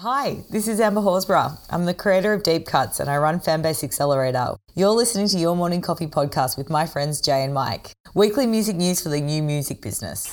Hi, 0.00 0.44
this 0.48 0.66
is 0.66 0.80
Amber 0.80 1.02
Horsburgh. 1.02 1.58
I'm 1.68 1.84
the 1.84 1.92
creator 1.92 2.32
of 2.32 2.42
Deep 2.42 2.64
Cuts 2.64 3.00
and 3.00 3.10
I 3.10 3.18
run 3.18 3.38
Fanbase 3.38 3.84
Accelerator. 3.84 4.54
You're 4.74 4.88
listening 4.92 5.28
to 5.28 5.38
Your 5.38 5.54
Morning 5.54 5.82
Coffee 5.82 6.06
podcast 6.06 6.56
with 6.56 6.70
my 6.70 6.86
friends 6.86 7.20
Jay 7.20 7.44
and 7.44 7.52
Mike. 7.52 7.92
Weekly 8.14 8.46
music 8.46 8.76
news 8.76 9.02
for 9.02 9.10
the 9.10 9.20
new 9.20 9.42
music 9.42 9.82
business. 9.82 10.28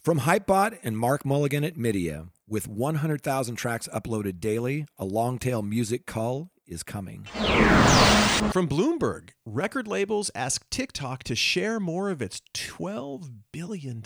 From 0.00 0.18
Hypebot 0.18 0.76
and 0.82 0.98
Mark 0.98 1.24
Mulligan 1.24 1.62
at 1.62 1.76
Midia, 1.76 2.30
with 2.48 2.66
100,000 2.66 3.54
tracks 3.54 3.88
uploaded 3.94 4.40
daily, 4.40 4.86
a 4.98 5.04
long 5.04 5.38
tail 5.38 5.62
music 5.62 6.04
cull 6.04 6.50
is 6.66 6.82
coming. 6.82 7.22
From 8.50 8.66
Bloomberg, 8.66 9.28
record 9.46 9.86
labels 9.86 10.32
ask 10.34 10.68
TikTok 10.68 11.22
to 11.24 11.36
share 11.36 11.78
more 11.78 12.10
of 12.10 12.20
its 12.20 12.42
$12 12.54 13.30
billion. 13.52 14.02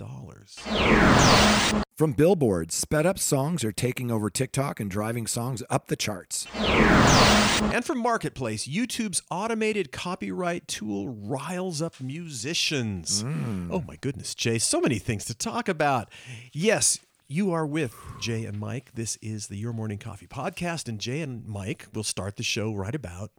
From 1.96 2.12
billboards, 2.12 2.74
sped 2.74 3.06
up 3.06 3.18
songs 3.18 3.64
are 3.64 3.72
taking 3.72 4.10
over 4.10 4.28
TikTok 4.28 4.80
and 4.80 4.90
driving 4.90 5.26
songs 5.26 5.62
up 5.70 5.86
the 5.86 5.96
charts. 5.96 6.46
And 6.54 7.86
from 7.86 8.00
Marketplace, 8.00 8.68
YouTube's 8.68 9.22
automated 9.30 9.92
copyright 9.92 10.68
tool 10.68 11.08
riles 11.08 11.80
up 11.80 11.98
musicians. 11.98 13.24
Oh 13.70 13.82
my 13.88 13.96
goodness, 13.96 14.34
Jay, 14.34 14.58
so 14.58 14.78
many 14.78 14.98
things 14.98 15.24
to 15.24 15.34
talk 15.34 15.70
about. 15.70 16.10
Yes, 16.52 16.98
you 17.28 17.50
are 17.52 17.66
with 17.66 17.96
Jay 18.20 18.44
and 18.44 18.60
Mike. 18.60 18.90
This 18.92 19.16
is 19.22 19.46
the 19.46 19.56
Your 19.56 19.72
Morning 19.72 19.96
Coffee 19.96 20.26
podcast, 20.26 20.90
and 20.90 20.98
Jay 20.98 21.22
and 21.22 21.46
Mike 21.46 21.86
will 21.94 22.04
start 22.04 22.36
the 22.36 22.42
show 22.42 22.74
right 22.74 22.94
about 22.94 23.30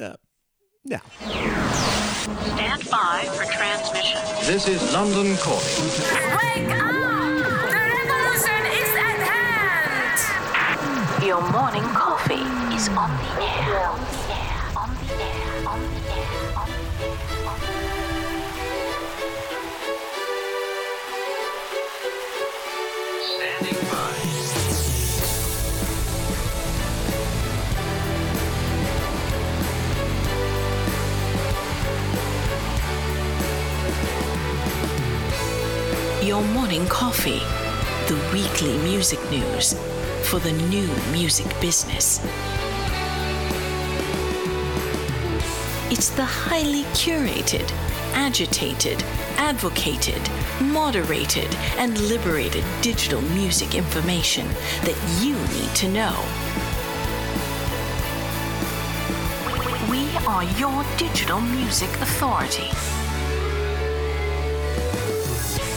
uh, 0.00 0.14
now. 0.82 1.02
Stand 1.20 2.90
by 2.90 3.28
for 3.34 3.44
transmission. 3.52 4.18
This 4.46 4.66
is 4.66 4.94
London 4.94 5.36
calling. 5.36 6.64
Wake 6.64 6.82
up! 6.82 7.05
Your 11.26 11.42
morning 11.50 11.82
coffee 11.82 12.46
is 12.72 12.88
on 12.90 13.10
the 13.18 13.42
air. 13.42 13.88
On 13.88 13.98
the 13.98 14.32
air. 14.32 14.62
On 14.76 14.94
the 14.94 15.24
air. 15.24 15.66
On 15.66 15.80
the 15.90 15.98
air. 16.14 16.54
On 16.54 16.70
the 16.70 16.86
air. 16.86 17.02
On 17.48 17.58
the 17.58 17.66
air. 17.66 17.82
Standing 23.34 23.80
by. 23.90 24.14
Your 36.24 36.42
morning 36.54 36.86
coffee. 36.86 37.42
The 38.06 38.14
weekly 38.32 38.78
music 38.78 39.18
news 39.28 39.74
for 40.26 40.40
the 40.40 40.52
new 40.52 40.88
music 41.12 41.46
business. 41.60 42.18
It's 45.88 46.10
the 46.10 46.24
highly 46.24 46.82
curated, 46.94 47.70
agitated, 48.12 49.04
advocated, 49.36 50.20
moderated, 50.60 51.54
and 51.78 51.96
liberated 52.08 52.64
digital 52.82 53.22
music 53.22 53.76
information 53.76 54.48
that 54.82 54.98
you 55.22 55.34
need 55.56 55.72
to 55.76 55.88
know. 55.88 56.16
We 59.88 60.10
are 60.26 60.42
your 60.58 60.84
digital 60.96 61.40
music 61.40 61.90
authority. 62.00 62.70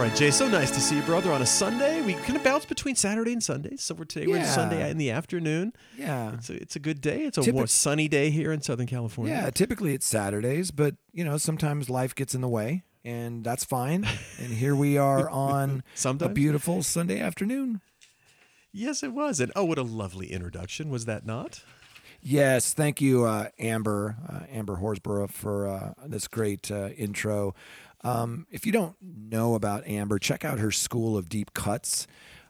Right, 0.00 0.16
Jay, 0.16 0.30
so 0.30 0.48
nice 0.48 0.70
to 0.70 0.80
see 0.80 0.96
you, 0.96 1.02
brother, 1.02 1.30
on 1.30 1.42
a 1.42 1.46
Sunday. 1.46 2.00
We 2.00 2.14
kind 2.14 2.34
of 2.34 2.42
bounce 2.42 2.64
between 2.64 2.94
Saturday 2.94 3.34
and 3.34 3.42
Sunday. 3.42 3.76
So 3.76 3.94
we're 3.94 4.04
today, 4.04 4.26
we're 4.26 4.38
Yeah. 4.38 4.44
Sunday 4.46 4.90
in 4.90 4.96
the 4.96 5.10
afternoon. 5.10 5.74
Yeah. 5.94 6.32
It's 6.32 6.48
a, 6.48 6.54
it's 6.54 6.74
a 6.74 6.78
good 6.78 7.02
day. 7.02 7.24
It's 7.24 7.36
a 7.36 7.42
Typic- 7.42 7.54
warm, 7.54 7.66
sunny 7.66 8.08
day 8.08 8.30
here 8.30 8.50
in 8.50 8.62
Southern 8.62 8.86
California. 8.86 9.34
Yeah, 9.34 9.50
typically 9.50 9.92
it's 9.92 10.06
Saturdays, 10.06 10.70
but 10.70 10.94
you 11.12 11.22
know, 11.22 11.36
sometimes 11.36 11.90
life 11.90 12.14
gets 12.14 12.34
in 12.34 12.40
the 12.40 12.48
way, 12.48 12.82
and 13.04 13.44
that's 13.44 13.62
fine. 13.66 14.06
and 14.38 14.54
here 14.54 14.74
we 14.74 14.96
are 14.96 15.28
on 15.50 15.82
a 16.06 16.28
beautiful 16.30 16.82
Sunday 16.82 17.20
afternoon. 17.20 17.82
Yes, 18.72 19.02
it 19.02 19.12
was. 19.12 19.38
And 19.38 19.52
oh, 19.54 19.66
what 19.66 19.76
a 19.76 19.82
lovely 19.82 20.32
introduction. 20.32 20.88
Was 20.88 21.04
that 21.04 21.26
not? 21.26 21.62
Yes, 22.22 22.72
thank 22.72 23.02
you, 23.02 23.24
uh, 23.24 23.48
Amber, 23.58 24.16
uh, 24.26 24.40
Amber 24.50 24.76
Horsburgh, 24.76 25.30
for 25.30 25.68
uh, 25.68 25.92
this 26.06 26.26
great 26.26 26.70
uh, 26.70 26.88
intro. 26.96 27.54
Um, 28.02 28.46
if 28.50 28.66
you 28.66 28.72
don't 28.72 28.96
know 29.00 29.54
about 29.54 29.86
Amber, 29.86 30.18
check 30.18 30.44
out 30.44 30.58
her 30.58 30.70
School 30.70 31.16
of 31.16 31.28
Deep 31.28 31.52
Cuts. 31.52 32.06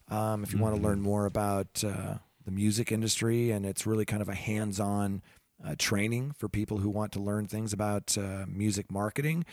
Um, 0.09 0.43
if 0.43 0.53
you 0.53 0.59
want 0.59 0.77
to 0.77 0.83
learn 0.83 1.01
more 1.01 1.27
about 1.27 1.85
uh, 1.85 2.15
the 2.45 2.51
music 2.51 2.91
industry, 2.91 3.51
and 3.51 3.65
it's 3.65 3.87
really 3.87 4.05
kind 4.05 4.23
of 4.23 4.29
a 4.29 4.35
hands-on 4.35 5.23
uh, 5.65 5.75
training 5.79 6.33
for 6.37 6.49
people 6.49 6.79
who 6.79 6.91
want 6.91 7.13
to 7.13 7.21
learn 7.21 7.47
things 7.47 7.73
about 7.73 8.17
uh, 8.19 8.45
music 8.49 8.91
marketing. 8.91 9.45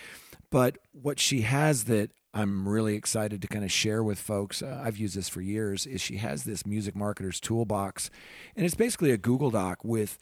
But 0.50 0.78
what 0.94 1.20
she 1.20 1.42
has 1.42 1.86
that 1.86 2.12
I'm 2.34 2.68
really 2.68 2.96
excited 2.96 3.42
to 3.42 3.48
kind 3.48 3.66
of 3.66 3.72
share 3.72 4.04
with 4.04 4.20
folks, 4.20 4.62
uh, 4.62 4.82
I've 4.84 4.98
used 4.98 5.16
this 5.16 5.30
for 5.30 5.42
years, 5.42 5.86
is 5.86 6.02
she 6.02 6.18
has 6.18 6.44
this 6.44 6.66
music 6.66 6.96
marketer's 6.96 7.40
toolbox. 7.40 8.10
And 8.56 8.66
it's 8.66 8.76
basically 8.76 9.12
a 9.12 9.18
Google 9.18 9.52
Doc 9.52 9.84
with 9.84 10.18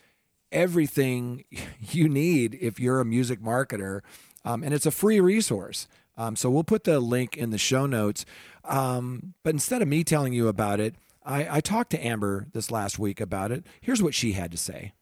everything 0.52 1.44
you 1.80 2.08
need 2.08 2.58
if 2.62 2.80
you're 2.80 3.00
a 3.00 3.06
music 3.06 3.42
marketer. 3.42 4.02
Um, 4.46 4.64
and 4.64 4.74
it's 4.74 4.86
a 4.86 4.92
free 4.92 5.20
resource. 5.20 5.88
Um, 6.18 6.36
so 6.36 6.50
we'll 6.50 6.64
put 6.64 6.86
the 6.86 7.00
link 7.00 7.36
in 7.36 7.50
the 7.50 7.58
show 7.58 7.86
notes. 7.86 8.26
Um, 8.64 9.34
but 9.44 9.54
instead 9.54 9.82
of 9.82 9.88
me 9.88 10.04
telling 10.04 10.32
you 10.32 10.48
about 10.48 10.80
it, 10.80 10.96
I, 11.26 11.58
I 11.58 11.60
talked 11.60 11.90
to 11.92 12.06
Amber 12.06 12.48
this 12.54 12.72
last 12.72 13.00
week 13.00 13.20
about 13.20 13.52
it. 13.52 13.66
Here's 13.82 14.02
what 14.02 14.14
she 14.14 14.34
had 14.34 14.52
to 14.52 14.58
say. 14.58 14.94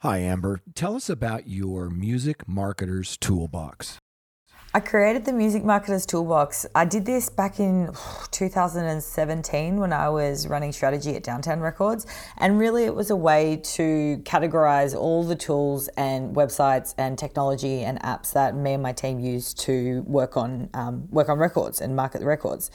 Hi, 0.00 0.18
Amber. 0.18 0.60
Tell 0.74 0.94
us 0.94 1.08
about 1.08 1.48
your 1.48 1.88
music 1.88 2.46
marketer's 2.46 3.16
toolbox. 3.16 3.98
I 4.74 4.80
created 4.80 5.24
the 5.24 5.32
Music 5.32 5.64
Marketers 5.64 6.04
Toolbox. 6.04 6.66
I 6.74 6.84
did 6.84 7.06
this 7.06 7.30
back 7.30 7.60
in 7.60 7.90
2017 8.30 9.76
when 9.78 9.92
I 9.92 10.08
was 10.10 10.46
running 10.46 10.72
strategy 10.72 11.14
at 11.16 11.22
Downtown 11.22 11.60
Records. 11.60 12.06
And 12.36 12.58
really, 12.58 12.84
it 12.84 12.94
was 12.94 13.10
a 13.10 13.16
way 13.16 13.56
to 13.74 14.20
categorize 14.24 14.94
all 14.94 15.24
the 15.24 15.36
tools 15.36 15.88
and 15.96 16.36
websites 16.36 16.94
and 16.98 17.18
technology 17.18 17.84
and 17.84 17.98
apps 18.02 18.32
that 18.34 18.54
me 18.54 18.74
and 18.74 18.82
my 18.82 18.92
team 18.92 19.18
use 19.18 19.54
to 19.54 20.02
work 20.06 20.36
on, 20.36 20.68
um, 20.74 21.08
work 21.10 21.28
on 21.28 21.38
records 21.38 21.80
and 21.80 21.96
market 21.96 22.18
the 22.18 22.26
records. 22.26 22.70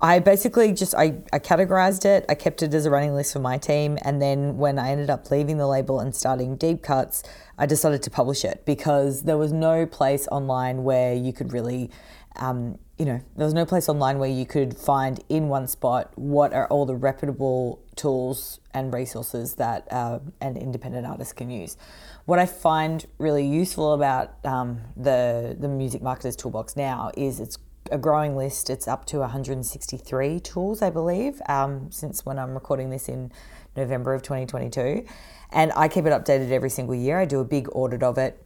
I 0.00 0.20
basically 0.20 0.72
just 0.72 0.94
I, 0.94 1.16
I 1.32 1.40
categorized 1.40 2.04
it. 2.04 2.24
I 2.28 2.36
kept 2.36 2.62
it 2.62 2.72
as 2.72 2.86
a 2.86 2.90
running 2.90 3.14
list 3.14 3.32
for 3.32 3.40
my 3.40 3.58
team, 3.58 3.98
and 4.02 4.22
then 4.22 4.56
when 4.56 4.78
I 4.78 4.90
ended 4.90 5.10
up 5.10 5.28
leaving 5.30 5.58
the 5.58 5.66
label 5.66 5.98
and 5.98 6.14
starting 6.14 6.56
Deep 6.56 6.82
Cuts, 6.82 7.24
I 7.58 7.66
decided 7.66 8.02
to 8.04 8.10
publish 8.10 8.44
it 8.44 8.64
because 8.64 9.24
there 9.24 9.36
was 9.36 9.52
no 9.52 9.86
place 9.86 10.28
online 10.30 10.84
where 10.84 11.14
you 11.14 11.32
could 11.32 11.52
really, 11.52 11.90
um, 12.36 12.78
you 12.96 13.06
know, 13.06 13.20
there 13.36 13.44
was 13.44 13.54
no 13.54 13.66
place 13.66 13.88
online 13.88 14.20
where 14.20 14.30
you 14.30 14.46
could 14.46 14.76
find 14.76 15.18
in 15.28 15.48
one 15.48 15.66
spot 15.66 16.12
what 16.14 16.52
are 16.52 16.68
all 16.68 16.86
the 16.86 16.94
reputable 16.94 17.82
tools 17.96 18.60
and 18.72 18.94
resources 18.94 19.54
that 19.54 19.92
uh, 19.92 20.20
an 20.40 20.56
independent 20.56 21.08
artist 21.08 21.34
can 21.34 21.50
use. 21.50 21.76
What 22.24 22.38
I 22.38 22.46
find 22.46 23.04
really 23.18 23.44
useful 23.44 23.94
about 23.94 24.34
um, 24.44 24.80
the 24.96 25.56
the 25.58 25.66
Music 25.66 26.02
Marketers 26.02 26.36
Toolbox 26.36 26.76
now 26.76 27.10
is 27.16 27.40
it's 27.40 27.58
a 27.90 27.98
growing 27.98 28.36
list. 28.36 28.70
It's 28.70 28.88
up 28.88 29.04
to 29.06 29.18
163 29.18 30.40
tools, 30.40 30.82
I 30.82 30.90
believe, 30.90 31.40
um, 31.48 31.90
since 31.90 32.24
when 32.24 32.38
I'm 32.38 32.54
recording 32.54 32.90
this 32.90 33.08
in 33.08 33.32
November 33.76 34.14
of 34.14 34.22
2022. 34.22 35.04
And 35.50 35.72
I 35.74 35.88
keep 35.88 36.04
it 36.06 36.10
updated 36.10 36.50
every 36.50 36.70
single 36.70 36.94
year. 36.94 37.18
I 37.18 37.24
do 37.24 37.40
a 37.40 37.44
big 37.44 37.68
audit 37.72 38.02
of 38.02 38.18
it. 38.18 38.42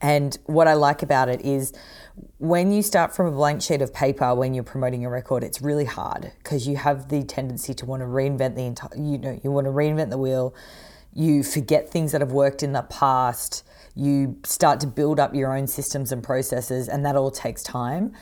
And 0.00 0.36
what 0.46 0.68
I 0.68 0.74
like 0.74 1.02
about 1.02 1.28
it 1.28 1.40
is 1.40 1.72
when 2.38 2.72
you 2.72 2.82
start 2.82 3.14
from 3.14 3.26
a 3.26 3.32
blank 3.32 3.62
sheet 3.62 3.82
of 3.82 3.92
paper 3.92 4.34
when 4.34 4.54
you're 4.54 4.64
promoting 4.64 5.04
a 5.04 5.10
record, 5.10 5.42
it's 5.42 5.60
really 5.60 5.84
hard 5.84 6.32
because 6.38 6.68
you 6.68 6.76
have 6.76 7.08
the 7.08 7.24
tendency 7.24 7.74
to 7.74 7.86
want 7.86 8.02
to 8.02 8.06
reinvent 8.06 8.54
the 8.54 8.62
entire, 8.62 8.90
you 8.96 9.18
know, 9.18 9.40
you 9.42 9.50
want 9.50 9.66
to 9.66 9.72
reinvent 9.72 10.10
the 10.10 10.18
wheel. 10.18 10.54
You 11.14 11.42
forget 11.42 11.90
things 11.90 12.12
that 12.12 12.20
have 12.20 12.32
worked 12.32 12.62
in 12.62 12.72
the 12.72 12.82
past. 12.82 13.64
You 13.96 14.38
start 14.44 14.78
to 14.80 14.86
build 14.86 15.18
up 15.18 15.34
your 15.34 15.56
own 15.56 15.66
systems 15.66 16.12
and 16.12 16.22
processes, 16.22 16.88
and 16.88 17.04
that 17.04 17.16
all 17.16 17.32
takes 17.32 17.62
time 17.64 18.14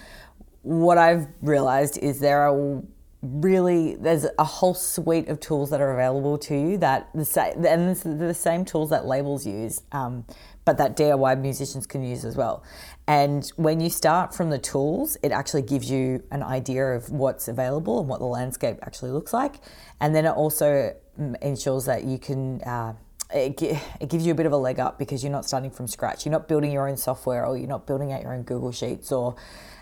what 0.66 0.98
I've 0.98 1.28
realized 1.42 1.96
is 1.98 2.18
there 2.18 2.40
are 2.40 2.82
really 3.22 3.94
there's 3.96 4.26
a 4.38 4.44
whole 4.44 4.74
suite 4.74 5.28
of 5.28 5.38
tools 5.40 5.70
that 5.70 5.80
are 5.80 5.92
available 5.92 6.38
to 6.38 6.54
you 6.54 6.76
that 6.78 7.08
the 7.14 7.24
same 7.24 7.64
and 7.64 7.96
the 7.96 8.34
same 8.34 8.64
tools 8.64 8.90
that 8.90 9.06
labels 9.06 9.46
use. 9.46 9.82
Um, 9.92 10.24
but 10.64 10.78
that 10.78 10.96
DIY 10.96 11.40
musicians 11.40 11.86
can 11.86 12.02
use 12.02 12.24
as 12.24 12.36
well. 12.36 12.64
And 13.06 13.48
when 13.54 13.78
you 13.78 13.88
start 13.88 14.34
from 14.34 14.50
the 14.50 14.58
tools, 14.58 15.16
it 15.22 15.30
actually 15.30 15.62
gives 15.62 15.88
you 15.88 16.24
an 16.32 16.42
idea 16.42 16.84
of 16.86 17.08
what's 17.08 17.46
available 17.46 18.00
and 18.00 18.08
what 18.08 18.18
the 18.18 18.26
landscape 18.26 18.78
actually 18.82 19.12
looks 19.12 19.32
like. 19.32 19.60
And 20.00 20.12
then 20.12 20.26
it 20.26 20.30
also 20.30 20.92
mm, 21.18 21.40
ensures 21.40 21.84
that 21.84 22.02
you 22.02 22.18
can. 22.18 22.60
Uh, 22.62 22.94
it, 23.32 23.60
it 24.00 24.08
gives 24.08 24.26
you 24.26 24.32
a 24.32 24.34
bit 24.34 24.46
of 24.46 24.52
a 24.52 24.56
leg 24.56 24.80
up 24.80 24.98
because 24.98 25.22
you're 25.22 25.32
not 25.32 25.44
starting 25.44 25.70
from 25.70 25.86
scratch. 25.86 26.26
You're 26.26 26.32
not 26.32 26.48
building 26.48 26.72
your 26.72 26.88
own 26.88 26.96
software 26.96 27.46
or 27.46 27.56
you're 27.56 27.68
not 27.68 27.86
building 27.86 28.12
out 28.12 28.22
your 28.22 28.34
own 28.34 28.42
Google 28.42 28.72
Sheets 28.72 29.10
or, 29.12 29.36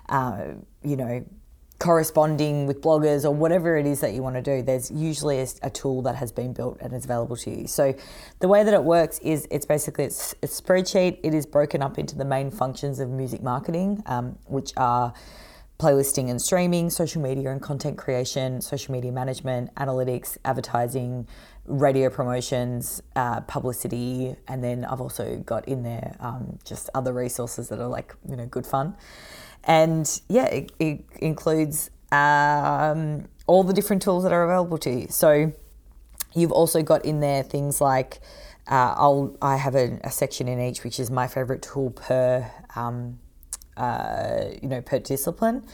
uh, 0.09 0.53
you 0.83 0.97
know, 0.97 1.25
corresponding 1.79 2.67
with 2.67 2.81
bloggers 2.81 3.25
or 3.25 3.31
whatever 3.31 3.77
it 3.77 3.87
is 3.87 4.01
that 4.01 4.15
you 4.15 4.23
want 4.23 4.37
to 4.37 4.43
do, 4.43 4.63
there's 4.63 4.91
usually 4.91 5.41
a, 5.41 5.47
a 5.63 5.71
tool 5.71 6.03
that 6.03 6.15
has 6.17 6.33
been 6.33 6.53
built 6.53 6.79
and 6.81 6.93
is 6.93 7.05
available 7.05 7.37
to 7.37 7.51
you. 7.51 7.67
So 7.67 7.95
the 8.39 8.49
way 8.49 8.63
that 8.65 8.73
it 8.73 8.85
works 8.85 9.19
is 9.19 9.47
it's 9.51 9.67
basically 9.67 10.05
it's 10.05 10.35
a 10.43 10.47
spreadsheet. 10.47 11.19
It 11.23 11.35
is 11.35 11.47
broken 11.47 11.83
up 11.83 11.99
into 11.99 12.17
the 12.17 12.25
main 12.25 12.51
functions 12.51 13.01
of 13.01 13.11
music 13.11 13.43
marketing, 13.43 14.03
um, 14.07 14.39
which 14.47 14.73
are 14.77 15.13
playlisting 15.79 16.31
and 16.31 16.41
streaming, 16.41 16.89
social 16.89 17.21
media 17.21 17.51
and 17.51 17.61
content 17.61 17.99
creation, 17.99 18.61
social 18.61 18.93
media 18.93 19.11
management, 19.11 19.75
analytics, 19.75 20.39
advertising, 20.45 21.27
radio 21.67 22.09
promotions, 22.09 23.03
uh, 23.17 23.41
publicity, 23.41 24.37
and 24.47 24.63
then 24.63 24.85
I've 24.85 25.01
also 25.01 25.39
got 25.39 25.67
in 25.67 25.83
there 25.83 26.17
um, 26.21 26.59
just 26.65 26.91
other 26.95 27.13
resources 27.13 27.69
that 27.71 27.81
are 27.81 27.89
like 27.89 28.15
you 28.29 28.37
know 28.37 28.47
good 28.47 28.67
fun, 28.67 28.95
and 29.67 30.21
yeah, 30.29 30.47
it, 30.47 30.73
it 30.79 31.05
includes 31.17 31.91
um, 32.13 33.27
all 33.47 33.65
the 33.65 33.73
different 33.73 34.03
tools 34.03 34.23
that 34.23 34.33
are 34.33 34.45
available 34.45 34.79
to 34.79 34.91
you. 34.91 35.07
So 35.09 35.53
you've 36.35 36.53
also 36.53 36.83
got 36.83 37.05
in 37.05 37.21
there 37.21 37.43
things 37.43 37.81
like 37.81 38.21
uh, 38.67 38.95
I'll 38.97 39.37
I 39.43 39.57
have 39.57 39.75
a, 39.75 39.99
a 40.05 40.11
section 40.11 40.49
in 40.49 40.61
each 40.61 40.85
which 40.85 40.99
is 40.99 41.11
my 41.11 41.27
favorite 41.27 41.63
tool 41.63 41.91
per 41.91 42.51
um, 42.75 43.19
uh, 43.77 44.45
you 44.63 44.69
know 44.69 44.81
per 44.81 44.99
discipline. 44.99 45.67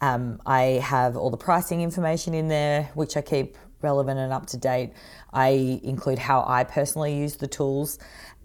Um, 0.00 0.40
I 0.44 0.82
have 0.84 1.16
all 1.16 1.30
the 1.30 1.36
pricing 1.36 1.80
information 1.80 2.34
in 2.34 2.48
there, 2.48 2.90
which 2.94 3.16
I 3.16 3.22
keep 3.22 3.56
relevant 3.80 4.18
and 4.18 4.32
up 4.32 4.46
to 4.46 4.56
date. 4.56 4.92
I 5.32 5.80
include 5.82 6.18
how 6.18 6.44
I 6.46 6.64
personally 6.64 7.16
use 7.16 7.36
the 7.36 7.46
tools. 7.46 7.98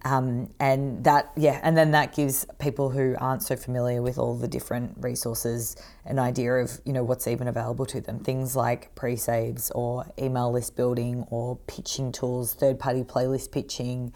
Um, 0.06 0.50
and 0.62 1.04
that, 1.04 1.32
yeah, 1.36 1.60
and 1.62 1.76
then 1.78 1.92
that 1.92 2.16
gives 2.16 2.46
people 2.58 2.90
who 2.90 3.16
aren't 3.20 3.44
so 3.44 3.58
familiar 3.58 4.02
with 4.02 4.18
all 4.18 4.34
the 4.38 4.48
different 4.48 4.96
resources 5.02 5.76
an 6.06 6.18
idea 6.18 6.54
of, 6.54 6.80
you 6.86 6.94
know, 6.94 7.04
what's 7.04 7.28
even 7.28 7.50
available 7.50 7.86
to 7.88 8.00
them. 8.00 8.20
Things 8.20 8.56
like 8.56 8.96
pre-saves 8.96 9.72
or 9.72 10.06
email 10.18 10.54
list 10.54 10.78
building 10.78 11.26
or 11.30 11.58
pitching 11.68 12.14
tools, 12.14 12.54
third-party 12.54 13.04
playlist 13.04 13.52
pitching, 13.52 14.14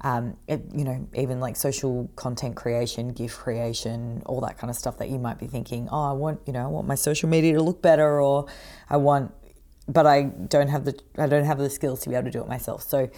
um, 0.00 0.38
it, 0.48 0.62
you 0.74 0.84
know, 0.84 1.06
even 1.14 1.38
like 1.38 1.56
social 1.56 2.10
content 2.16 2.56
creation, 2.56 3.12
gift 3.12 3.36
creation, 3.36 4.22
all 4.24 4.40
that 4.40 4.56
kind 4.56 4.70
of 4.70 4.76
stuff 4.76 4.96
that 4.96 5.10
you 5.10 5.18
might 5.18 5.38
be 5.38 5.46
thinking, 5.46 5.86
oh, 5.92 6.02
I 6.02 6.12
want, 6.12 6.40
you 6.46 6.54
know, 6.54 6.64
I 6.64 6.68
want 6.68 6.86
my 6.86 6.94
social 6.94 7.28
media 7.28 7.52
to 7.54 7.62
look 7.62 7.82
better, 7.82 8.22
or 8.22 8.46
I 8.88 8.96
want, 8.96 9.34
but 9.86 10.06
I 10.06 10.22
don't 10.22 10.68
have 10.68 10.86
the, 10.86 10.98
I 11.18 11.26
don't 11.26 11.44
have 11.44 11.58
the 11.58 11.68
skills 11.68 12.00
to 12.00 12.08
be 12.08 12.14
able 12.14 12.24
to 12.24 12.30
do 12.30 12.40
it 12.40 12.48
myself. 12.48 12.82
So 12.82 13.10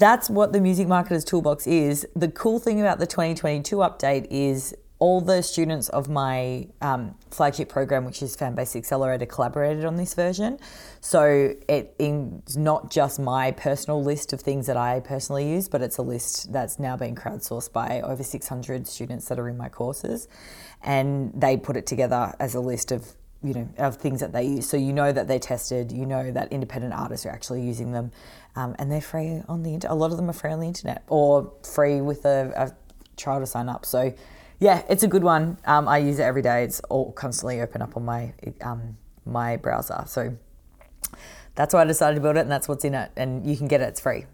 that's 0.00 0.30
what 0.30 0.54
the 0.54 0.60
Music 0.60 0.88
Marketers 0.88 1.24
Toolbox 1.24 1.66
is. 1.66 2.08
The 2.16 2.28
cool 2.28 2.58
thing 2.58 2.80
about 2.80 2.98
the 2.98 3.06
2022 3.06 3.76
update 3.76 4.26
is 4.30 4.74
all 4.98 5.20
the 5.20 5.42
students 5.42 5.90
of 5.90 6.08
my 6.08 6.66
um, 6.80 7.14
flagship 7.30 7.68
program, 7.68 8.06
which 8.06 8.22
is 8.22 8.34
Fanbase 8.34 8.76
Accelerator, 8.76 9.26
collaborated 9.26 9.84
on 9.84 9.96
this 9.96 10.14
version. 10.14 10.58
So 11.02 11.54
it 11.68 11.94
is 11.98 12.56
not 12.56 12.90
just 12.90 13.18
my 13.20 13.52
personal 13.52 14.02
list 14.02 14.32
of 14.32 14.40
things 14.40 14.66
that 14.68 14.76
I 14.76 15.00
personally 15.00 15.50
use, 15.50 15.68
but 15.68 15.82
it's 15.82 15.98
a 15.98 16.02
list 16.02 16.50
that's 16.50 16.78
now 16.78 16.96
been 16.96 17.14
crowdsourced 17.14 17.72
by 17.72 18.00
over 18.02 18.22
600 18.22 18.86
students 18.86 19.28
that 19.28 19.38
are 19.38 19.50
in 19.50 19.58
my 19.58 19.68
courses, 19.68 20.28
and 20.82 21.30
they 21.34 21.58
put 21.58 21.76
it 21.76 21.86
together 21.86 22.34
as 22.40 22.54
a 22.54 22.60
list 22.60 22.90
of 22.90 23.16
you 23.42 23.54
know 23.54 23.68
of 23.78 23.96
things 23.96 24.20
that 24.20 24.32
they 24.32 24.44
use. 24.44 24.68
So 24.68 24.76
you 24.76 24.92
know 24.92 25.12
that 25.12 25.28
they're 25.28 25.38
tested. 25.38 25.92
You 25.92 26.06
know 26.06 26.30
that 26.30 26.52
independent 26.52 26.94
artists 26.94 27.24
are 27.26 27.30
actually 27.30 27.62
using 27.62 27.92
them, 27.92 28.12
um, 28.56 28.74
and 28.78 28.90
they're 28.90 29.00
free 29.00 29.42
on 29.48 29.62
the 29.62 29.74
internet. 29.74 29.92
A 29.92 29.98
lot 29.98 30.10
of 30.10 30.16
them 30.16 30.28
are 30.28 30.34
free 30.34 30.52
on 30.52 30.60
the 30.60 30.66
internet 30.66 31.02
or 31.08 31.52
free 31.62 32.00
with 32.00 32.24
a, 32.24 32.52
a 32.56 32.72
trial 33.16 33.40
to 33.40 33.46
sign 33.46 33.68
up. 33.68 33.86
So 33.86 34.12
yeah, 34.58 34.82
it's 34.88 35.02
a 35.02 35.08
good 35.08 35.24
one. 35.24 35.56
Um, 35.64 35.88
I 35.88 35.98
use 35.98 36.18
it 36.18 36.22
every 36.22 36.42
day. 36.42 36.64
It's 36.64 36.80
all 36.90 37.12
constantly 37.12 37.60
open 37.60 37.80
up 37.80 37.96
on 37.96 38.04
my 38.04 38.34
um, 38.62 38.98
my 39.24 39.56
browser. 39.56 40.04
So 40.06 40.36
that's 41.54 41.72
why 41.72 41.80
I 41.80 41.84
decided 41.84 42.16
to 42.16 42.20
build 42.20 42.36
it, 42.36 42.40
and 42.40 42.50
that's 42.50 42.68
what's 42.68 42.84
in 42.84 42.94
it. 42.94 43.10
And 43.16 43.46
you 43.46 43.56
can 43.56 43.68
get 43.68 43.80
it; 43.80 43.88
it's 43.88 44.00
free. 44.00 44.26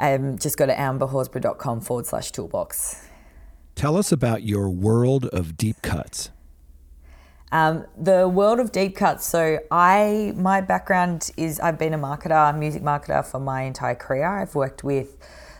Um, 0.00 0.38
just 0.38 0.56
go 0.56 0.66
to 0.66 0.74
amberhorsburgh.com 0.74 1.82
forward 1.82 2.06
slash 2.06 2.32
toolbox. 2.32 3.06
Tell 3.74 3.96
us 3.96 4.10
about 4.10 4.42
your 4.42 4.70
world 4.70 5.26
of 5.26 5.56
deep 5.56 5.82
cuts. 5.82 6.30
Um, 7.52 7.86
the 7.96 8.28
world 8.28 8.58
of 8.58 8.72
deep 8.72 8.96
cuts. 8.96 9.26
So 9.26 9.60
I, 9.70 10.32
my 10.36 10.60
background 10.60 11.30
is 11.36 11.60
I've 11.60 11.78
been 11.78 11.94
a 11.94 11.98
marketer, 11.98 12.56
music 12.58 12.82
marketer 12.82 13.24
for 13.24 13.38
my 13.38 13.62
entire 13.62 13.94
career. 13.94 14.26
I've 14.26 14.54
worked 14.54 14.82
with 14.82 15.16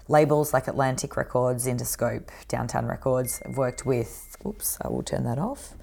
labels 0.08 0.52
like 0.52 0.68
Atlantic 0.68 1.16
Records, 1.16 1.66
Interscope, 1.66 2.28
Downtown 2.48 2.86
Records. 2.86 3.40
I've 3.46 3.56
worked 3.56 3.86
with, 3.86 4.36
oops, 4.44 4.78
I 4.82 4.88
will 4.88 5.02
turn 5.02 5.24
that 5.24 5.38
off. 5.38 5.74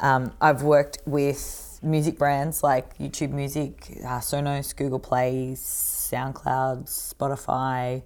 Um, 0.00 0.32
I've 0.40 0.62
worked 0.62 0.98
with 1.04 1.78
music 1.82 2.18
brands 2.18 2.62
like 2.62 2.96
YouTube 2.98 3.30
Music, 3.30 3.98
uh, 4.04 4.18
Sonos, 4.20 4.74
Google 4.74 4.98
Play, 4.98 5.52
SoundCloud, 5.54 6.86
Spotify. 6.88 8.02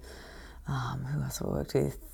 Um, 0.67 1.05
who 1.05 1.21
else 1.23 1.39
have 1.39 1.47
I 1.47 1.51
worked 1.51 1.73
with? 1.73 2.04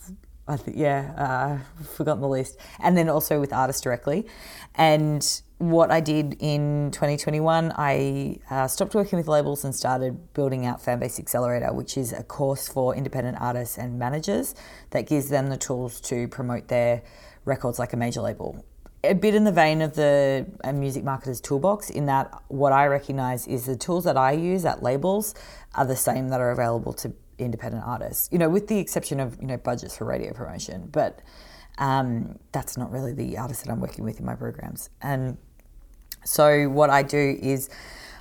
I 0.51 0.59
yeah, 0.74 1.13
uh, 1.18 1.80
I've 1.80 1.89
forgotten 1.89 2.21
the 2.21 2.27
list. 2.27 2.57
And 2.80 2.98
then 2.98 3.09
also 3.09 3.39
with 3.39 3.53
artists 3.53 3.81
directly. 3.81 4.27
And 4.75 5.25
what 5.59 5.92
I 5.92 6.01
did 6.01 6.38
in 6.39 6.89
2021, 6.92 7.71
I 7.75 8.39
uh, 8.50 8.68
stopped 8.68 8.95
working 8.95 9.18
with 9.18 9.27
labels 9.27 9.63
and 9.63 9.74
started 9.74 10.33
building 10.33 10.65
out 10.65 10.81
Fanbase 10.81 11.19
Accelerator, 11.19 11.71
which 11.71 11.98
is 11.98 12.12
a 12.12 12.24
course 12.24 12.68
for 12.68 12.95
independent 12.95 13.38
artists 13.39 13.77
and 13.77 13.98
managers 13.98 14.56
that 14.89 15.07
gives 15.07 15.30
them 15.30 15.50
the 15.50 15.57
tools 15.57 16.01
to 16.01 16.27
promote 16.27 16.68
their 16.68 17.04
records 17.45 17.80
like 17.80 17.94
a 17.94 17.97
major 17.97 18.21
label. 18.21 18.65
A 19.04 19.13
bit 19.13 19.33
in 19.33 19.45
the 19.45 19.51
vein 19.51 19.81
of 19.81 19.95
the 19.95 20.45
uh, 20.63 20.74
Music 20.74 21.04
Marketers 21.04 21.42
Toolbox, 21.42 21.89
in 21.89 22.06
that 22.07 22.31
what 22.50 22.71
I 22.71 22.86
recognize 22.86 23.47
is 23.47 23.65
the 23.65 23.75
tools 23.75 24.04
that 24.04 24.18
I 24.18 24.33
use 24.33 24.63
at 24.65 24.83
labels 24.83 25.33
are 25.74 25.86
the 25.86 25.95
same 25.95 26.30
that 26.30 26.39
are 26.39 26.51
available 26.51 26.94
to 26.94 27.13
independent 27.46 27.84
artists, 27.86 28.30
you 28.32 28.38
know, 28.38 28.50
with 28.50 28.68
the 28.68 28.78
exception 28.78 29.20
of, 29.20 29.38
you 29.40 29.48
know, 29.48 29.58
budgets 29.58 29.98
for 29.98 30.06
radio 30.06 30.34
promotion. 30.34 30.90
But 30.92 31.20
um, 31.78 32.38
that's 32.52 32.78
not 32.78 32.92
really 32.92 33.14
the 33.14 33.38
artists 33.38 33.64
that 33.64 33.72
I'm 33.72 33.80
working 33.80 34.04
with 34.04 34.20
in 34.20 34.26
my 34.26 34.36
programs. 34.36 34.90
And 35.02 35.38
so 36.24 36.69
what 36.69 36.90
I 36.90 37.04
do 37.04 37.38
is 37.42 37.69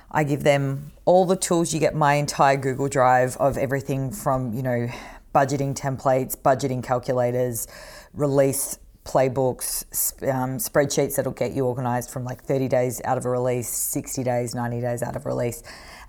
I 0.09 0.23
give 0.23 0.43
them 0.43 0.91
all 1.05 1.25
the 1.25 1.35
tools. 1.35 1.73
You 1.73 1.79
get 1.79 1.95
my 1.95 2.15
entire 2.15 2.57
Google 2.57 2.89
Drive 2.89 3.37
of 3.37 3.57
everything 3.57 4.11
from, 4.11 4.53
you 4.53 4.63
know, 4.63 4.89
budgeting 5.33 5.73
templates, 5.73 6.35
budgeting 6.35 6.83
calculators, 6.83 7.67
release 8.13 8.77
playbooks, 9.05 9.83
um, 10.31 10.57
spreadsheets 10.57 11.15
that'll 11.15 11.31
get 11.31 11.53
you 11.53 11.65
organized 11.65 12.11
from 12.11 12.23
like 12.23 12.43
30 12.43 12.67
days 12.67 13.01
out 13.05 13.17
of 13.17 13.25
a 13.25 13.29
release, 13.29 13.69
60 13.69 14.23
days, 14.23 14.53
90 14.53 14.81
days 14.81 15.01
out 15.01 15.15
of 15.15 15.25
release, 15.25 15.63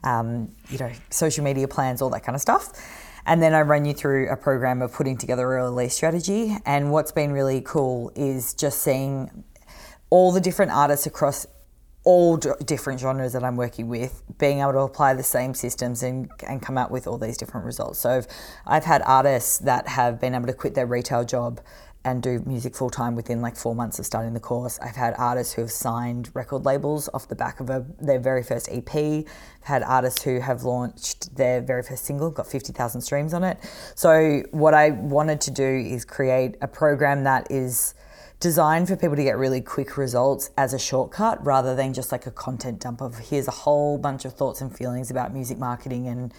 um, 0.05 0.53
you 0.69 0.79
know, 0.79 0.91
social 1.11 1.45
media 1.45 1.69
plans, 1.69 2.03
all 2.03 2.11
that 2.11 2.25
kind 2.25 2.35
of 2.35 2.43
stuff. 2.43 2.73
And 3.25 3.43
then 3.43 3.55
I 3.55 3.63
run 3.63 3.85
you 3.85 3.95
through 3.95 4.31
a 4.31 4.37
program 4.37 4.83
of 4.83 4.93
putting 4.93 5.17
together 5.17 5.59
a 5.59 5.65
release 5.65 5.95
strategy. 5.95 6.57
And 6.67 6.91
what's 6.91 7.13
been 7.13 7.33
really 7.33 7.61
cool 7.61 8.11
is 8.17 8.55
just 8.55 8.83
seeing 8.83 9.45
all 10.11 10.33
the 10.33 10.41
different 10.41 10.73
artists 10.73 11.07
across 11.07 11.47
all 12.05 12.37
d- 12.37 12.51
different 12.65 12.99
genres 12.99 13.33
that 13.33 13.45
I'm 13.45 13.57
working 13.57 13.87
with, 13.87 14.23
being 14.39 14.59
able 14.59 14.73
to 14.73 14.79
apply 14.81 15.15
the 15.15 15.23
same 15.23 15.55
systems 15.55 16.03
and, 16.03 16.29
and 16.47 16.61
come 16.61 16.77
out 16.77 16.91
with 16.91 17.07
all 17.07 17.17
these 17.17 17.37
different 17.37 17.65
results. 17.65 18.01
So 18.01 18.11
I've, 18.11 18.27
I've 18.67 18.85
had 18.85 19.03
artists 19.03 19.59
that 19.59 19.87
have 19.87 20.21
been 20.21 20.35
able 20.35 20.47
to 20.47 20.53
quit 20.53 20.75
their 20.75 20.87
retail 20.87 21.25
job 21.25 21.61
and 22.05 22.23
do 22.23 22.43
music 22.47 22.75
full 22.75 22.91
time 22.91 23.15
within 23.15 23.41
like 23.41 23.57
four 23.57 23.75
months 23.75 23.99
of 23.99 24.07
starting 24.07 24.35
the 24.35 24.41
course. 24.41 24.79
I've 24.81 24.97
had 24.97 25.15
artists 25.19 25.55
who 25.55 25.63
have 25.63 25.71
signed 25.71 26.31
record 26.35 26.65
labels 26.65 27.09
off 27.15 27.29
the 27.29 27.35
back 27.35 27.61
of 27.61 27.71
a, 27.71 27.87
their 28.01 28.19
very 28.19 28.43
first 28.43 28.69
EP. 28.71 28.95
I've 28.95 29.27
had 29.63 29.83
artists 29.83 30.23
who 30.23 30.41
have 30.41 30.65
launched 30.65 31.35
their 31.37 31.61
very 31.61 31.83
first 31.83 32.05
single, 32.05 32.31
got 32.31 32.47
50,000 32.47 33.01
streams 33.01 33.33
on 33.33 33.45
it. 33.45 33.59
So, 33.95 34.43
what 34.51 34.75
I 34.75 34.91
wanted 34.91 35.41
to 35.43 35.51
do 35.51 35.65
is 35.65 36.05
create 36.05 36.57
a 36.61 36.69
program 36.69 37.25
that 37.25 37.51
is 37.51 37.95
designed 38.43 38.89
for 38.89 38.97
people 38.97 39.15
to 39.15 39.23
get 39.23 39.39
really 39.39 39.61
quick 39.61 39.97
results 39.97 40.51
as 40.59 40.75
a 40.75 40.79
shortcut 40.79 41.45
rather 41.47 41.77
than 41.77 41.95
just 41.95 42.11
like 42.11 42.27
a 42.27 42.31
content 42.33 42.81
dump 42.81 43.01
of 43.01 43.17
here's 43.17 43.47
a 43.47 43.53
whole 43.53 43.97
bunch 43.97 44.25
of 44.25 44.33
thoughts 44.35 44.61
and 44.61 44.77
feelings 44.77 45.13
about 45.13 45.33
music 45.33 45.59
marketing 45.59 46.09
and 46.09 46.35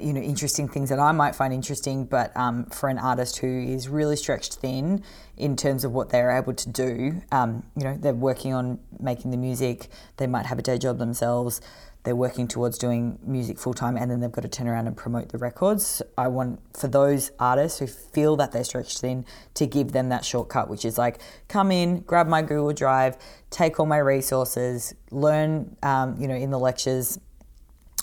you 0.00 0.12
know 0.12 0.20
interesting 0.20 0.68
things 0.68 0.88
that 0.90 0.98
I 0.98 1.12
might 1.12 1.34
find 1.34 1.52
interesting 1.52 2.04
but 2.04 2.36
um, 2.36 2.66
for 2.66 2.88
an 2.88 2.98
artist 2.98 3.38
who 3.38 3.62
is 3.62 3.88
really 3.88 4.16
stretched 4.16 4.56
thin 4.56 5.02
in 5.36 5.56
terms 5.56 5.84
of 5.84 5.92
what 5.92 6.10
they're 6.10 6.36
able 6.36 6.54
to 6.54 6.68
do 6.68 7.22
um, 7.32 7.64
you 7.76 7.84
know 7.84 7.96
they're 7.98 8.14
working 8.14 8.52
on 8.52 8.78
making 8.98 9.30
the 9.30 9.36
music 9.36 9.88
they 10.16 10.26
might 10.26 10.46
have 10.46 10.58
a 10.58 10.62
day 10.62 10.78
job 10.78 10.98
themselves 10.98 11.60
they're 12.02 12.16
working 12.16 12.48
towards 12.48 12.78
doing 12.78 13.18
music 13.22 13.58
full 13.58 13.74
time 13.74 13.96
and 13.96 14.10
then 14.10 14.20
they've 14.20 14.32
got 14.32 14.42
to 14.42 14.48
turn 14.48 14.66
around 14.66 14.86
and 14.86 14.96
promote 14.96 15.28
the 15.30 15.38
records. 15.38 16.00
I 16.16 16.28
want 16.28 16.60
for 16.74 16.88
those 16.88 17.30
artists 17.38 17.78
who 17.78 17.86
feel 17.86 18.36
that 18.36 18.52
they're 18.52 18.64
stretched 18.64 19.00
thin 19.00 19.26
to 19.54 19.66
give 19.66 19.92
them 19.92 20.08
that 20.08 20.24
shortcut, 20.24 20.70
which 20.70 20.84
is 20.84 20.96
like 20.96 21.20
come 21.48 21.70
in, 21.70 22.00
grab 22.00 22.26
my 22.26 22.40
Google 22.40 22.72
Drive, 22.72 23.18
take 23.50 23.78
all 23.78 23.86
my 23.86 23.98
resources, 23.98 24.94
learn, 25.10 25.76
um, 25.82 26.16
you 26.18 26.26
know, 26.26 26.34
in 26.34 26.50
the 26.50 26.58
lectures 26.58 27.18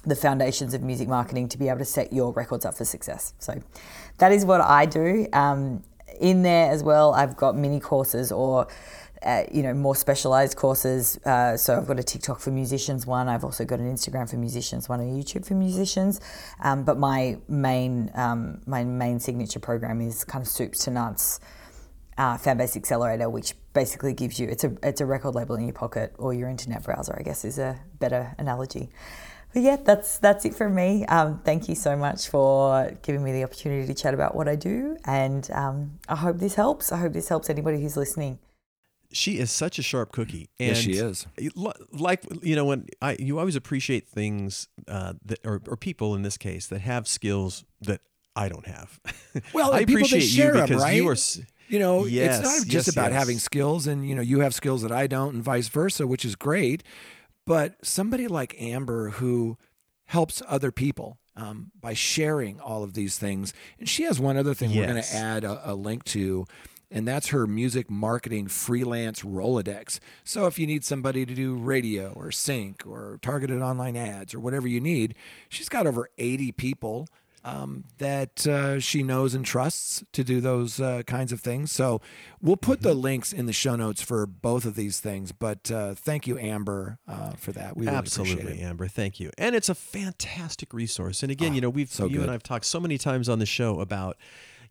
the 0.08 0.16
foundations 0.16 0.74
of 0.74 0.82
music 0.82 1.08
marketing 1.08 1.50
to 1.50 1.58
be 1.58 1.68
able 1.68 1.80
to 1.80 1.86
set 1.86 2.14
your 2.14 2.32
records 2.34 2.66
up 2.66 2.76
for 2.76 2.86
success. 2.86 3.34
So 3.40 3.62
that 4.20 4.32
is 4.32 4.46
what 4.46 4.62
I 4.62 4.86
do. 4.86 5.28
Um, 5.34 5.84
in 6.20 6.42
there 6.42 6.72
as 6.72 6.84
well, 6.84 7.14
I've 7.14 7.36
got 7.36 7.56
mini 7.56 7.80
courses 7.80 8.32
or 8.32 8.68
uh, 9.24 9.44
you 9.52 9.64
know 9.64 9.74
more 9.74 9.96
specialized 9.96 10.56
courses. 10.56 11.18
Uh, 11.26 11.58
so 11.58 11.76
I've 11.76 11.88
got 11.88 12.00
a 12.00 12.04
TikTok 12.04 12.40
for 12.40 12.52
musicians 12.52 13.06
one. 13.06 13.28
I've 13.28 13.44
also 13.44 13.66
got 13.66 13.80
an 13.80 13.92
Instagram 13.92 14.30
for 14.30 14.38
musicians 14.38 14.88
one, 14.88 15.00
a 15.00 15.04
YouTube 15.04 15.46
for 15.46 15.56
musicians. 15.56 16.22
Um, 16.64 16.84
but 16.84 16.98
my 16.98 17.38
main 17.48 18.12
um, 18.16 18.62
my 18.66 18.84
main 18.84 19.20
signature 19.20 19.60
program 19.60 20.02
is 20.02 20.24
kind 20.24 20.42
of 20.42 20.48
soups 20.48 20.86
to 20.86 20.92
nuts. 20.92 21.40
Uh, 22.18 22.36
Fanbase 22.36 22.76
Accelerator, 22.76 23.30
which 23.30 23.54
basically 23.74 24.12
gives 24.12 24.40
you 24.40 24.48
it's 24.48 24.64
a 24.64 24.76
it's 24.82 25.02
a 25.02 25.06
record 25.06 25.36
label 25.36 25.56
in 25.56 25.66
your 25.66 25.74
pocket 25.74 26.14
or 26.18 26.34
your 26.34 26.50
internet 26.50 26.84
browser, 26.84 27.16
I 27.18 27.22
guess 27.22 27.46
is 27.46 27.60
a 27.60 27.80
better 28.00 28.34
analogy. 28.40 28.90
But 29.58 29.64
yeah, 29.64 29.78
that's 29.78 30.20
that's 30.20 30.46
it 30.46 30.54
from 30.54 30.76
me. 30.76 31.04
Um, 31.08 31.42
thank 31.44 31.68
you 31.68 31.74
so 31.74 31.96
much 31.98 32.30
for 32.30 32.92
giving 33.02 33.24
me 33.24 33.32
the 33.32 33.44
opportunity 33.44 33.88
to 33.88 33.94
chat 33.96 34.14
about 34.14 34.36
what 34.36 34.48
I 34.48 34.56
do, 34.56 34.98
and 35.04 35.50
um, 35.52 35.98
I 36.08 36.16
hope 36.16 36.38
this 36.38 36.54
helps. 36.54 36.92
I 36.92 36.98
hope 37.00 37.14
this 37.14 37.28
helps 37.28 37.50
anybody 37.50 37.82
who's 37.82 37.98
listening. 37.98 38.38
She 39.12 39.40
is 39.40 39.50
such 39.52 39.80
a 39.80 39.82
sharp 39.82 40.12
cookie. 40.12 40.52
And 40.60 40.76
Yes, 40.76 40.78
she 40.78 40.92
is. 40.92 41.26
Like 41.92 42.24
you 42.44 42.56
know, 42.56 42.66
when 42.66 42.86
I 43.02 43.18
you 43.18 43.40
always 43.40 43.56
appreciate 43.56 44.08
things 44.08 44.68
uh, 44.88 45.14
that 45.26 45.40
or, 45.44 45.60
or 45.68 45.76
people 45.76 46.14
in 46.14 46.22
this 46.22 46.38
case 46.38 46.68
that 46.68 46.82
have 46.82 47.08
skills 47.08 47.66
that 47.82 48.02
I 48.36 48.50
don't 48.50 48.68
have. 48.68 49.00
Well, 49.54 49.74
I 49.74 49.80
and 49.80 49.88
people 49.88 50.02
that 50.04 50.10
appreciate 50.12 50.30
share 50.30 50.54
you 50.54 50.62
'em, 50.62 50.68
because 50.68 50.94
you 50.94 51.10
right? 51.10 51.20
are. 51.42 51.44
You 51.70 51.80
know, 51.80 52.06
Yes, 52.06 52.40
it's 52.40 52.48
not 52.48 52.68
just 52.68 52.88
yes, 52.88 52.96
about 52.96 53.12
yes. 53.12 53.20
having 53.20 53.40
skills, 53.40 53.88
and 53.88 54.08
you 54.08 54.14
know, 54.14 54.22
you 54.22 54.40
have 54.42 54.54
skills 54.54 54.84
that 54.84 54.92
I 54.92 55.08
don't, 55.08 55.34
and 55.34 55.44
vice 55.44 55.68
versa, 55.68 56.06
which 56.06 56.24
is 56.24 56.36
great. 56.36 56.84
But 57.48 57.84
somebody 57.84 58.27
like 58.27 58.62
Amber 58.62 59.12
who 59.12 59.58
helps 60.06 60.44
other 60.48 60.72
people 60.72 61.18
um, 61.38 61.72
by 61.80 61.94
sharing 61.94 62.60
all 62.60 62.84
of 62.84 62.94
these 62.94 63.18
things, 63.18 63.54
and 63.80 63.88
she 63.88 64.04
has 64.04 64.20
one 64.20 64.36
other 64.36 64.54
thing 64.54 64.75
we're 64.75 64.86
going 64.86 65.01
to 65.01 65.16
add 65.16 65.46
a, 65.46 65.72
a 65.72 65.74
link 65.74 66.04
to, 66.06 66.46
and 66.92 67.08
that's 67.08 67.27
her 67.30 67.48
music 67.48 67.89
marketing 67.89 68.48
freelance 68.50 69.22
Rolodex. 69.22 70.00
So 70.25 70.46
if 70.46 70.60
you 70.60 70.68
need 70.68 70.84
somebody 70.84 71.25
to 71.25 71.34
do 71.34 71.56
radio 71.56 72.12
or 72.18 72.32
sync 72.32 72.86
or 72.86 73.18
targeted 73.22 73.62
online 73.62 73.96
ads 73.96 74.34
or 74.34 74.42
whatever 74.42 74.68
you 74.68 74.82
need, 74.82 75.16
she's 75.48 75.70
got 75.70 75.88
over 75.88 76.10
80 76.18 76.51
people 76.51 77.08
um, 77.48 77.86
that 78.00 78.46
uh, 78.46 78.77
she 78.80 79.04
knows 79.04 79.34
and 79.34 79.46
trusts 79.46 80.04
to 80.12 80.24
do 80.24 80.42
those 80.42 80.82
uh, 80.82 81.04
kinds 81.04 81.32
of 81.32 81.39
things. 81.39 81.72
So 81.72 82.01
we'll 82.42 82.58
put 82.58 82.82
the 82.82 82.94
links 82.94 83.32
in 83.32 83.46
the 83.46 83.54
show 83.54 83.77
notes 83.77 84.01
for 84.01 84.25
both 84.25 84.66
of 84.66 84.75
these 84.75 85.00
things. 85.00 85.32
But 85.32 85.72
uh, 85.72 85.96
thank 85.96 86.27
you, 86.27 86.38
Amber, 86.38 87.00
uh, 87.08 87.32
for 87.32 87.54
that. 87.54 87.77
We 87.77 87.86
really 87.86 87.98
appreciate 87.98 88.27
Absolutely, 88.27 88.62
it. 88.62 88.66
Oh, 88.66 88.70
Amber. 88.70 88.88
Thank 88.88 89.22
you. 89.22 89.32
And 89.38 89.56
it's 89.56 89.70
a 89.70 89.75
fantastic 89.75 90.74
resource. 90.74 91.24
And 91.24 91.32
again, 91.32 91.54
you 91.54 91.62
know, 91.62 91.70
we've 91.70 91.89
so 91.89 92.06
you 92.06 92.18
good. 92.18 92.24
and 92.24 92.32
I've 92.32 92.44
talked 92.44 92.66
so 92.66 92.82
many 92.82 92.98
times 92.98 93.30
on 93.30 93.39
the 93.39 93.46
show 93.46 93.80
about, 93.80 94.18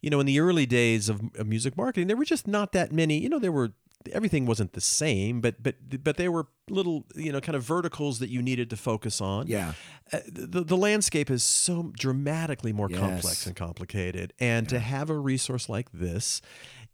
you 0.02 0.10
know, 0.10 0.20
in 0.20 0.26
the 0.26 0.38
early 0.38 0.66
days 0.66 1.08
of 1.08 1.46
music 1.46 1.78
marketing, 1.78 2.08
there 2.08 2.16
were 2.16 2.26
just 2.26 2.46
not 2.46 2.72
that 2.72 2.92
many. 2.92 3.18
You 3.18 3.30
know, 3.30 3.38
there 3.38 3.52
were 3.52 3.72
everything 4.12 4.46
wasn't 4.46 4.72
the 4.72 4.80
same, 4.80 5.40
but 5.40 5.62
but 5.62 5.74
but 6.04 6.16
there 6.16 6.30
were 6.30 6.46
little 6.70 7.04
you 7.14 7.32
know 7.32 7.40
kind 7.40 7.56
of 7.56 7.62
verticals 7.62 8.18
that 8.20 8.28
you 8.30 8.42
needed 8.42 8.70
to 8.70 8.76
focus 8.76 9.20
on. 9.20 9.46
Yeah. 9.48 9.72
Uh, 10.12 10.18
the 10.26 10.62
the 10.64 10.76
landscape 10.76 11.30
is 11.30 11.42
so 11.42 11.92
dramatically 11.98 12.72
more 12.72 12.88
Yes. 12.90 13.00
complex 13.00 13.46
and 13.46 13.56
complicated, 13.56 14.32
and 14.38 14.68
to 14.68 14.78
have 14.78 15.10
a 15.10 15.18
resource 15.18 15.68
like 15.68 15.90
this 15.92 16.40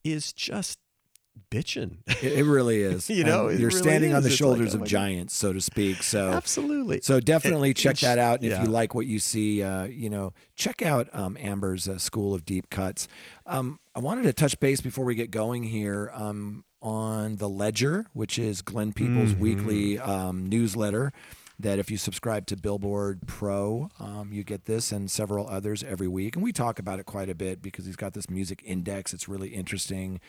is 0.05 0.33
just 0.33 0.79
bitching. 1.51 1.99
It, 2.23 2.33
it 2.41 2.45
really 2.45 2.83
is. 2.83 3.09
You 3.09 3.25
know, 3.25 3.49
you're 3.49 3.69
really 3.69 3.71
standing 3.83 4.15
on 4.15 4.23
the 4.23 4.29
It's 4.29 4.35
like, 4.35 4.39
shoulders 4.39 4.73
oh 4.75 4.77
of 4.77 4.81
God. 4.81 4.89
giants, 4.89 5.35
so 5.35 5.53
to 5.53 5.61
speak. 5.61 6.03
So 6.03 6.31
Absolutely. 6.31 7.01
So 7.03 7.21
definitely 7.21 7.71
And- 7.71 7.77
check 7.77 7.97
that 7.99 8.19
out. 8.19 8.41
And 8.41 8.51
yeah. 8.51 8.59
if 8.61 8.65
you 8.67 8.69
like 8.73 8.95
what 8.95 9.07
you 9.07 9.19
see, 9.19 9.63
uh, 9.63 9.85
you 9.85 10.11
know, 10.11 10.33
check 10.57 10.83
out 10.83 11.09
um, 11.13 11.37
Amber's 11.41 11.89
uh, 11.89 11.99
School 11.99 12.35
of 12.35 12.45
Deep 12.45 12.69
Cuts. 12.71 13.09
Um, 13.47 13.79
I 13.95 14.01
wanted 14.01 14.23
to 14.25 14.33
touch 14.33 14.59
base 14.61 14.81
before 14.81 15.05
we 15.05 15.15
get 15.15 15.31
going 15.31 15.63
here 15.65 16.11
um, 16.15 16.65
on 16.83 17.37
the 17.37 17.49
Ledger, 17.49 18.07
which 18.13 18.39
is 18.39 18.61
Glenn 18.61 18.93
Peoples' 18.93 19.31
Mm-hmm. 19.33 19.41
weekly 19.41 19.99
um, 19.99 20.47
newsletter. 20.49 21.13
That 21.61 21.79
if 21.79 21.91
you 21.93 21.97
subscribe 21.97 22.47
to 22.47 22.57
Billboard 22.57 23.21
Pro, 23.29 23.89
um, 24.01 24.31
you 24.33 24.43
get 24.43 24.65
this 24.65 24.91
and 24.91 25.09
several 25.09 25.49
others 25.49 25.85
every 25.85 26.09
week. 26.09 26.35
And 26.35 26.43
we 26.43 26.53
talk 26.53 26.81
about 26.81 26.99
it 26.99 27.07
quite 27.07 27.29
a 27.31 27.37
bit 27.37 27.63
because 27.63 27.87
he's 27.87 27.95
got 27.95 28.15
this 28.15 28.29
music 28.29 28.63
index. 28.65 29.15
It's 29.15 29.29
really 29.29 29.51
interesting. 29.51 30.21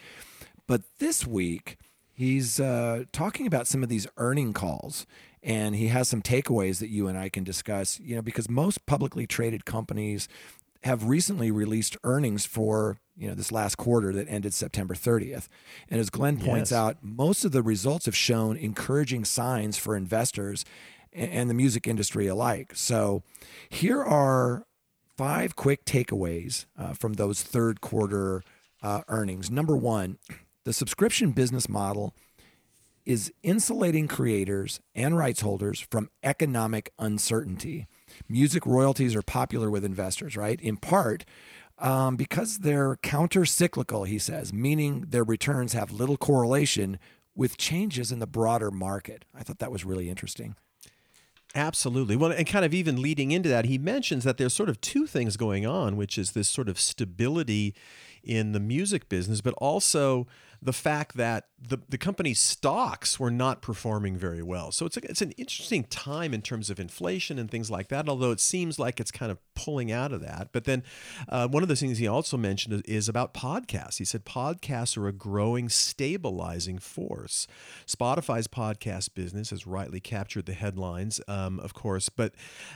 But 0.67 0.83
this 0.99 1.25
week, 1.25 1.77
he's 2.13 2.59
uh, 2.59 3.05
talking 3.11 3.47
about 3.47 3.65
some 3.67 3.81
of 3.81 3.89
these 3.89 4.05
earning 4.17 4.53
calls, 4.53 5.07
and 5.41 5.75
he 5.75 5.87
has 5.87 6.07
some 6.07 6.21
takeaways 6.21 6.79
that 6.79 6.89
you 6.89 7.07
and 7.07 7.17
I 7.17 7.29
can 7.29 7.43
discuss. 7.43 7.99
You 7.99 8.17
know, 8.17 8.21
because 8.21 8.47
most 8.47 8.85
publicly 8.85 9.25
traded 9.25 9.65
companies 9.65 10.27
have 10.83 11.05
recently 11.05 11.49
released 11.49 11.97
earnings 12.03 12.45
for 12.45 12.97
you 13.15 13.27
know 13.27 13.35
this 13.35 13.51
last 13.51 13.75
quarter 13.77 14.11
that 14.13 14.27
ended 14.27 14.53
September 14.53 14.93
30th. 14.95 15.47
And 15.89 15.99
as 15.99 16.09
Glenn 16.09 16.37
points 16.37 16.71
Yes. 16.71 16.77
out, 16.77 16.97
most 17.01 17.45
of 17.45 17.51
the 17.51 17.61
results 17.61 18.05
have 18.05 18.15
shown 18.15 18.57
encouraging 18.57 19.25
signs 19.25 19.77
for 19.77 19.95
investors 19.95 20.65
and 21.11 21.47
the 21.49 21.53
music 21.53 21.87
industry 21.87 22.25
alike. 22.27 22.71
So 22.75 23.21
here 23.69 24.01
are 24.03 24.65
five 25.15 25.55
quick 25.55 25.85
takeaways 25.85 26.65
uh, 26.77 26.93
from 26.93 27.13
those 27.13 27.43
third 27.43 27.81
quarter 27.81 28.41
uh, 28.81 29.01
earnings. 29.07 29.51
Number 29.51 29.77
one, 29.77 30.17
the 30.63 30.73
subscription 30.73 31.31
business 31.31 31.69
model 31.69 32.15
is 33.05 33.31
insulating 33.43 34.07
creators 34.07 34.79
and 34.95 35.17
rights 35.17 35.41
holders 35.41 35.79
from 35.91 36.09
economic 36.23 36.91
uncertainty. 36.97 37.85
Music 38.29 38.65
royalties 38.65 39.13
are 39.15 39.21
popular 39.21 39.69
with 39.69 39.83
investors, 39.83 40.37
right? 40.37 40.59
In 40.61 40.77
part 40.77 41.25
um, 41.79 42.15
because 42.15 42.59
they're 42.59 42.97
counter 42.97 43.45
cyclical, 43.45 44.03
he 44.03 44.19
says, 44.19 44.53
meaning 44.53 45.05
their 45.09 45.23
returns 45.23 45.73
have 45.73 45.91
little 45.91 46.17
correlation 46.17 46.99
with 47.35 47.57
changes 47.57 48.11
in 48.11 48.19
the 48.19 48.27
broader 48.27 48.71
market. 48.71 49.25
I 49.33 49.43
thought 49.43 49.59
that 49.59 49.71
was 49.71 49.83
really 49.83 50.09
interesting. 50.09 50.55
Absolutely. 51.55 52.15
Well, 52.15 52.31
and 52.31 52.47
kind 52.47 52.65
of 52.65 52.73
even 52.73 53.01
leading 53.01 53.31
into 53.31 53.49
that, 53.49 53.65
he 53.65 53.77
mentions 53.77 54.23
that 54.23 54.37
there's 54.37 54.55
sort 54.55 54.69
of 54.69 54.81
two 54.81 55.05
things 55.05 55.37
going 55.37 55.67
on, 55.67 55.95
which 55.95 56.17
is 56.17 56.31
this 56.31 56.49
sort 56.49 56.67
of 56.67 56.79
stability 56.79 57.75
in 58.23 58.53
the 58.53 58.59
music 58.59 59.07
business, 59.07 59.41
but 59.41 59.53
also 59.55 60.25
the 60.63 60.73
fact 60.73 61.17
that 61.17 61.45
the, 61.61 61.77
the 61.89 61.97
company's 61.97 62.39
stocks 62.39 63.19
were 63.19 63.31
not 63.31 63.61
performing 63.61 64.17
very 64.17 64.41
well. 64.41 64.71
So 64.71 64.85
it's 64.85 64.97
a, 64.97 65.01
it's 65.09 65.21
an 65.21 65.31
interesting 65.31 65.83
time 65.85 66.33
in 66.33 66.41
terms 66.41 66.69
of 66.69 66.79
inflation 66.79 67.37
and 67.37 67.49
things 67.51 67.69
like 67.69 67.89
that, 67.89 68.07
although 68.07 68.31
it 68.31 68.39
seems 68.39 68.79
like 68.79 68.99
it's 68.99 69.11
kind 69.11 69.31
of 69.31 69.39
pulling 69.55 69.91
out 69.91 70.11
of 70.13 70.21
that. 70.21 70.49
But 70.51 70.63
then 70.63 70.83
uh, 71.29 71.47
one 71.47 71.63
of 71.63 71.69
the 71.69 71.75
things 71.75 71.97
he 71.97 72.07
also 72.07 72.37
mentioned 72.37 72.81
is, 72.85 73.09
about 73.09 73.33
podcasts. 73.33 73.97
He 73.97 74.05
said 74.05 74.23
podcasts 74.25 74.97
are 74.97 75.07
a 75.07 75.11
growing 75.13 75.67
stabilizing 75.69 76.79
force. 76.79 77.47
Spotify's 77.85 78.47
podcast 78.47 79.13
business 79.13 79.49
has 79.49 79.67
rightly 79.67 79.99
captured 79.99 80.45
the 80.45 80.53
headlines, 80.53 81.19
um, 81.27 81.59
of 81.59 81.73
course, 81.73 82.07
but 82.09 82.33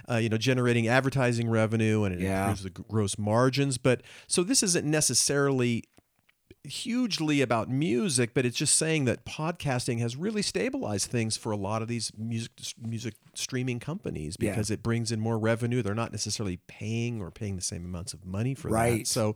uh, 0.09 0.15
you 0.17 0.29
know, 0.29 0.37
generating 0.37 0.87
advertising 0.87 1.49
revenue 1.49 2.03
and 2.03 2.15
it 2.15 2.21
Yeah. 2.21 2.41
improves 2.41 2.63
the 2.63 2.69
gross 2.69 3.17
margins. 3.17 3.77
But 3.77 4.01
so 4.27 4.43
this 4.43 4.61
isn't 4.63 4.85
necessarily 4.85 5.83
hugely 6.67 7.41
about 7.41 7.69
music, 7.69 8.33
but 8.33 8.45
it's 8.45 8.57
just 8.57 8.75
saying 8.75 9.05
that 9.05 9.25
podcasting 9.25 9.99
has 9.99 10.15
really 10.15 10.41
stabilized 10.41 11.09
things 11.09 11.37
for 11.37 11.51
a 11.51 11.57
lot 11.57 11.81
of 11.81 11.87
these 11.87 12.11
music 12.17 12.51
music 12.81 13.13
streaming 13.33 13.79
companies 13.79 14.35
Yeah. 14.39 14.51
because 14.51 14.69
it 14.71 14.83
brings 14.83 15.11
in 15.11 15.19
more 15.19 15.37
revenue. 15.39 15.81
They're 15.81 15.95
not 15.95 16.11
necessarily 16.11 16.57
paying 16.67 17.21
or 17.21 17.31
paying 17.31 17.55
the 17.55 17.61
same 17.61 17.85
amounts 17.85 18.13
of 18.13 18.25
money 18.25 18.53
for 18.53 18.69
Right. 18.69 18.99
that. 18.99 19.07
So 19.07 19.35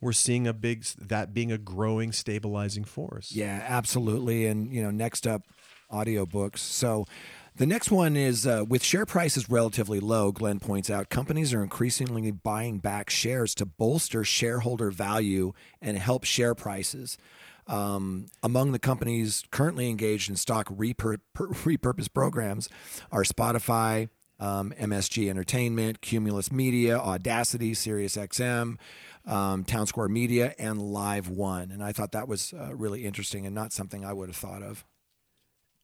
we're 0.00 0.12
seeing 0.12 0.46
a 0.46 0.52
big 0.52 0.84
that 0.98 1.34
being 1.34 1.52
a 1.52 1.58
growing 1.58 2.12
stabilizing 2.12 2.84
force. 2.84 3.32
Yeah, 3.32 3.64
absolutely. 3.66 4.46
And 4.46 4.72
you 4.72 4.82
know, 4.82 4.90
next 4.90 5.26
up, 5.26 5.42
audiobooks. 5.92 6.58
So 6.58 7.06
the 7.56 7.66
next 7.66 7.90
one 7.90 8.16
is 8.16 8.46
uh, 8.46 8.64
with 8.68 8.82
share 8.82 9.06
prices 9.06 9.50
relatively 9.50 10.00
low. 10.00 10.32
Glenn 10.32 10.60
points 10.60 10.90
out 10.90 11.10
companies 11.10 11.52
are 11.52 11.62
increasingly 11.62 12.30
buying 12.30 12.78
back 12.78 13.10
shares 13.10 13.54
to 13.56 13.66
bolster 13.66 14.24
shareholder 14.24 14.90
value 14.90 15.52
and 15.80 15.98
help 15.98 16.24
share 16.24 16.54
prices. 16.54 17.18
Um, 17.66 18.26
among 18.42 18.72
the 18.72 18.78
companies 18.78 19.44
currently 19.50 19.88
engaged 19.88 20.28
in 20.28 20.36
stock 20.36 20.68
repur- 20.68 21.20
repurpose 21.36 22.12
programs 22.12 22.68
are 23.12 23.22
Spotify, 23.22 24.08
um, 24.40 24.72
MSG 24.78 25.28
Entertainment, 25.28 26.00
Cumulus 26.00 26.50
Media, 26.50 26.98
Audacy, 26.98 27.72
SiriusXM, 27.72 28.76
um, 29.26 29.64
Townsquare 29.64 30.08
Media, 30.08 30.54
and 30.58 30.80
Live 30.80 31.28
One. 31.28 31.70
And 31.70 31.84
I 31.84 31.92
thought 31.92 32.12
that 32.12 32.26
was 32.26 32.52
uh, 32.52 32.74
really 32.74 33.04
interesting 33.04 33.46
and 33.46 33.54
not 33.54 33.72
something 33.72 34.04
I 34.04 34.12
would 34.12 34.30
have 34.30 34.36
thought 34.36 34.62
of. 34.62 34.84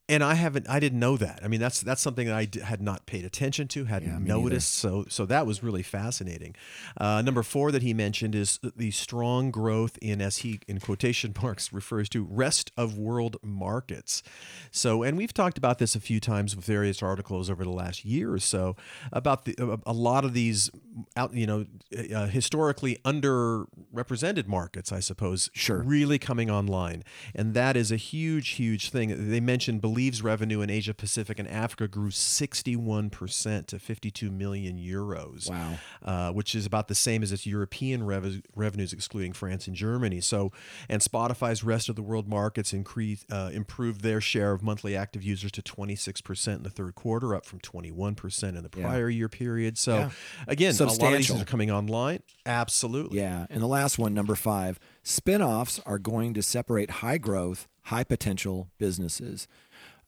And 0.08 0.22
I 0.22 0.34
haven't, 0.34 0.68
I 0.68 0.78
didn't 0.78 1.00
know 1.00 1.16
that. 1.16 1.40
I 1.42 1.48
mean, 1.48 1.58
that's 1.60 1.80
that's 1.80 2.00
something 2.00 2.26
that 2.28 2.36
I 2.36 2.44
d- 2.44 2.60
had 2.60 2.80
not 2.80 3.06
paid 3.06 3.25
attention 3.25 3.66
to, 3.68 3.86
hadn't 3.86 4.08
neither. 4.08 4.25
noticed. 4.40 4.75
So, 4.75 5.04
so 5.08 5.26
that 5.26 5.46
was 5.46 5.62
really 5.62 5.82
fascinating. 5.82 6.54
Uh, 6.96 7.22
number 7.22 7.42
four 7.42 7.72
that 7.72 7.82
he 7.82 7.92
mentioned 7.92 8.34
is 8.34 8.60
the 8.76 8.90
strong 8.92 9.50
growth 9.50 9.98
in, 10.00 10.20
as 10.20 10.38
he 10.38 10.60
in 10.68 10.78
quotation 10.80 11.34
marks 11.42 11.72
refers 11.72 12.08
to, 12.10 12.25
rest 12.25 12.70
of 12.76 12.96
world 12.96 13.36
markets. 13.42 14.22
So, 14.70 15.02
and 15.02 15.16
we've 15.16 15.34
talked 15.34 15.58
about 15.58 15.78
this 15.78 15.94
a 15.96 16.00
few 16.00 16.20
times 16.20 16.54
with 16.54 16.64
various 16.64 17.02
articles 17.02 17.50
over 17.50 17.64
the 17.64 17.70
last 17.70 18.04
year 18.04 18.32
or 18.32 18.38
so 18.38 18.76
about 19.12 19.44
the 19.44 19.54
a, 19.58 19.90
a 19.90 19.92
lot 19.92 20.25
of 20.25 20.34
these 20.34 20.70
out, 21.16 21.34
you 21.34 21.46
know, 21.46 21.66
uh, 22.14 22.26
historically 22.26 22.96
underrepresented 23.04 24.46
markets, 24.46 24.92
I 24.92 25.00
suppose, 25.00 25.50
Sure. 25.52 25.78
really 25.82 26.18
coming 26.18 26.50
online. 26.50 27.02
And 27.34 27.54
that 27.54 27.76
is 27.76 27.90
a 27.92 27.96
huge, 27.96 28.50
huge 28.50 28.90
thing. 28.90 29.30
They 29.30 29.40
mentioned 29.40 29.80
Believe's 29.97 30.21
revenue 30.21 30.61
in 30.61 30.69
Asia 30.69 30.93
Pacific 30.93 31.38
and 31.38 31.49
Africa 31.49 31.88
grew 31.88 32.11
61% 32.11 33.67
to 33.67 33.79
52 33.79 34.31
million 34.31 34.76
euros. 34.79 35.49
Wow. 35.49 35.79
Uh, 36.05 36.33
which 36.33 36.55
is 36.55 36.67
about 36.67 36.88
the 36.88 36.95
same 36.95 37.23
as 37.23 37.33
its 37.33 37.47
European 37.47 38.05
rev- 38.05 38.43
revenues, 38.55 38.93
excluding 38.93 39.33
France 39.33 39.67
and 39.67 39.75
Germany. 39.75 40.21
So, 40.21 40.53
and 40.91 41.00
Spotify's 41.00 41.65
rest 41.65 41.88
of 41.88 41.97
the 41.97 42.03
world 42.03 42.29
markets 42.29 42.75
increased, 42.75 43.25
uh, 43.33 43.49
improved 43.55 44.03
their 44.03 44.21
share 44.21 44.53
of 44.53 44.62
monthly 44.62 44.95
active 44.95 45.23
users 45.23 45.50
to 45.53 45.62
26% 45.62 46.57
in 46.57 46.62
the 46.62 46.69
third 46.69 46.95
quarter, 46.95 47.35
up 47.35 47.47
from 47.47 47.59
21% 47.61 48.55
in 48.55 48.62
the 48.62 48.69
prior 48.69 49.09
year 49.09 49.31
period. 49.31 49.79
So, 49.79 49.97
Yeah. 49.97 50.11
again, 50.47 50.75
a 50.79 50.85
lot 50.85 51.03
of 51.03 51.12
these 51.17 51.31
are 51.31 51.45
coming 51.47 51.71
online. 51.71 52.21
Absolutely. 52.45 53.21
Yeah. 53.21 53.47
And 53.49 53.62
the 53.62 53.67
last 53.67 53.99
one, 53.99 54.12
number 54.12 54.35
five, 54.35 54.79
spin-offs 55.03 55.81
are 55.87 55.99
going 55.99 56.35
to 56.35 56.43
separate 56.43 56.91
high 56.91 57.17
growth, 57.17 57.67
high 57.85 58.05
potential 58.05 58.69
businesses. 58.79 59.49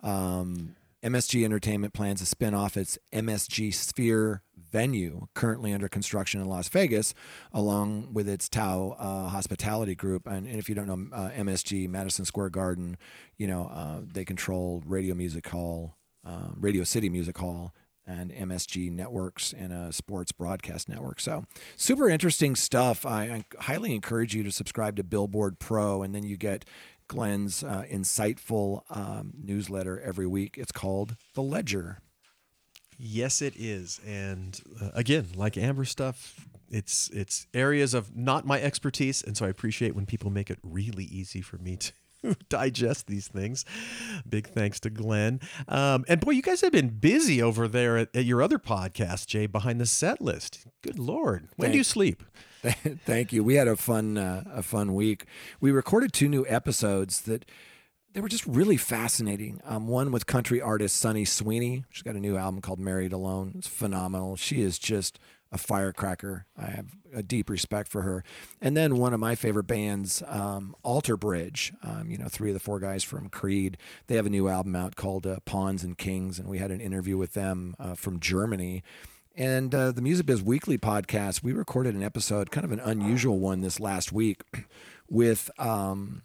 Um, 0.03 0.77
MSG 1.03 1.45
Entertainment 1.45 1.93
plans 1.93 2.21
to 2.21 2.27
spin 2.27 2.55
off 2.55 2.77
its 2.77 2.99
MSG 3.13 3.73
Sphere 3.73 4.43
venue, 4.71 5.29
currently 5.35 5.73
under 5.73 5.89
construction 5.89 6.41
in 6.41 6.49
Las 6.49 6.69
Vegas, 6.69 7.15
along 7.53 8.13
with 8.13 8.29
its 8.29 8.49
Tao 8.49 8.97
uh, 8.99 9.29
Hospitality 9.29 9.95
Group. 9.95 10.27
And, 10.27 10.47
and 10.47 10.59
if 10.59 10.69
you 10.69 10.75
don't 10.75 10.87
know 10.87 11.17
uh, 11.17 11.31
MSG, 11.31 11.89
Madison 11.89 12.25
Square 12.25 12.51
Garden, 12.51 12.97
you 13.37 13.47
know 13.47 13.71
uh, 13.73 14.01
they 14.03 14.25
control 14.25 14.83
Radio 14.87 15.15
Music 15.15 15.47
Hall, 15.49 15.97
uh, 16.27 16.49
Radio 16.57 16.85
City 16.85 17.09
Music 17.09 17.39
Hall, 17.39 17.73
and 18.07 18.33
MSG 18.33 18.91
Networks 18.91 19.53
and 19.53 19.73
a 19.73 19.93
sports 19.93 20.33
broadcast 20.33 20.89
network. 20.89 21.21
So 21.21 21.45
super 21.77 22.09
interesting 22.09 22.57
stuff. 22.57 23.07
I, 23.07 23.23
I 23.25 23.45
highly 23.61 23.95
encourage 23.95 24.35
you 24.35 24.43
to 24.45 24.51
subscribe 24.51 24.97
to 24.97 25.05
Billboard 25.05 25.59
Pro, 25.59 26.03
and 26.03 26.15
then 26.15 26.25
you 26.25 26.37
get 26.37 26.65
Glenn's 27.09 27.65
uh, 27.65 27.85
insightful 27.91 28.83
um, 28.91 29.33
newsletter 29.43 30.01
every 30.01 30.27
week. 30.27 30.57
It's 30.59 30.73
called 30.73 31.17
The 31.35 31.43
Ledger. 31.43 31.99
Yes, 32.99 33.41
it 33.43 33.55
is. 33.57 34.01
And 34.07 34.61
uh, 34.81 34.91
again, 34.95 35.29
like 35.35 35.57
Amber 35.57 35.85
stuff, 35.85 36.47
it's 36.71 37.09
it's 37.11 37.47
areas 37.55 37.95
of 37.95 38.15
not 38.17 38.47
my 38.47 38.61
expertise, 38.61 39.23
and 39.23 39.37
so 39.37 39.47
I 39.47 39.49
appreciate 39.49 39.95
when 39.95 40.05
people 40.05 40.31
make 40.31 40.51
it 40.51 40.59
really 40.63 41.05
easy 41.05 41.41
for 41.41 41.57
me 41.59 41.77
to 41.77 41.93
digest 42.49 43.07
these 43.07 43.29
things. 43.29 43.65
Big 44.29 44.49
thanks 44.49 44.81
to 44.81 44.91
Glenn. 44.91 45.41
Um, 45.67 46.05
and 46.09 46.21
boy, 46.21 46.33
you 46.33 46.43
guys 46.43 46.61
have 46.61 46.73
been 46.73 46.89
busy 46.89 47.41
over 47.41 47.69
there 47.69 47.97
at, 47.97 48.15
at 48.15 48.25
your 48.25 48.43
other 48.43 48.59
podcast, 48.59 49.27
Jay, 49.27 49.47
behind 49.47 49.81
the 49.81 49.87
set 49.87 50.21
list. 50.21 50.67
Good 50.83 50.99
lord, 50.99 51.49
when 51.57 51.71
do 51.73 51.79
you 51.79 51.85
sleep? 51.85 52.23
Thank 53.05 53.33
you. 53.33 53.45
We 53.45 53.55
had 53.55 53.69
a 53.69 53.77
fun 53.77 54.19
uh, 54.19 54.45
a 54.53 54.63
fun 54.63 54.95
week. 54.95 55.27
We 55.61 55.71
recorded 55.71 56.13
two 56.13 56.29
new 56.29 56.45
episodes 56.49 57.23
that 57.23 57.45
they 58.13 58.21
were 58.21 58.29
just 58.29 58.47
really 58.47 58.77
fascinating. 58.77 59.61
Um, 59.65 59.87
one 59.87 60.11
with 60.11 60.27
country 60.27 60.61
artist 60.61 60.97
Sunny 60.97 61.25
Sweeney. 61.25 61.85
She's 61.91 62.03
got 62.03 62.17
a 62.17 62.21
new 62.21 62.37
album 62.37 62.61
called 62.61 62.81
Married 62.81 63.13
Alone. 63.13 63.53
It's 63.57 63.69
phenomenal. 63.69 64.35
She 64.37 64.61
is 64.63 64.79
just 64.79 65.21
a 65.53 65.59
firecracker. 65.59 66.47
I 66.57 66.67
have 66.67 66.87
a 67.15 67.23
deep 67.23 67.49
respect 67.49 67.89
for 67.89 68.03
her. 68.03 68.25
And 68.61 68.77
then 68.77 68.97
one 68.97 69.15
of 69.15 69.21
my 69.21 69.35
favorite 69.35 69.67
bands, 69.69 70.23
um, 70.27 70.75
Alter 70.83 71.17
Bridge. 71.17 71.73
Um, 71.83 72.11
you 72.11 72.19
know, 72.19 72.29
three 72.29 72.51
of 72.51 72.55
the 72.55 72.61
four 72.61 72.81
guys 72.81 73.05
from 73.05 73.29
Creed. 73.29 73.79
They 74.09 74.17
have 74.17 74.27
a 74.27 74.31
new 74.31 74.49
album 74.49 74.77
out 74.77 74.97
called 74.97 75.27
uh, 75.27 75.39
Pawns 75.45 75.85
and 75.85 75.97
Kings, 75.97 76.39
and 76.39 76.49
we 76.49 76.59
had 76.59 76.71
an 76.71 76.81
interview 76.81 77.17
with 77.17 77.35
them 77.35 77.75
uh, 77.79 77.95
from 77.95 78.21
Germany. 78.21 78.83
And 79.39 79.73
uh, 79.73 79.93
the 79.93 80.03
Music 80.03 80.27
Biz 80.27 80.43
Weekly 80.43 80.79
podcast, 80.79 81.45
we 81.45 81.53
recorded 81.53 81.95
an 81.95 82.03
episode, 82.03 82.51
kind 82.51 82.65
of 82.65 82.73
an 82.73 82.81
unusual 82.81 83.39
one 83.39 83.61
this 83.61 83.79
last 83.79 84.11
week, 84.13 84.43
with 85.09 85.49
um, 85.61 86.23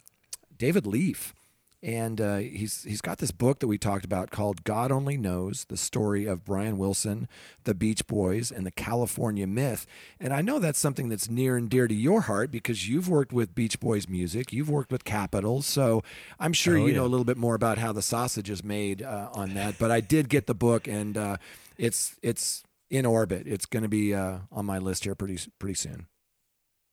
David 0.57 0.87
Leaf. 0.87 1.35
And 1.83 2.19
uh, 2.19 2.37
he's 2.37 2.83
he's 2.83 3.01
got 3.01 3.17
this 3.19 3.29
book 3.31 3.59
that 3.59 3.67
we 3.67 3.77
talked 3.77 4.03
about 4.05 4.31
called 4.31 4.63
God 4.63 4.89
Only 4.91 5.15
Knows: 5.17 5.65
The 5.67 5.75
Story 5.77 6.25
of 6.25 6.43
Brian 6.43 6.77
Wilson, 6.79 7.27
the 7.65 7.75
Beach 7.75 8.07
Boys, 8.07 8.51
and 8.51 8.65
the 8.65 8.71
California 8.71 9.45
Myth. 9.45 9.85
And 10.19 10.33
I 10.33 10.41
know 10.41 10.57
that's 10.59 10.79
something 10.79 11.09
that's 11.09 11.29
near 11.29 11.55
and 11.57 11.69
dear 11.69 11.87
to 11.89 11.93
your 11.93 12.21
heart 12.21 12.49
because 12.51 12.87
you've 12.89 13.09
worked 13.09 13.33
with 13.33 13.53
Beach 13.53 13.79
Boys 13.81 14.07
music, 14.07 14.51
you've 14.53 14.69
worked 14.69 14.91
with 14.93 15.03
Capitals, 15.03 15.65
so 15.67 16.01
I'm 16.39 16.53
sure 16.53 16.77
Oh, 16.77 16.85
you 16.85 16.93
yeah. 16.93 16.99
know 16.99 17.05
a 17.05 17.11
little 17.11 17.25
bit 17.25 17.37
more 17.37 17.53
about 17.53 17.77
how 17.77 17.91
the 17.91 18.01
sausage 18.01 18.49
is 18.49 18.63
made 18.63 19.03
uh, 19.03 19.29
on 19.33 19.53
that. 19.55 19.77
But 19.77 19.91
I 19.91 19.99
did 19.99 20.29
get 20.29 20.47
the 20.47 20.55
book, 20.55 20.87
and 20.87 21.17
uh, 21.17 21.35
it's 21.77 22.15
it's 22.23 22.63
in 22.93 23.05
orbit. 23.05 23.47
It's 23.47 23.65
going 23.65 23.83
to 23.83 23.89
be 23.89 24.13
uh, 24.13 24.39
on 24.51 24.65
my 24.65 24.77
list 24.77 25.03
here 25.03 25.15
pretty 25.15 25.39
pretty 25.59 25.73
soon. 25.73 26.07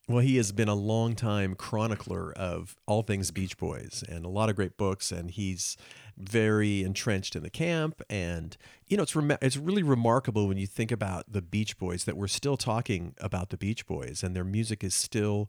Well, 0.08 0.24
he 0.24 0.38
has 0.38 0.50
been 0.50 0.68
a 0.68 0.74
longtime 0.74 1.54
chronicler 1.54 2.32
of 2.32 2.74
all 2.86 3.02
things 3.02 3.30
Beach 3.30 3.56
Boys 3.56 4.02
and 4.08 4.24
a 4.24 4.28
lot 4.28 4.48
of 4.48 4.56
great 4.56 4.76
books, 4.76 5.12
and 5.12 5.30
he's 5.30 5.76
very 6.16 6.82
entrenched 6.82 7.36
in 7.36 7.44
the 7.44 7.50
camp. 7.50 8.02
And 8.10 8.56
you 8.86 8.96
know, 8.96 9.04
it's 9.04 9.14
rem- 9.14 9.38
it's 9.40 9.56
really 9.56 9.84
remarkable 9.84 10.48
when 10.48 10.56
you 10.56 10.66
think 10.66 10.90
about 10.90 11.30
the 11.30 11.42
Beach 11.42 11.78
Boys 11.78 12.04
that 12.06 12.16
we're 12.16 12.26
still 12.26 12.56
talking 12.56 13.14
about 13.20 13.50
the 13.50 13.56
Beach 13.56 13.86
Boys, 13.86 14.24
and 14.24 14.34
their 14.34 14.44
music 14.44 14.82
is 14.82 14.94
still. 14.94 15.48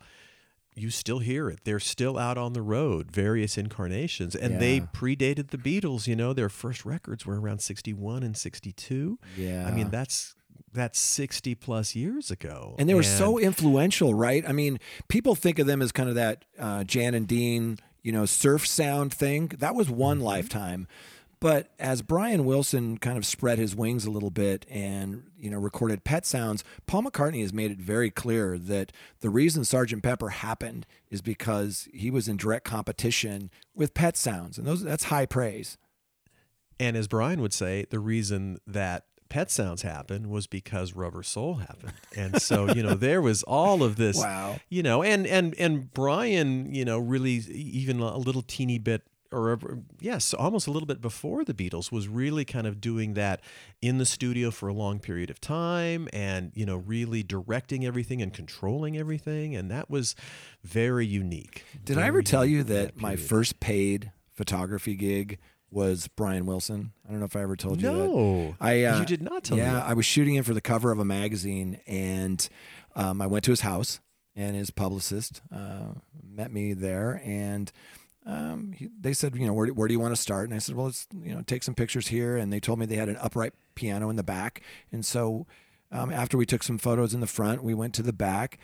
You 0.73 0.89
still 0.89 1.19
hear 1.19 1.49
it. 1.49 1.65
They're 1.65 1.81
still 1.81 2.17
out 2.17 2.37
on 2.37 2.53
the 2.53 2.61
road, 2.61 3.11
various 3.11 3.57
incarnations, 3.57 4.37
and 4.37 4.57
they 4.57 4.79
predated 4.79 5.49
the 5.49 5.57
Beatles. 5.57 6.07
You 6.07 6.15
know, 6.15 6.31
their 6.31 6.47
first 6.47 6.85
records 6.85 7.25
were 7.25 7.41
around 7.41 7.59
sixty-one 7.59 8.23
and 8.23 8.37
sixty-two. 8.37 9.19
Yeah. 9.35 9.67
I 9.67 9.71
mean, 9.71 9.89
that's 9.89 10.33
that's 10.73 10.99
sixty 10.99 11.55
plus 11.55 11.95
years 11.95 12.31
ago, 12.31 12.75
And 12.79 12.87
they 12.87 12.93
were 12.93 13.03
so 13.03 13.37
influential, 13.37 14.13
right? 14.13 14.43
I 14.47 14.51
mean, 14.51 14.79
people 15.07 15.35
think 15.35 15.59
of 15.59 15.67
them 15.67 15.81
as 15.81 15.91
kind 15.91 16.09
of 16.09 16.15
that 16.15 16.45
uh, 16.59 16.83
Jan 16.83 17.13
and 17.13 17.27
Dean, 17.27 17.77
you 18.03 18.11
know, 18.11 18.25
surf 18.25 18.65
sound 18.65 19.13
thing. 19.13 19.47
That 19.59 19.75
was 19.75 19.89
one 19.89 20.17
Mm-hmm. 20.17 20.25
lifetime. 20.25 20.87
But 21.39 21.71
as 21.79 22.03
Brian 22.03 22.45
Wilson 22.45 22.99
kind 22.99 23.17
of 23.17 23.25
spread 23.25 23.57
his 23.57 23.75
wings 23.75 24.05
a 24.05 24.11
little 24.11 24.29
bit 24.29 24.63
and, 24.69 25.23
you 25.35 25.49
know, 25.49 25.57
recorded 25.57 26.03
Pet 26.03 26.23
Sounds, 26.23 26.63
Paul 26.85 27.01
McCartney 27.01 27.41
has 27.41 27.51
made 27.51 27.71
it 27.71 27.79
very 27.79 28.11
clear 28.11 28.59
that 28.59 28.91
the 29.21 29.29
reason 29.31 29.65
Sergeant 29.65 30.03
Pepper 30.03 30.29
happened 30.29 30.85
is 31.09 31.23
because 31.23 31.87
he 31.95 32.11
was 32.11 32.27
in 32.27 32.37
direct 32.37 32.65
competition 32.65 33.49
with 33.73 33.95
Pet 33.95 34.15
Sounds. 34.17 34.59
And 34.59 34.67
those 34.67 34.83
that's 34.83 35.05
high 35.05 35.25
praise. 35.25 35.79
And 36.79 36.95
as 36.95 37.07
Brian 37.07 37.41
would 37.41 37.53
say, 37.53 37.85
the 37.89 37.99
reason 37.99 38.59
that 38.67 39.05
Pet 39.31 39.49
Sounds 39.49 39.81
happened 39.81 40.27
was 40.27 40.45
because 40.45 40.91
Rubber 40.93 41.23
Soul 41.23 41.55
happened. 41.55 41.93
And 42.17 42.41
so, 42.41 42.67
you 42.73 42.83
know, 42.83 42.95
there 42.95 43.21
was 43.21 43.43
all 43.43 43.81
of 43.81 43.95
this, 43.95 44.17
Wow. 44.19 44.59
you 44.67 44.83
know, 44.83 45.01
and 45.01 45.25
and 45.25 45.55
and 45.57 45.91
Brian, 45.93 46.75
you 46.75 46.83
know, 46.83 46.99
really 46.99 47.35
even 47.35 48.01
a 48.01 48.17
little 48.17 48.41
teeny 48.41 48.77
bit 48.77 49.03
or 49.31 49.57
yes, 50.01 50.33
almost 50.33 50.67
a 50.67 50.71
little 50.71 50.85
bit 50.85 50.99
before 50.99 51.45
the 51.45 51.53
Beatles 51.53 51.93
was 51.93 52.09
really 52.09 52.43
kind 52.43 52.67
of 52.67 52.81
doing 52.81 53.13
that 53.13 53.39
in 53.81 53.97
the 53.99 54.05
studio 54.05 54.51
for 54.51 54.67
a 54.67 54.73
long 54.73 54.99
period 54.99 55.29
of 55.29 55.39
time 55.39 56.09
and, 56.11 56.51
you 56.53 56.65
know, 56.65 56.75
really 56.75 57.23
directing 57.23 57.85
everything 57.85 58.21
and 58.21 58.33
controlling 58.33 58.97
everything 58.97 59.55
and 59.55 59.71
that 59.71 59.89
was 59.89 60.13
very 60.65 61.05
unique. 61.05 61.63
Did 61.85 61.97
I 61.97 62.07
ever 62.07 62.21
tell 62.21 62.45
you 62.45 62.59
in 62.59 62.67
that 62.67 62.97
my 62.99 63.15
first 63.15 63.61
paid 63.61 64.11
photography 64.33 64.95
gig 64.95 65.39
was 65.71 66.07
Brian 66.09 66.45
Wilson? 66.45 66.91
I 67.07 67.11
don't 67.11 67.19
know 67.19 67.25
if 67.25 67.35
I 67.35 67.41
ever 67.41 67.55
told 67.55 67.81
you 67.81 67.87
that. 67.87 67.93
No. 67.95 68.55
I 68.59 68.83
uh, 68.83 68.99
You 68.99 69.05
did 69.05 69.21
not 69.21 69.43
tell 69.45 69.57
me 69.57 69.63
Yeah. 69.63 69.81
I 69.83 69.93
was 69.93 70.05
shooting 70.05 70.35
him 70.35 70.43
for 70.43 70.53
the 70.53 70.61
cover 70.61 70.91
of 70.91 70.99
a 70.99 71.05
magazine, 71.05 71.79
and 71.87 72.47
um, 72.95 73.21
I 73.21 73.27
went 73.27 73.45
to 73.45 73.51
his 73.51 73.61
house, 73.61 74.01
and 74.35 74.55
his 74.55 74.69
publicist 74.69 75.41
uh, 75.53 75.93
met 76.23 76.51
me 76.51 76.73
there, 76.73 77.21
and 77.23 77.71
um, 78.25 78.73
he, 78.73 78.89
they 78.99 79.13
said, 79.13 79.35
you 79.35 79.47
know, 79.47 79.53
where, 79.53 79.67
do- 79.67 79.73
where 79.73 79.87
do 79.87 79.93
you 79.93 79.99
want 79.99 80.15
to 80.15 80.21
start? 80.21 80.45
And 80.49 80.53
I 80.53 80.59
said, 80.59 80.75
well, 80.75 80.85
let's 80.87 81.07
you 81.23 81.33
know 81.33 81.41
take 81.41 81.63
some 81.63 81.73
pictures 81.75 82.09
here, 82.09 82.35
and 82.37 82.51
they 82.51 82.59
told 82.59 82.77
me 82.79 82.85
they 82.85 82.95
had 82.97 83.09
an 83.09 83.17
upright 83.21 83.53
piano 83.75 84.09
in 84.09 84.17
the 84.17 84.23
back, 84.23 84.61
and 84.91 85.05
so 85.05 85.47
um, 85.91 86.11
after 86.11 86.37
we 86.37 86.45
took 86.45 86.63
some 86.63 86.77
photos 86.77 87.13
in 87.13 87.19
the 87.21 87.27
front, 87.27 87.63
we 87.63 87.73
went 87.73 87.93
to 87.95 88.03
the 88.03 88.13
back, 88.13 88.59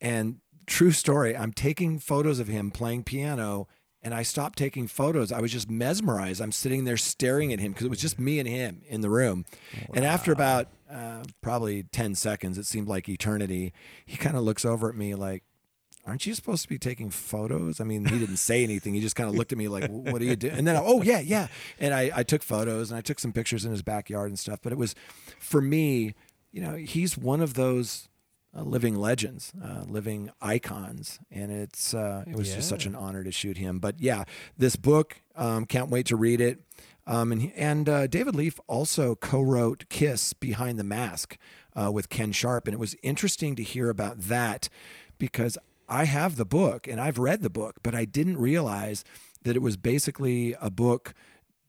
and 0.00 0.40
true 0.66 0.90
story, 0.90 1.36
I'm 1.36 1.52
taking 1.52 1.98
photos 1.98 2.38
of 2.40 2.48
him 2.48 2.70
playing 2.70 3.04
piano. 3.04 3.66
And 4.08 4.14
I 4.14 4.22
stopped 4.22 4.56
taking 4.56 4.86
photos. 4.86 5.32
I 5.32 5.40
was 5.42 5.52
just 5.52 5.68
mesmerized. 5.68 6.40
I'm 6.40 6.50
sitting 6.50 6.84
there 6.84 6.96
staring 6.96 7.52
at 7.52 7.60
him 7.60 7.72
because 7.72 7.84
it 7.84 7.90
was 7.90 8.00
just 8.00 8.18
me 8.18 8.38
and 8.38 8.48
him 8.48 8.80
in 8.88 9.02
the 9.02 9.10
room. 9.10 9.44
And 9.92 10.02
after 10.02 10.32
about 10.32 10.68
uh, 10.90 11.24
probably 11.42 11.82
10 11.82 12.14
seconds, 12.14 12.56
it 12.56 12.64
seemed 12.64 12.88
like 12.88 13.06
eternity, 13.06 13.74
he 14.06 14.16
kind 14.16 14.34
of 14.34 14.44
looks 14.44 14.64
over 14.64 14.88
at 14.88 14.96
me 14.96 15.14
like, 15.14 15.42
aren't 16.06 16.24
you 16.24 16.32
supposed 16.32 16.62
to 16.62 16.70
be 16.70 16.78
taking 16.78 17.10
photos? 17.10 17.82
I 17.82 17.84
mean, 17.84 18.06
he 18.06 18.18
didn't 18.18 18.38
say 18.38 18.62
anything. 18.62 18.94
He 18.94 19.02
just 19.02 19.14
kind 19.14 19.28
of 19.28 19.36
looked 19.36 19.52
at 19.52 19.58
me 19.58 19.68
like, 19.68 19.90
what 19.90 20.22
are 20.22 20.24
you 20.24 20.36
doing? 20.36 20.54
And 20.54 20.66
then, 20.66 20.80
oh, 20.82 21.02
yeah, 21.02 21.20
yeah. 21.20 21.48
And 21.78 21.92
I, 21.92 22.10
I 22.14 22.22
took 22.22 22.42
photos 22.42 22.90
and 22.90 22.96
I 22.96 23.02
took 23.02 23.18
some 23.18 23.34
pictures 23.34 23.66
in 23.66 23.72
his 23.72 23.82
backyard 23.82 24.30
and 24.30 24.38
stuff. 24.38 24.60
But 24.62 24.72
it 24.72 24.78
was, 24.78 24.94
for 25.38 25.60
me, 25.60 26.14
you 26.50 26.62
know, 26.62 26.76
he's 26.76 27.18
one 27.18 27.42
of 27.42 27.52
those 27.52 28.07
uh, 28.56 28.62
living 28.62 28.96
legends, 28.96 29.52
uh, 29.62 29.84
living 29.86 30.30
icons. 30.40 31.18
And 31.30 31.52
it's, 31.52 31.94
uh, 31.94 32.24
it 32.26 32.36
was 32.36 32.54
just 32.54 32.68
such 32.68 32.86
an 32.86 32.94
honor 32.94 33.24
to 33.24 33.32
shoot 33.32 33.58
him. 33.58 33.78
But 33.78 34.00
yeah, 34.00 34.24
this 34.56 34.76
book, 34.76 35.20
um, 35.36 35.66
can't 35.66 35.90
wait 35.90 36.06
to 36.06 36.16
read 36.16 36.40
it. 36.40 36.60
Um, 37.08 37.32
and 37.32 37.52
and 37.56 37.88
uh, 37.88 38.06
David 38.06 38.34
Leaf 38.34 38.60
also 38.66 39.14
co-wrote 39.14 39.86
"Kiss 39.88 40.34
Behind 40.34 40.78
the 40.78 40.84
Mask" 40.84 41.38
uh, 41.74 41.90
with 41.90 42.10
Ken 42.10 42.32
Sharp, 42.32 42.68
and 42.68 42.74
it 42.74 42.78
was 42.78 42.94
interesting 43.02 43.56
to 43.56 43.62
hear 43.62 43.88
about 43.88 44.20
that 44.20 44.68
because 45.16 45.56
I 45.88 46.04
have 46.04 46.36
the 46.36 46.44
book 46.44 46.86
and 46.86 47.00
I've 47.00 47.18
read 47.18 47.40
the 47.40 47.48
book, 47.48 47.76
but 47.82 47.94
I 47.94 48.04
didn't 48.04 48.36
realize 48.36 49.04
that 49.42 49.56
it 49.56 49.62
was 49.62 49.78
basically 49.78 50.54
a 50.60 50.70
book 50.70 51.14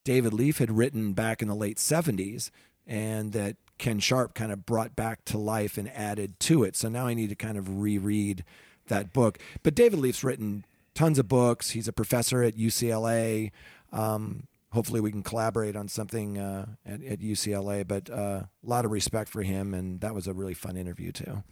David 0.04 0.34
Leaf 0.34 0.58
had 0.58 0.72
written 0.72 1.14
back 1.14 1.42
in 1.42 1.48
the 1.48 1.56
late 1.56 1.78
'70s, 1.78 2.52
and 2.86 3.32
that 3.32 3.56
Ken 3.80 4.00
Sharp 4.00 4.36
kind 4.36 4.52
of 4.52 4.66
brought 4.66 4.96
back 4.96 5.26
to 5.26 5.38
life 5.40 5.78
and 5.78 5.90
added 5.90 6.40
to 6.42 6.64
it. 6.64 6.76
So 6.76 6.88
now 6.90 7.08
I 7.08 7.16
need 7.16 7.30
to 7.30 7.36
kind 7.36 7.58
of 7.58 7.80
reread 7.82 8.44
that 8.88 9.12
book. 9.14 9.40
But 9.64 9.74
David 9.74 9.98
Leaf's 10.00 10.24
written 10.24 10.66
tons 10.94 11.18
of 11.18 11.28
books. 11.28 11.72
He's 11.72 11.88
a 11.88 11.94
professor 11.94 12.44
at 12.44 12.56
UCLA. 12.56 13.52
Um, 13.92 14.44
hopefully, 14.72 15.00
we 15.02 15.12
can 15.12 15.24
collaborate 15.24 15.76
on 15.76 15.88
something 15.88 16.38
uh, 16.38 16.68
at, 16.86 17.04
at 17.04 17.20
UCLA. 17.20 17.88
But 17.88 18.10
uh, 18.10 18.44
a 18.44 18.50
lot 18.64 18.86
of 18.86 18.92
respect 18.92 19.30
for 19.30 19.42
him, 19.42 19.74
and 19.74 20.02
that 20.02 20.14
was 20.14 20.28
a 20.28 20.34
really 20.34 20.54
fun 20.54 20.78
interview 20.78 21.12
too. 21.12 21.44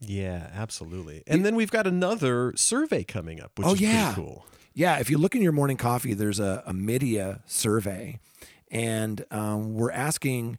Yeah, 0.00 0.48
absolutely. 0.54 1.22
And 1.26 1.44
then 1.44 1.54
we've 1.56 1.70
got 1.70 1.86
another 1.86 2.54
survey 2.56 3.04
coming 3.04 3.40
up, 3.40 3.52
which 3.58 3.66
Oh, 3.66 3.74
is 3.74 3.80
yeah. 3.80 4.12
pretty 4.14 4.28
cool. 4.28 4.46
Yeah, 4.72 4.98
if 4.98 5.10
you 5.10 5.18
look 5.18 5.34
in 5.34 5.42
your 5.42 5.52
morning 5.52 5.76
coffee, 5.76 6.14
there's 6.14 6.40
a, 6.40 6.62
a 6.64 6.72
media 6.72 7.40
survey, 7.44 8.18
and 8.70 9.24
um, 9.30 9.74
we're 9.74 9.90
asking 9.90 10.58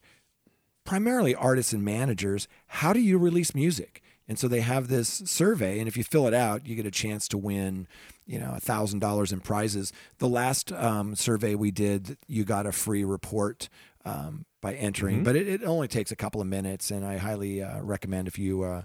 primarily 0.92 1.34
artists 1.34 1.72
and 1.72 1.86
managers, 1.86 2.50
how 2.68 2.92
do 2.92 3.00
you 3.00 3.18
release 3.18 3.56
music? 3.56 4.04
And 4.28 4.38
so 4.38 4.50
they 4.50 4.60
have 4.60 4.90
this 4.90 5.08
survey, 5.26 5.80
and 5.80 5.88
if 5.88 5.96
you 5.96 6.04
fill 6.04 6.28
it 6.28 6.34
out, 6.34 6.68
you 6.68 6.76
get 6.76 6.86
a 6.86 6.92
chance 6.92 7.30
to 7.30 7.38
win, 7.38 7.88
you 8.26 8.38
know, 8.38 8.52
a 8.58 8.60
thousand 8.60 9.00
dollars 9.00 9.32
in 9.32 9.40
prizes. 9.40 9.94
The 10.18 10.28
last 10.28 10.70
um, 10.74 11.16
survey 11.16 11.56
we 11.56 11.72
did, 11.72 12.18
you 12.28 12.44
got 12.44 12.66
a 12.66 12.74
free 12.74 13.06
report 13.06 13.70
um, 14.04 14.44
by 14.60 14.74
entering, 14.74 15.24
but 15.24 15.38
it, 15.38 15.48
it 15.48 15.64
only 15.64 15.88
takes 15.88 16.12
a 16.12 16.18
couple 16.18 16.42
of 16.42 16.48
minutes, 16.48 16.92
and 16.92 17.06
I 17.06 17.16
highly 17.16 17.64
uh, 17.64 17.80
recommend 17.82 18.28
if 18.28 18.38
you 18.38 18.64
uh, 18.64 18.82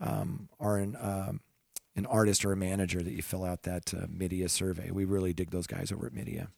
um, 0.00 0.48
are 0.60 0.76
an 0.76 0.96
um, 1.00 1.40
an 1.96 2.06
artist 2.06 2.44
or 2.44 2.52
a 2.52 2.56
manager 2.56 3.02
that 3.02 3.14
you 3.14 3.22
fill 3.22 3.42
out 3.42 3.64
that 3.64 3.92
uh, 3.92 4.06
Midia 4.06 4.48
survey. 4.48 4.92
We 4.92 5.04
really 5.04 5.32
dig 5.32 5.50
those 5.50 5.66
guys 5.66 5.90
over 5.90 6.06
at 6.06 6.14
Midia. 6.14 6.50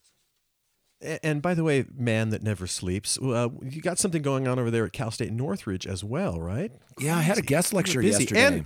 And 1.22 1.42
by 1.42 1.54
the 1.54 1.64
way, 1.64 1.84
man 1.94 2.30
that 2.30 2.42
never 2.42 2.66
sleeps, 2.66 3.18
uh, 3.18 3.48
you 3.62 3.80
got 3.82 3.98
something 3.98 4.22
going 4.22 4.48
on 4.48 4.58
over 4.58 4.70
there 4.70 4.84
at 4.86 4.92
Cal 4.92 5.10
State 5.10 5.32
Northridge 5.32 5.86
as 5.86 6.02
well, 6.02 6.40
right? 6.40 6.72
Yeah, 6.98 7.16
I 7.16 7.22
had 7.22 7.38
a 7.38 7.42
guest 7.42 7.72
lecture 7.72 8.00
yesterday. 8.00 8.40
and 8.40 8.64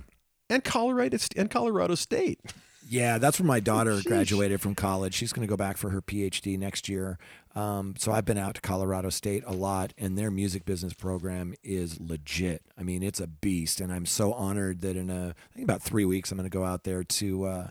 and 0.49 0.63
Colorado 0.63 1.17
and 1.35 1.49
Colorado 1.49 1.95
State. 1.95 2.39
Yeah, 2.87 3.19
that's 3.19 3.39
where 3.39 3.45
my 3.47 3.59
daughter 3.59 3.93
Sheesh. 3.97 4.05
graduated 4.05 4.61
from 4.61 4.73
college. 4.73 5.13
She's 5.13 5.31
going 5.31 5.47
to 5.47 5.51
go 5.51 5.57
back 5.57 5.77
for 5.77 5.89
her 5.91 6.01
PhD 6.01 6.57
next 6.57 6.89
year. 6.89 7.19
Um, 7.55 7.95
so 7.97 8.11
I've 8.11 8.25
been 8.25 8.37
out 8.37 8.55
to 8.55 8.61
Colorado 8.61 9.09
State 9.09 9.43
a 9.45 9.53
lot, 9.53 9.93
and 9.97 10.17
their 10.17 10.31
music 10.31 10.65
business 10.65 10.93
program 10.93 11.53
is 11.63 11.99
legit. 11.99 12.63
I 12.77 12.83
mean, 12.83 13.03
it's 13.03 13.19
a 13.19 13.27
beast, 13.27 13.81
and 13.81 13.91
I'm 13.91 14.05
so 14.05 14.33
honored 14.33 14.81
that 14.81 14.95
in 14.95 15.09
a 15.09 15.35
I 15.51 15.53
think 15.55 15.65
about 15.65 15.81
three 15.81 16.05
weeks 16.05 16.31
I'm 16.31 16.37
going 16.37 16.49
to 16.49 16.55
go 16.55 16.63
out 16.63 16.83
there 16.83 17.03
to 17.03 17.43
uh, 17.45 17.67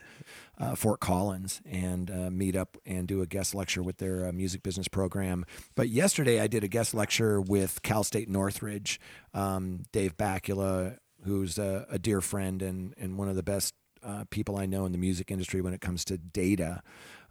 uh, 0.60 0.74
Fort 0.74 1.00
Collins 1.00 1.60
and 1.64 2.10
uh, 2.10 2.30
meet 2.30 2.56
up 2.56 2.76
and 2.84 3.06
do 3.06 3.22
a 3.22 3.26
guest 3.26 3.54
lecture 3.54 3.82
with 3.82 3.98
their 3.98 4.26
uh, 4.26 4.32
music 4.32 4.62
business 4.62 4.88
program. 4.88 5.44
But 5.74 5.88
yesterday 5.88 6.40
I 6.40 6.46
did 6.46 6.64
a 6.64 6.68
guest 6.68 6.94
lecture 6.94 7.40
with 7.40 7.82
Cal 7.82 8.04
State 8.04 8.28
Northridge, 8.28 9.00
um, 9.34 9.84
Dave 9.92 10.16
Bakula, 10.16 10.98
who's 11.24 11.58
a, 11.58 11.86
a 11.90 11.98
dear 11.98 12.20
friend 12.20 12.62
and 12.62 12.94
and 12.98 13.18
one 13.18 13.28
of 13.28 13.36
the 13.36 13.42
best 13.42 13.74
uh, 14.02 14.24
people 14.30 14.56
I 14.56 14.66
know 14.66 14.84
in 14.86 14.92
the 14.92 14.98
music 14.98 15.30
industry 15.30 15.60
when 15.60 15.74
it 15.74 15.80
comes 15.80 16.04
to 16.06 16.18
data. 16.18 16.82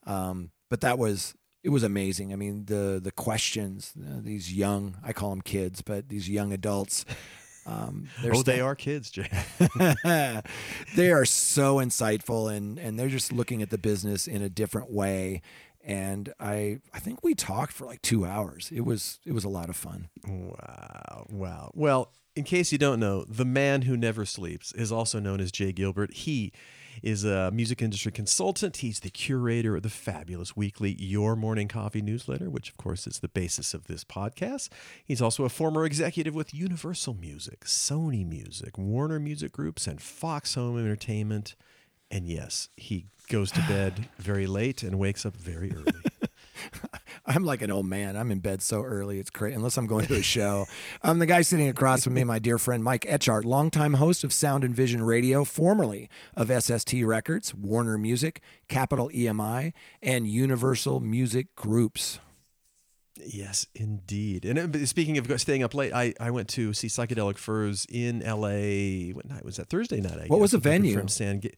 Um, 0.06 0.52
but 0.70 0.82
that 0.82 0.98
was 0.98 1.36
it 1.63 1.70
was 1.70 1.84
amazing. 1.84 2.32
I 2.32 2.36
mean 2.36 2.66
the 2.66 3.00
the 3.04 3.12
questions 3.12 3.94
uh, 3.98 4.20
these 4.22 4.54
young 4.54 4.98
I 5.04 5.13
call 5.13 5.32
them 5.32 5.42
kids, 5.42 5.82
but 5.82 6.10
these 6.10 6.30
young 6.30 6.54
adults. 6.54 7.06
Um, 7.67 8.08
Oh, 8.23 8.43
they 8.43 8.62
are 8.62 8.75
kids, 8.75 9.12
Jay. 9.12 9.30
they 10.95 11.12
are 11.12 11.25
so 11.25 11.75
insightful 11.77 12.51
and 12.56 12.80
and 12.80 12.97
they're 12.97 13.10
just 13.10 13.32
looking 13.32 13.62
at 13.62 13.69
the 13.69 13.77
business 13.77 14.27
in 14.27 14.41
a 14.41 14.49
different 14.49 14.91
way. 14.91 15.41
And 15.84 16.34
I 16.39 16.80
I 16.93 16.99
think 16.99 17.23
we 17.23 17.36
talked 17.36 17.73
for 17.73 17.86
like 17.86 18.01
two 18.01 18.25
hours. 18.25 18.71
It 18.73 18.82
was 18.82 19.19
it 19.25 19.34
was 19.34 19.43
a 19.43 19.49
lot 19.49 19.69
of 19.69 19.75
fun. 19.75 20.10
Wow. 20.27 21.27
Wow. 21.30 21.71
Well, 21.73 22.12
in 22.36 22.43
case 22.43 22.71
you 22.71 22.77
don't 22.77 22.99
know, 22.99 23.23
the 23.23 23.45
man 23.45 23.82
who 23.84 23.97
never 23.97 24.25
sleeps 24.25 24.71
is 24.73 24.91
also 24.91 25.19
known 25.19 25.39
as 25.41 25.51
Jay 25.51 25.71
Gilbert. 25.71 26.13
He 26.13 26.53
is 27.03 27.23
a 27.23 27.51
music 27.51 27.81
industry 27.81 28.12
consultant. 28.12 28.77
He's 28.77 28.99
the 28.99 29.10
curator 29.10 29.75
of 29.75 29.83
the 29.83 29.89
fabulous 29.89 30.55
weekly 30.55 30.95
Your 30.99 31.36
Morning 31.36 31.67
Coffee 31.67 32.01
newsletter, 32.01 32.49
which, 32.49 32.69
of 32.69 32.77
course, 32.77 33.07
is 33.07 33.19
the 33.19 33.27
basis 33.27 33.73
of 33.73 33.88
this 33.88 34.03
podcast. 34.03 34.69
He's 35.05 35.21
also 35.21 35.43
a 35.45 35.49
former 35.49 35.86
executive 35.86 36.36
with 36.36 36.53
Universal 36.53 37.15
Music, 37.15 37.62
Sony 37.62 38.27
Music, 38.27 38.77
Warner 38.77 39.19
Music 39.19 39.51
Groups, 39.51 39.88
and 39.88 40.01
Fox 40.01 40.55
Home 40.55 40.77
Entertainment. 40.77 41.55
And 42.10 42.27
yes, 42.27 42.69
he 42.77 43.05
goes 43.29 43.51
to 43.51 43.62
bed 43.67 44.07
very 44.17 44.47
late 44.47 44.83
and 44.83 44.97
wakes 44.97 45.25
up 45.25 45.36
very 45.36 45.73
early. 45.73 45.93
I'm 47.26 47.43
like 47.43 47.62
an 47.62 47.72
old 47.72 47.86
man. 47.86 48.15
I'm 48.15 48.32
in 48.32 48.39
bed 48.39 48.62
so 48.62 48.84
early. 48.84 49.20
It's 49.20 49.30
crazy. 49.30 49.56
Unless 49.56 49.78
I'm 49.78 49.88
going 49.88 50.06
to 50.08 50.15
a 50.15 50.22
show. 50.22 50.65
I'm 51.04 51.20
the 51.20 51.26
guy 51.26 51.41
sitting 51.41 51.67
across 51.67 52.04
from 52.04 52.13
me, 52.13 52.24
my 52.24 52.39
dear 52.39 52.58
friend 52.58 52.84
Mike 52.84 53.06
Etchart, 53.06 53.43
longtime 53.46 53.96
host 53.96 54.24
of 54.24 54.34
Sound 54.34 54.63
and 54.63 54.76
Vision 54.76 55.04
Radio, 55.04 55.43
formerly 55.43 56.10
of 56.36 56.52
SST 56.52 56.93
Records, 57.04 57.54
Warner 57.54 57.98
Music, 57.98 58.41
Capitol 58.67 59.10
EMI, 59.13 59.74
and 60.02 60.28
Universal 60.28 61.00
Music 61.00 61.56
Groups. 61.56 62.20
Yes, 63.26 63.65
indeed. 63.74 64.46
And 64.46 64.76
uh, 64.76 64.86
speaking 64.86 65.17
of 65.17 65.41
staying 65.41 65.63
up 65.63 65.74
late, 65.74 65.93
I, 65.93 66.13
I 66.20 66.32
went 66.32 66.50
to 66.50 66.74
see 66.74 66.88
Psychedelic 66.88 67.38
Furs 67.38 67.86
in 67.89 68.22
L.A. 68.22 69.12
What 69.12 69.28
night 69.28 69.43
was 69.43 69.58
that? 69.58 69.70
Thursday 69.70 70.02
night. 70.02 70.13
I 70.13 70.22
guess. 70.22 70.30
What 70.30 70.39
was 70.39 70.52
the 70.52 70.58
with 70.58 70.65
my 70.65 70.78
good 70.78 70.82
venue? 70.84 71.08
Stan 71.08 71.39
Ga- 71.39 71.56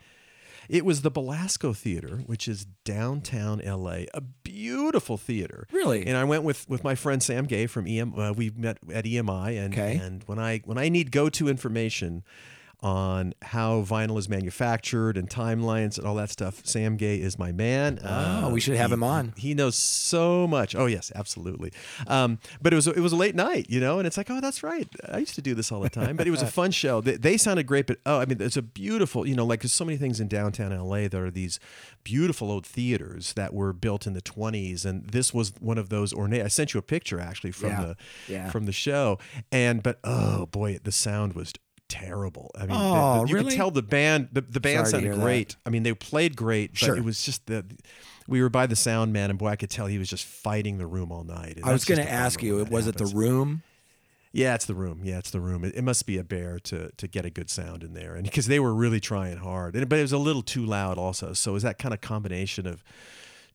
It 0.70 0.86
was 0.86 1.02
the 1.02 1.10
Belasco 1.12 1.74
Theater, 1.74 2.18
which 2.28 2.48
is 2.48 2.66
downtown 2.86 3.60
L.A. 3.60 4.06
A 4.14 4.22
beautiful 4.22 5.18
theater. 5.18 5.68
Really? 5.72 6.06
And 6.06 6.16
I 6.16 6.24
went 6.24 6.44
with 6.44 6.70
with 6.70 6.84
my 6.84 6.94
friend 6.96 7.22
Sam 7.24 7.46
Gay 7.46 7.66
from 7.66 7.88
EM. 7.88 8.14
Uh, 8.18 8.32
we 8.34 8.52
met 8.52 8.78
at 8.94 9.06
EMI, 9.06 9.58
and 9.60 9.74
Okay. 9.74 9.96
and 9.98 10.24
when 10.28 10.38
I 10.38 10.60
when 10.66 10.78
I 10.78 10.88
need 10.90 11.12
go 11.12 11.28
to 11.30 11.48
information 11.50 12.24
on 12.82 13.34
how 13.42 13.82
vinyl 13.82 14.18
is 14.18 14.30
manufactured 14.30 15.18
and 15.18 15.30
timelines 15.30 15.98
and 15.98 16.08
all 16.08 16.15
that 16.15 16.30
stuff. 16.30 16.62
Sam 16.65 16.96
Gay 16.96 17.18
is 17.20 17.38
my 17.38 17.52
man. 17.52 18.00
Uh, 18.00 18.42
Oh, 18.46 18.50
we 18.54 18.60
should 18.62 18.76
have 18.78 18.89
he- 18.92 18.94
him 18.94 19.04
on. 19.04 19.34
He 19.36 19.54
knows 19.54 19.76
so 19.76 20.48
much. 20.48 20.76
Oh 20.76 20.86
yes, 20.86 21.12
absolutely. 21.13 21.74
Um, 22.08 22.39
but 22.62 22.72
it 22.72 22.76
was 22.78 22.88
it 22.88 23.00
was 23.00 23.12
a 23.12 23.18
late 23.18 23.36
night, 23.36 23.65
you 23.70 23.80
know, 23.82 23.98
and 24.00 24.08
it's 24.08 24.15
like, 24.18 24.30
oh, 24.30 24.39
that's 24.39 24.63
right. 24.63 24.88
I 25.12 25.18
used 25.18 25.36
to 25.36 25.42
do 25.42 25.54
this 25.54 25.72
all 25.72 25.82
the 25.82 25.89
time. 25.89 26.15
But 26.15 26.28
it 26.28 26.32
was 26.32 26.42
a 26.42 26.48
fun 26.60 26.72
show. 26.72 27.02
They, 27.02 27.18
they 27.18 27.36
sounded 27.38 27.63
great, 27.68 27.86
but 27.88 27.98
oh, 28.06 28.20
I 28.20 28.26
mean, 28.26 28.42
it's 28.42 28.58
a 28.58 28.62
beautiful, 28.62 29.28
you 29.28 29.36
know, 29.36 29.46
like 29.46 29.62
there's 29.62 29.74
so 29.74 29.84
many 29.86 29.98
things 29.98 30.20
in 30.22 30.28
downtown 30.30 30.72
LA. 30.78 31.08
that 31.10 31.15
are 31.15 31.32
these 31.32 31.60
beautiful 32.04 32.50
old 32.50 32.65
theaters 32.65 33.34
that 33.34 33.54
were 33.54 33.74
built 33.74 34.08
in 34.08 34.13
the 34.13 34.22
20s, 34.22 34.86
and 34.86 35.06
this 35.10 35.34
was 35.34 35.52
one 35.60 35.78
of 35.78 35.89
those 35.89 36.13
ornate. 36.13 36.44
I 36.44 36.48
sent 36.48 36.74
you 36.74 36.78
a 36.80 36.84
picture 36.84 37.20
actually 37.20 37.52
from 37.52 37.70
Yeah. 37.72 37.82
the 37.82 37.96
Yeah. 38.34 38.50
from 38.50 38.65
the 38.65 38.72
show, 38.72 39.20
and 39.52 39.84
but 39.84 40.00
oh 40.06 40.46
boy, 40.46 40.80
the 40.84 40.92
sound 40.94 41.34
was 41.34 41.52
terrible. 41.89 42.52
I 42.56 42.62
mean, 42.62 42.69
Oh, 42.71 43.23
the- 43.23 43.30
you 43.30 43.36
really? 43.36 43.49
could 43.52 43.58
tell 43.58 43.71
the 43.71 43.82
band 43.82 44.30
the, 44.32 44.41
the 44.41 44.60
band 44.62 44.88
Sorry 44.88 44.91
sounded 44.91 45.08
hear 45.08 45.15
that. 45.15 45.21
great. 45.23 45.56
I 45.65 45.69
mean, 45.69 45.84
they 45.84 45.93
played 45.93 46.36
great, 46.38 46.71
but 46.71 46.80
Sure. 46.80 46.95
it 46.97 47.04
was 47.04 47.21
just 47.23 47.45
the 47.47 47.65
we 48.28 48.41
were 48.43 48.49
by 48.49 48.67
the 48.67 48.75
sound 48.75 49.12
man, 49.12 49.32
and 49.32 49.39
boy, 49.39 49.47
I 49.47 49.56
could 49.56 49.71
tell 49.71 49.88
he 49.88 49.97
was 49.97 50.08
just 50.10 50.23
fighting 50.23 50.78
the 50.78 50.86
room 50.86 51.12
all 51.12 51.23
night. 51.23 51.56
And 51.58 51.65
I 51.65 51.73
was 51.73 51.84
going 51.84 51.99
to 51.99 52.10
ask 52.10 52.43
you, 52.43 52.63
was 52.69 52.86
it 52.86 52.95
the 52.97 53.06
room? 53.08 53.63
Yeah, 54.32 54.54
it's 54.54 54.65
the 54.65 54.75
room. 54.75 55.02
Yeah, 55.04 55.17
it's 55.17 55.32
the 55.32 55.39
room. 55.41 55.63
It, 55.63 55.73
it 55.75 55.82
must 55.82 56.06
be 56.06 56.19
a 56.19 56.23
bear 56.23 56.60
to 56.60 56.91
to 56.95 57.08
get 57.08 57.25
a 57.25 57.32
good 57.32 57.49
sound 57.49 57.84
in 57.84 57.93
there, 57.95 58.13
and 58.13 58.23
because 58.23 58.45
they 58.45 58.60
were 58.60 58.75
really 58.75 58.99
trying 58.99 59.38
hard, 59.38 59.75
and, 59.75 59.89
but 59.89 59.97
it 59.97 60.04
was 60.04 60.12
a 60.13 60.19
little 60.19 60.43
too 60.43 60.63
loud 60.63 60.99
also. 60.99 61.34
So 61.34 61.49
it 61.52 61.54
was 61.56 61.63
that 61.63 61.80
kind 61.80 61.93
of 61.93 62.02
combination 62.02 62.67
of 62.67 62.84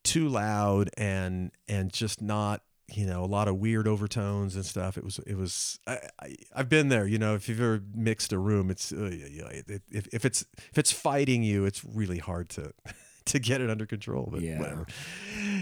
too 0.03 0.29
loud 0.29 0.91
and 0.99 1.53
and 1.69 1.93
just 1.93 2.21
not 2.21 2.63
you 2.93 3.07
know 3.07 3.25
a 3.25 3.27
lot 3.27 3.49
of 3.49 3.57
weird 3.57 3.89
overtones 3.89 4.57
and 4.57 4.65
stuff. 4.65 4.97
It 4.99 5.05
was 5.05 5.19
it 5.27 5.37
was 5.37 5.79
I, 5.87 5.99
I 6.21 6.35
I've 6.55 6.69
been 6.69 6.89
there. 6.89 7.07
You 7.07 7.19
know, 7.19 7.35
if 7.35 7.49
you've 7.49 7.61
ever 7.61 7.83
mixed 7.95 8.33
a 8.33 8.39
room, 8.39 8.71
it's 8.71 8.93
uh, 8.93 9.11
yeah, 9.13 9.27
yeah, 9.31 9.47
it, 9.49 9.83
if 9.91 10.07
if 10.13 10.25
it's 10.25 10.45
if 10.71 10.79
it's 10.79 10.93
fighting 10.93 11.43
you, 11.43 11.65
it's 11.65 11.85
really 11.85 12.19
hard 12.19 12.49
to. 12.51 12.73
To 13.29 13.39
get 13.39 13.63
it 13.63 13.71
under 13.71 13.87
control, 13.87 14.29
but 14.31 14.43
Yeah. 14.43 14.59
whatever. 14.59 14.85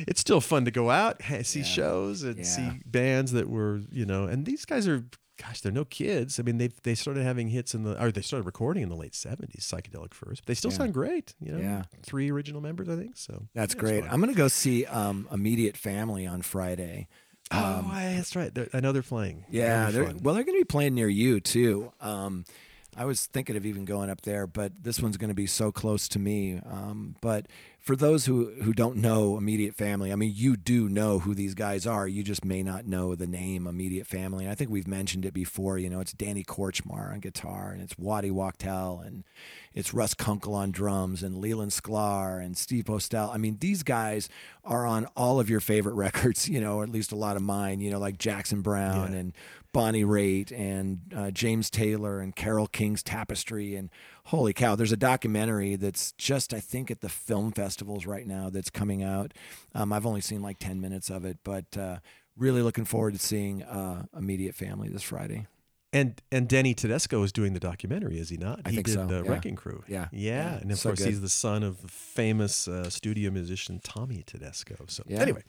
It's 0.08 0.20
still 0.20 0.40
fun 0.40 0.64
to 0.64 0.72
go 0.72 0.90
out, 0.90 1.22
see 1.44 1.62
shows, 1.62 2.24
and 2.24 2.38
Yeah. 2.38 2.42
see 2.42 2.80
bands 2.84 3.30
that 3.30 3.48
were, 3.48 3.82
you 3.92 4.04
know, 4.04 4.24
and 4.24 4.44
these 4.44 4.64
guys 4.64 4.88
are 4.88 5.04
gosh, 5.40 5.60
they're 5.60 5.72
no 5.72 5.84
kids. 5.84 6.38
I 6.40 6.42
mean, 6.42 6.58
they 6.58 6.68
they 6.82 6.94
started 6.94 7.22
having 7.24 7.48
hits 7.48 7.74
in 7.74 7.84
the, 7.84 8.02
or 8.02 8.10
they 8.12 8.20
started 8.22 8.44
recording 8.46 8.82
in 8.82 8.88
the 8.88 8.96
late 8.96 9.12
'70s, 9.12 9.60
Psychedelic 9.60 10.14
Furs. 10.14 10.40
But 10.40 10.46
they 10.46 10.54
still 10.54 10.70
Yeah. 10.70 10.76
sound 10.78 10.94
great. 10.94 11.34
You 11.40 11.52
know, 11.52 11.58
Yeah. 11.58 11.82
three 12.02 12.30
original 12.30 12.60
members, 12.60 12.88
I 12.88 12.96
think. 12.96 13.16
So 13.16 13.48
That's 13.54 13.74
yeah, 13.74 13.80
great. 13.80 14.04
I'm 14.04 14.20
going 14.20 14.32
to 14.32 14.36
go 14.38 14.48
see 14.48 14.84
um, 14.86 15.28
Immediate 15.32 15.76
Family 15.76 16.26
on 16.26 16.42
Friday. 16.42 17.08
oh, 17.50 17.90
that's 17.92 18.34
right. 18.34 18.54
They're- 18.54 18.68
I 18.72 18.80
know 18.80 18.92
they're 18.92 19.02
playing. 19.02 19.44
Yeah, 19.50 19.90
they're, 19.90 20.04
well, 20.22 20.34
they're 20.34 20.44
going 20.44 20.56
to 20.58 20.60
be 20.60 20.64
playing 20.64 20.94
near 20.94 21.08
you 21.08 21.38
too. 21.40 21.92
Um, 22.00 22.44
I 22.94 23.06
was 23.06 23.24
thinking 23.24 23.56
of 23.56 23.64
even 23.64 23.86
going 23.86 24.10
up 24.10 24.20
there, 24.20 24.46
but 24.46 24.84
this 24.84 25.00
one's 25.00 25.16
going 25.16 25.30
to 25.30 25.34
be 25.34 25.46
so 25.46 25.72
close 25.72 26.08
to 26.08 26.18
me. 26.18 26.60
Um, 26.66 27.16
but 27.22 27.46
for 27.80 27.96
those 27.96 28.26
who 28.26 28.50
who 28.62 28.74
don't 28.74 28.96
know 28.98 29.38
immediate 29.38 29.74
family, 29.74 30.12
I 30.12 30.14
mean, 30.14 30.32
you 30.34 30.56
do 30.58 30.90
know 30.90 31.18
who 31.18 31.34
these 31.34 31.54
guys 31.54 31.86
are. 31.86 32.06
You 32.06 32.22
just 32.22 32.44
may 32.44 32.62
not 32.62 32.86
know 32.86 33.14
the 33.14 33.26
name 33.26 33.66
immediate 33.66 34.06
family. 34.06 34.44
And 34.44 34.52
I 34.52 34.54
think 34.54 34.70
we've 34.70 34.86
mentioned 34.86 35.24
it 35.24 35.32
before. 35.32 35.78
You 35.78 35.88
know, 35.88 36.00
it's 36.00 36.12
Danny 36.12 36.44
Korchmar 36.44 37.12
on 37.12 37.20
guitar, 37.20 37.70
and 37.70 37.80
it's 37.80 37.98
Waddy 37.98 38.30
Wachtel, 38.30 39.00
and 39.00 39.24
it's 39.72 39.94
Russ 39.94 40.12
Kunkel 40.12 40.54
on 40.54 40.70
drums, 40.70 41.22
and 41.22 41.38
Leland 41.38 41.72
Sklar, 41.72 42.44
and 42.44 42.56
Steve 42.58 42.84
Postell. 42.84 43.34
I 43.34 43.38
mean, 43.38 43.56
these 43.58 43.82
guys 43.82 44.28
are 44.64 44.84
on 44.86 45.06
all 45.16 45.40
of 45.40 45.48
your 45.48 45.60
favorite 45.60 45.94
records. 45.96 46.46
You 46.46 46.60
know, 46.60 46.76
or 46.76 46.82
at 46.84 46.90
least 46.90 47.10
a 47.10 47.16
lot 47.16 47.36
of 47.36 47.42
mine. 47.42 47.80
You 47.80 47.90
know, 47.90 47.98
like 47.98 48.18
Jackson 48.18 48.60
Browne 48.60 49.12
Yeah. 49.12 49.18
and 49.18 49.32
Bonnie 49.72 50.04
Raitt 50.04 50.52
and 50.52 51.00
uh, 51.14 51.30
James 51.30 51.70
Taylor 51.70 52.20
and 52.20 52.36
Carole 52.36 52.66
King's 52.66 53.02
Tapestry 53.02 53.74
and 53.74 53.90
holy 54.26 54.52
cow, 54.52 54.76
there's 54.76 54.92
a 54.92 54.96
documentary 54.96 55.76
that's 55.76 56.12
just 56.12 56.52
I 56.52 56.60
think 56.60 56.90
at 56.90 57.00
the 57.00 57.08
film 57.08 57.52
festivals 57.52 58.06
right 58.06 58.26
now 58.26 58.50
that's 58.50 58.70
coming 58.70 59.02
out. 59.02 59.32
Um, 59.74 59.92
I've 59.92 60.06
only 60.06 60.20
seen 60.20 60.42
like 60.42 60.58
ten 60.58 60.80
minutes 60.80 61.10
of 61.10 61.24
it, 61.24 61.38
but 61.42 61.76
uh, 61.76 61.98
really 62.36 62.62
looking 62.62 62.84
forward 62.84 63.14
to 63.14 63.20
seeing 63.20 63.62
uh, 63.62 64.04
Immediate 64.16 64.54
Family 64.54 64.88
this 64.88 65.02
Friday. 65.02 65.46
And 65.94 66.20
and 66.32 66.48
Denny 66.48 66.72
Tedesco 66.72 67.22
is 67.22 67.32
doing 67.32 67.52
the 67.52 67.60
documentary, 67.60 68.18
is 68.18 68.30
he 68.30 68.38
not? 68.38 68.60
I 68.64 68.70
he 68.70 68.76
think 68.76 68.86
did 68.86 68.94
so, 68.94 69.06
the 69.06 69.22
yeah. 69.24 69.30
Wrecking 69.30 69.56
Crew. 69.56 69.84
Yeah. 69.86 70.06
yeah, 70.10 70.52
Yeah, 70.52 70.58
and 70.62 70.70
of 70.72 70.78
so 70.78 70.88
course 70.88 71.00
good. 71.00 71.08
he's 71.08 71.20
the 71.20 71.28
son 71.28 71.62
of 71.62 71.82
the 71.82 71.88
famous 71.88 72.66
uh, 72.66 72.88
studio 72.88 73.30
musician 73.30 73.78
Tommy 73.84 74.22
Tedesco. 74.26 74.76
So 74.88 75.02
Yeah. 75.06 75.20
anyway, 75.20 75.42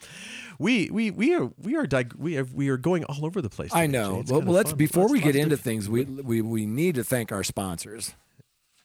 we 0.59 0.89
we 0.91 1.11
we 1.11 1.33
are 1.33 1.49
we 1.57 1.77
are 1.77 1.87
dig- 1.87 2.15
we 2.17 2.37
are 2.37 2.43
we 2.53 2.67
are 2.67 2.75
going 2.77 3.05
all 3.05 3.25
over 3.25 3.41
the 3.41 3.49
place. 3.49 3.71
I 3.73 3.85
today, 3.85 3.97
Jay. 3.99 4.03
know. 4.03 4.19
It's 4.19 4.31
Well, 4.31 4.41
let's 4.41 4.71
fun. 4.71 4.77
before 4.77 5.07
we 5.09 5.21
get 5.21 5.37
into 5.37 5.55
things, 5.55 5.87
we, 5.89 6.03
we 6.03 6.41
we 6.41 6.65
need 6.65 6.95
to 6.95 7.05
thank 7.05 7.31
our 7.31 7.43
sponsors. 7.43 8.13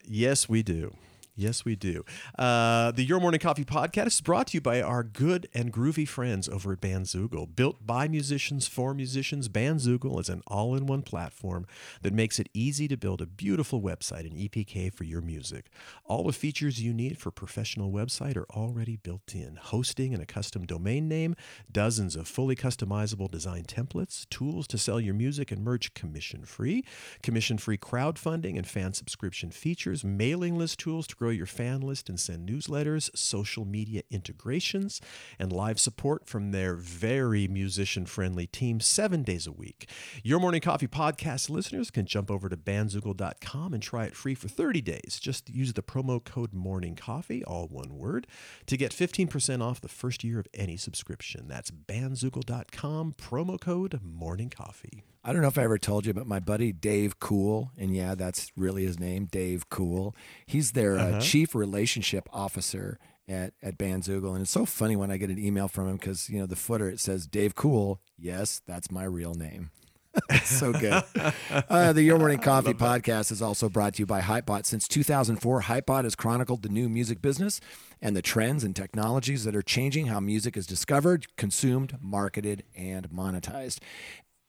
Yes, 0.06 0.48
we 0.48 0.62
do. 0.62 0.94
Yes, 1.38 1.64
we 1.64 1.76
do. 1.76 2.04
Uh, 2.36 2.90
the 2.90 3.04
Your 3.04 3.20
Morning 3.20 3.38
Coffee 3.38 3.64
podcast 3.64 4.08
is 4.08 4.20
brought 4.20 4.48
to 4.48 4.56
you 4.56 4.60
by 4.60 4.82
our 4.82 5.04
good 5.04 5.48
and 5.54 5.72
groovy 5.72 6.06
friends 6.06 6.48
over 6.48 6.72
at 6.72 6.80
Bandzoogle. 6.80 7.54
Built 7.54 7.86
by 7.86 8.08
musicians 8.08 8.66
for 8.66 8.92
musicians, 8.92 9.48
Bandzoogle 9.48 10.18
is 10.18 10.28
an 10.28 10.42
all 10.48 10.74
in 10.74 10.86
one 10.86 11.02
platform 11.02 11.64
that 12.02 12.12
makes 12.12 12.40
it 12.40 12.48
easy 12.54 12.88
to 12.88 12.96
build 12.96 13.22
a 13.22 13.26
beautiful 13.26 13.80
website 13.80 14.26
and 14.26 14.32
EPK 14.32 14.92
for 14.92 15.04
your 15.04 15.20
music. 15.20 15.66
All 16.04 16.24
the 16.24 16.32
features 16.32 16.82
you 16.82 16.92
need 16.92 17.18
for 17.18 17.28
a 17.28 17.32
professional 17.32 17.92
website 17.92 18.36
are 18.36 18.50
already 18.50 18.96
built 18.96 19.32
in 19.32 19.60
hosting 19.62 20.12
and 20.12 20.20
a 20.20 20.26
custom 20.26 20.66
domain 20.66 21.06
name, 21.06 21.36
dozens 21.70 22.16
of 22.16 22.26
fully 22.26 22.56
customizable 22.56 23.30
design 23.30 23.62
templates, 23.62 24.28
tools 24.28 24.66
to 24.66 24.76
sell 24.76 25.00
your 25.00 25.14
music 25.14 25.52
and 25.52 25.62
merch 25.62 25.94
commission 25.94 26.44
free, 26.44 26.84
commission 27.22 27.58
free 27.58 27.78
crowdfunding 27.78 28.56
and 28.56 28.66
fan 28.66 28.92
subscription 28.92 29.52
features, 29.52 30.02
mailing 30.02 30.58
list 30.58 30.80
tools 30.80 31.06
to 31.06 31.14
grow 31.14 31.27
your 31.32 31.46
fan 31.46 31.80
list 31.80 32.08
and 32.08 32.18
send 32.18 32.48
newsletters, 32.48 33.10
social 33.16 33.64
media 33.64 34.02
integrations, 34.10 35.00
and 35.38 35.52
live 35.52 35.78
support 35.78 36.26
from 36.26 36.52
their 36.52 36.74
very 36.74 37.48
musician 37.48 38.06
friendly 38.06 38.46
team 38.46 38.80
seven 38.80 39.22
days 39.22 39.46
a 39.46 39.52
week. 39.52 39.88
Your 40.22 40.40
Morning 40.40 40.60
Coffee 40.60 40.88
podcast 40.88 41.50
listeners 41.50 41.90
can 41.90 42.06
jump 42.06 42.30
over 42.30 42.48
to 42.48 42.56
bandzoogle.com 42.56 43.74
and 43.74 43.82
try 43.82 44.04
it 44.04 44.16
free 44.16 44.34
for 44.34 44.48
30 44.48 44.80
days. 44.80 45.18
Just 45.20 45.50
use 45.50 45.72
the 45.72 45.82
promo 45.82 46.22
code 46.22 46.52
Morning 46.52 46.96
Coffee, 46.96 47.44
all 47.44 47.68
one 47.68 47.96
word, 47.96 48.26
to 48.66 48.76
get 48.76 48.92
15% 48.92 49.62
off 49.62 49.80
the 49.80 49.88
first 49.88 50.24
year 50.24 50.38
of 50.38 50.46
any 50.54 50.76
subscription. 50.76 51.48
That's 51.48 51.70
bandzoogle.com, 51.70 53.14
promo 53.14 53.60
code 53.60 54.00
Morning 54.02 54.50
Coffee. 54.50 55.04
I 55.28 55.32
don't 55.34 55.42
know 55.42 55.48
if 55.48 55.58
I 55.58 55.64
ever 55.64 55.76
told 55.76 56.06
you, 56.06 56.14
but 56.14 56.26
my 56.26 56.40
buddy 56.40 56.72
Dave 56.72 57.20
Cool, 57.20 57.70
and 57.76 57.94
yeah, 57.94 58.14
that's 58.14 58.50
really 58.56 58.86
his 58.86 58.98
name, 58.98 59.26
Dave 59.26 59.68
Cool. 59.68 60.16
He's 60.46 60.72
their 60.72 60.96
uh, 60.96 61.20
chief 61.20 61.54
relationship 61.54 62.30
officer 62.32 62.98
at 63.28 63.52
at 63.62 63.76
Bandzoogle, 63.76 64.32
and 64.32 64.40
it's 64.40 64.50
so 64.50 64.64
funny 64.64 64.96
when 64.96 65.10
I 65.10 65.18
get 65.18 65.28
an 65.28 65.38
email 65.38 65.68
from 65.68 65.86
him 65.86 65.96
because 65.98 66.30
you 66.30 66.38
know 66.38 66.46
the 66.46 66.56
footer 66.56 66.88
it 66.88 66.98
says 66.98 67.26
Dave 67.26 67.54
Cool. 67.54 68.00
Yes, 68.16 68.62
that's 68.66 68.90
my 68.90 69.04
real 69.04 69.34
name. 69.34 69.70
So 70.44 70.72
good. 70.72 71.02
Uh, 71.68 71.92
the 71.92 72.02
Your 72.02 72.18
Morning 72.18 72.38
Coffee 72.38 72.72
podcast 72.72 73.30
is 73.30 73.42
also 73.42 73.68
brought 73.68 73.94
to 73.94 74.02
you 74.02 74.06
by 74.06 74.20
Hypebot. 74.20 74.64
Since 74.64 74.88
2004, 74.88 75.62
Hypebot 75.62 76.04
has 76.04 76.14
chronicled 76.14 76.62
the 76.62 76.68
new 76.68 76.88
music 76.88 77.20
business 77.20 77.60
and 78.00 78.16
the 78.16 78.22
trends 78.22 78.64
and 78.64 78.74
technologies 78.74 79.44
that 79.44 79.54
are 79.54 79.62
changing 79.62 80.06
how 80.06 80.20
music 80.20 80.56
is 80.56 80.66
discovered, 80.66 81.26
consumed, 81.36 81.98
marketed, 82.00 82.64
and 82.74 83.10
monetized. 83.10 83.80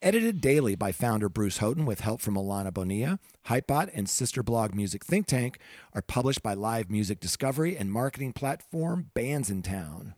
Edited 0.02 0.40
daily 0.40 0.76
by 0.76 0.94
founder 0.94 1.28
Bruce 1.28 1.58
Houghton 1.58 1.86
with 1.86 2.00
help 2.00 2.22
from 2.22 2.36
Alana 2.36 2.74
Bonilla, 2.74 3.20
Hypebot 3.48 3.90
and 3.94 4.08
sister 4.10 4.42
blog 4.42 4.74
Music 4.74 5.04
Think 5.04 5.28
Tank 5.28 5.60
are 5.94 6.02
published 6.02 6.42
by 6.42 6.54
live 6.54 6.90
music 6.90 7.20
discovery 7.20 7.76
and 7.76 7.92
marketing 7.92 8.32
platform 8.32 9.12
Bandsintown. 9.14 10.14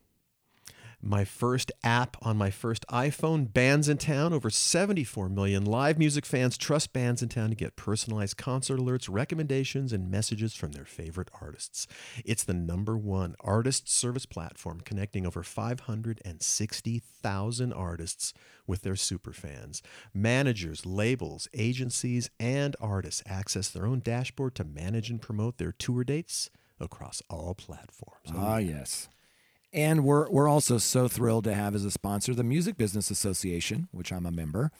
My 1.04 1.26
first 1.26 1.72
app 1.84 2.16
on 2.22 2.38
my 2.38 2.52
first 2.52 2.86
iPhone, 2.88 3.48
Bandsintown. 3.48 4.34
Over 4.34 4.52
74 4.52 5.30
million 5.30 5.66
live 5.66 5.98
music 5.98 6.28
fans 6.28 6.60
trust 6.60 6.94
Bandsintown 6.94 7.50
to 7.50 7.56
get 7.56 7.76
personalized 7.76 8.38
concert 8.38 8.80
alerts, 8.80 9.08
recommendations, 9.10 9.92
and 9.92 10.12
messages 10.12 10.54
from 10.54 10.74
their 10.74 10.86
favorite 10.86 11.30
artists. 11.42 11.88
It's 12.24 12.44
the 12.44 12.54
number 12.54 12.96
one 12.96 13.34
artist 13.40 13.90
service 13.90 14.28
platform 14.28 14.82
connecting 14.82 15.26
over 15.26 15.42
560,000 15.42 17.74
artists 17.74 18.34
with 18.68 18.84
their 18.84 18.94
superfans. 18.94 19.82
Managers, 20.14 20.86
labels, 20.86 21.48
agencies, 21.56 22.30
and 22.40 22.76
artists 22.80 23.24
access 23.26 23.70
their 23.70 23.88
own 23.88 24.02
dashboard 24.02 24.54
to 24.56 24.64
manage 24.64 25.10
and 25.10 25.20
promote 25.20 25.58
their 25.58 25.72
tour 25.72 26.04
dates 26.04 26.52
across 26.80 27.24
all 27.28 27.56
platforms. 27.56 28.30
Ah, 28.36 28.58
yes. 28.58 29.10
And 29.74 30.04
we're, 30.04 30.30
we're 30.30 30.50
also 30.50 30.78
so 30.78 31.08
thrilled 31.08 31.46
to 31.46 31.54
have 31.54 31.76
as 31.76 31.86
a 31.86 31.92
sponsor 31.92 32.34
the 32.34 32.44
Music 32.44 32.78
Business 32.78 33.10
Association, 33.10 33.88
which 33.92 34.12
I'm 34.12 34.26
a 34.26 34.32
member. 34.32 34.72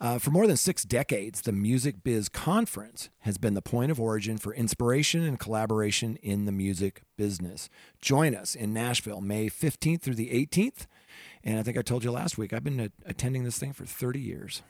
Uh, 0.00 0.18
for 0.18 0.30
more 0.30 0.46
than 0.46 0.56
six 0.56 0.82
decades, 0.82 1.42
the 1.42 1.52
Music 1.52 2.02
Biz 2.02 2.28
Conference 2.28 3.08
has 3.20 3.38
been 3.38 3.54
the 3.54 3.62
point 3.62 3.90
of 3.90 4.00
origin 4.00 4.36
for 4.38 4.52
inspiration 4.52 5.22
and 5.22 5.38
collaboration 5.38 6.16
in 6.16 6.44
the 6.44 6.52
music 6.52 7.02
business. 7.16 7.70
Join 8.02 8.34
us 8.34 8.54
in 8.54 8.74
Nashville, 8.74 9.20
May 9.20 9.48
15th 9.48 10.02
through 10.02 10.16
the 10.16 10.30
18th. 10.30 10.86
And 11.42 11.58
I 11.58 11.62
think 11.62 11.78
I 11.78 11.82
told 11.82 12.04
you 12.04 12.10
last 12.10 12.36
week, 12.36 12.52
I've 12.52 12.64
been 12.64 12.80
a- 12.80 12.90
attending 13.06 13.44
this 13.44 13.58
thing 13.58 13.72
for 13.72 13.86
30 13.86 14.20
years. 14.20 14.62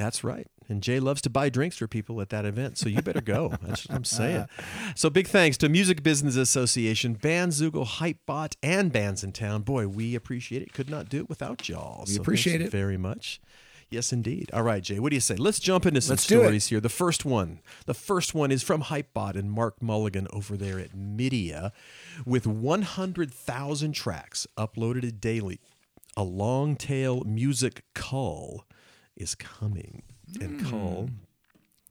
That's 0.00 0.24
right. 0.24 0.46
And 0.66 0.82
Jay 0.82 0.98
loves 0.98 1.20
to 1.22 1.30
buy 1.30 1.50
drinks 1.50 1.76
for 1.76 1.86
people 1.86 2.22
at 2.22 2.30
that 2.30 2.46
event, 2.46 2.78
so 2.78 2.88
you 2.88 3.02
better 3.02 3.20
go. 3.20 3.52
That's 3.60 3.86
what 3.86 3.94
I'm 3.96 4.04
saying. 4.04 4.46
So 4.94 5.10
big 5.10 5.26
thanks 5.28 5.56
to 5.58 5.68
Music 5.68 6.02
Business 6.02 6.36
Association, 6.36 7.16
Bandzoogle, 7.16 7.86
Hypebot, 7.86 8.56
and 8.62 8.90
Bandsintown. 8.92 9.62
Boy, 9.64 9.86
we 9.88 10.14
appreciate 10.14 10.62
it. 10.62 10.72
Could 10.72 10.88
not 10.88 11.08
do 11.10 11.18
it 11.18 11.28
without 11.28 11.68
y'all. 11.68 12.04
We 12.06 12.14
So 12.14 12.20
appreciate 12.22 12.62
it. 12.62 12.70
very 12.70 12.96
much. 12.96 13.40
Yes, 13.90 14.10
indeed. 14.12 14.50
All 14.54 14.62
right, 14.62 14.82
Jay, 14.82 14.98
what 15.00 15.10
do 15.10 15.16
you 15.16 15.20
say? 15.20 15.36
Let's 15.36 15.58
jump 15.58 15.84
into 15.84 16.00
some 16.00 16.12
Let's 16.14 16.22
stories 16.22 16.68
here. 16.68 16.80
The 16.80 16.88
first 16.88 17.24
one, 17.26 17.60
the 17.86 17.94
first 17.94 18.34
one 18.34 18.50
is 18.50 18.62
from 18.62 18.84
Hypebot 18.84 19.36
and 19.36 19.50
Mark 19.52 19.82
Mulligan 19.82 20.28
over 20.32 20.56
there 20.56 20.78
at 20.78 20.92
Midia, 20.96 21.72
with 22.24 22.46
100,000 22.46 23.92
tracks 23.92 24.46
uploaded 24.56 25.20
daily. 25.20 25.60
A 26.16 26.22
long 26.24 26.76
tail 26.76 27.22
music 27.24 27.82
cull 27.94 28.64
is 29.20 29.34
coming, 29.34 30.02
and 30.40 30.64
cull. 30.64 31.10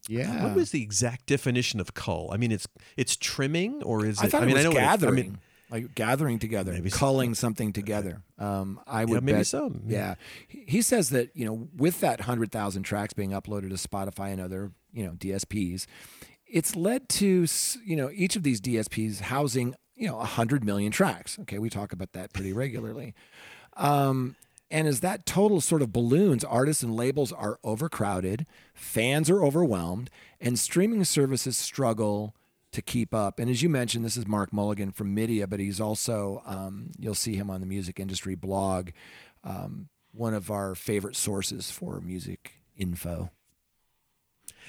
Yeah. 0.08 0.44
What 0.46 0.56
was 0.56 0.72
the 0.72 0.82
exact 0.82 1.28
definition 1.28 1.80
of 1.80 1.94
cull? 1.94 2.30
I 2.32 2.38
mean, 2.38 2.52
it's 2.52 2.68
it's 2.98 3.16
trimming, 3.16 3.84
or 3.84 4.06
is 4.06 4.20
it? 4.20 4.26
I 4.26 4.30
thought 4.30 4.42
mean, 4.42 4.52
it 4.52 4.54
was 4.56 4.66
I 4.66 4.70
know 4.70 4.74
gathering, 4.76 5.14
I 5.14 5.22
mean, 5.22 5.38
like 5.70 5.94
gathering 5.96 6.40
together, 6.40 6.72
Maybe 6.72 6.90
so. 6.90 6.98
culling 6.98 7.36
something 7.36 7.72
together. 7.74 8.24
Um, 8.40 8.80
I 8.88 9.06
would 9.06 9.24
maybe 9.24 9.40
bet- 9.40 9.48
so. 9.48 9.72
Yeah, 9.86 10.16
he 10.48 10.64
he 10.68 10.82
says 10.82 11.10
that 11.12 11.30
you 11.36 11.46
know, 11.46 11.68
with 11.78 12.00
that 12.02 12.22
hundred 12.22 12.52
thousand 12.52 12.84
tracks 12.84 13.14
being 13.14 13.32
uploaded 13.32 13.70
to 13.70 13.88
Spotify 13.88 14.32
and 14.32 14.42
other 14.42 14.72
you 14.92 15.06
know 15.06 15.12
DSPs, 15.12 15.86
it's 16.48 16.76
led 16.76 17.08
to 17.10 17.46
you 17.86 17.96
know 17.96 18.10
each 18.12 18.36
of 18.36 18.42
these 18.44 18.60
DSPs 18.60 19.20
housing 19.20 19.76
you 19.96 20.08
know 20.08 20.18
hundred 20.20 20.64
million 20.64 20.92
tracks. 20.92 21.38
Okay, 21.42 21.60
we 21.60 21.70
talk 21.70 21.94
about 21.94 22.14
that 22.14 22.34
pretty 22.34 22.52
regularly. 22.54 23.14
Um, 23.78 24.36
and 24.72 24.88
as 24.88 25.00
that 25.00 25.26
total 25.26 25.62
sort 25.62 25.82
of 25.82 25.92
balloons, 25.92 26.44
artists 26.44 26.84
and 26.84 26.96
labels 26.96 27.32
are 27.32 27.60
overcrowded, 27.64 28.46
fans 28.74 29.30
are 29.30 29.44
overwhelmed, 29.44 30.10
and 30.40 30.60
streaming 30.60 31.04
services 31.04 31.58
struggle 31.58 32.36
to 32.72 32.82
keep 32.82 33.14
up. 33.14 33.40
And 33.40 33.50
as 33.50 33.64
you 33.64 33.70
mentioned, 33.70 34.06
this 34.06 34.18
is 34.18 34.28
Mark 34.28 34.54
Mulligan 34.54 34.92
from 34.92 35.16
Midia, 35.16 35.50
but 35.50 35.60
he's 35.60 35.82
also, 35.82 36.44
um, 36.46 36.92
you'll 37.00 37.16
see 37.16 37.36
him 37.36 37.50
on 37.50 37.62
the 37.62 37.66
music 37.66 38.00
industry 38.00 38.36
blog, 38.36 38.90
um, 39.44 39.90
one 40.12 40.34
of 40.34 40.52
our 40.52 40.76
favorite 40.76 41.16
sources 41.16 41.72
for 41.72 42.00
music 42.00 42.62
info. 42.78 43.32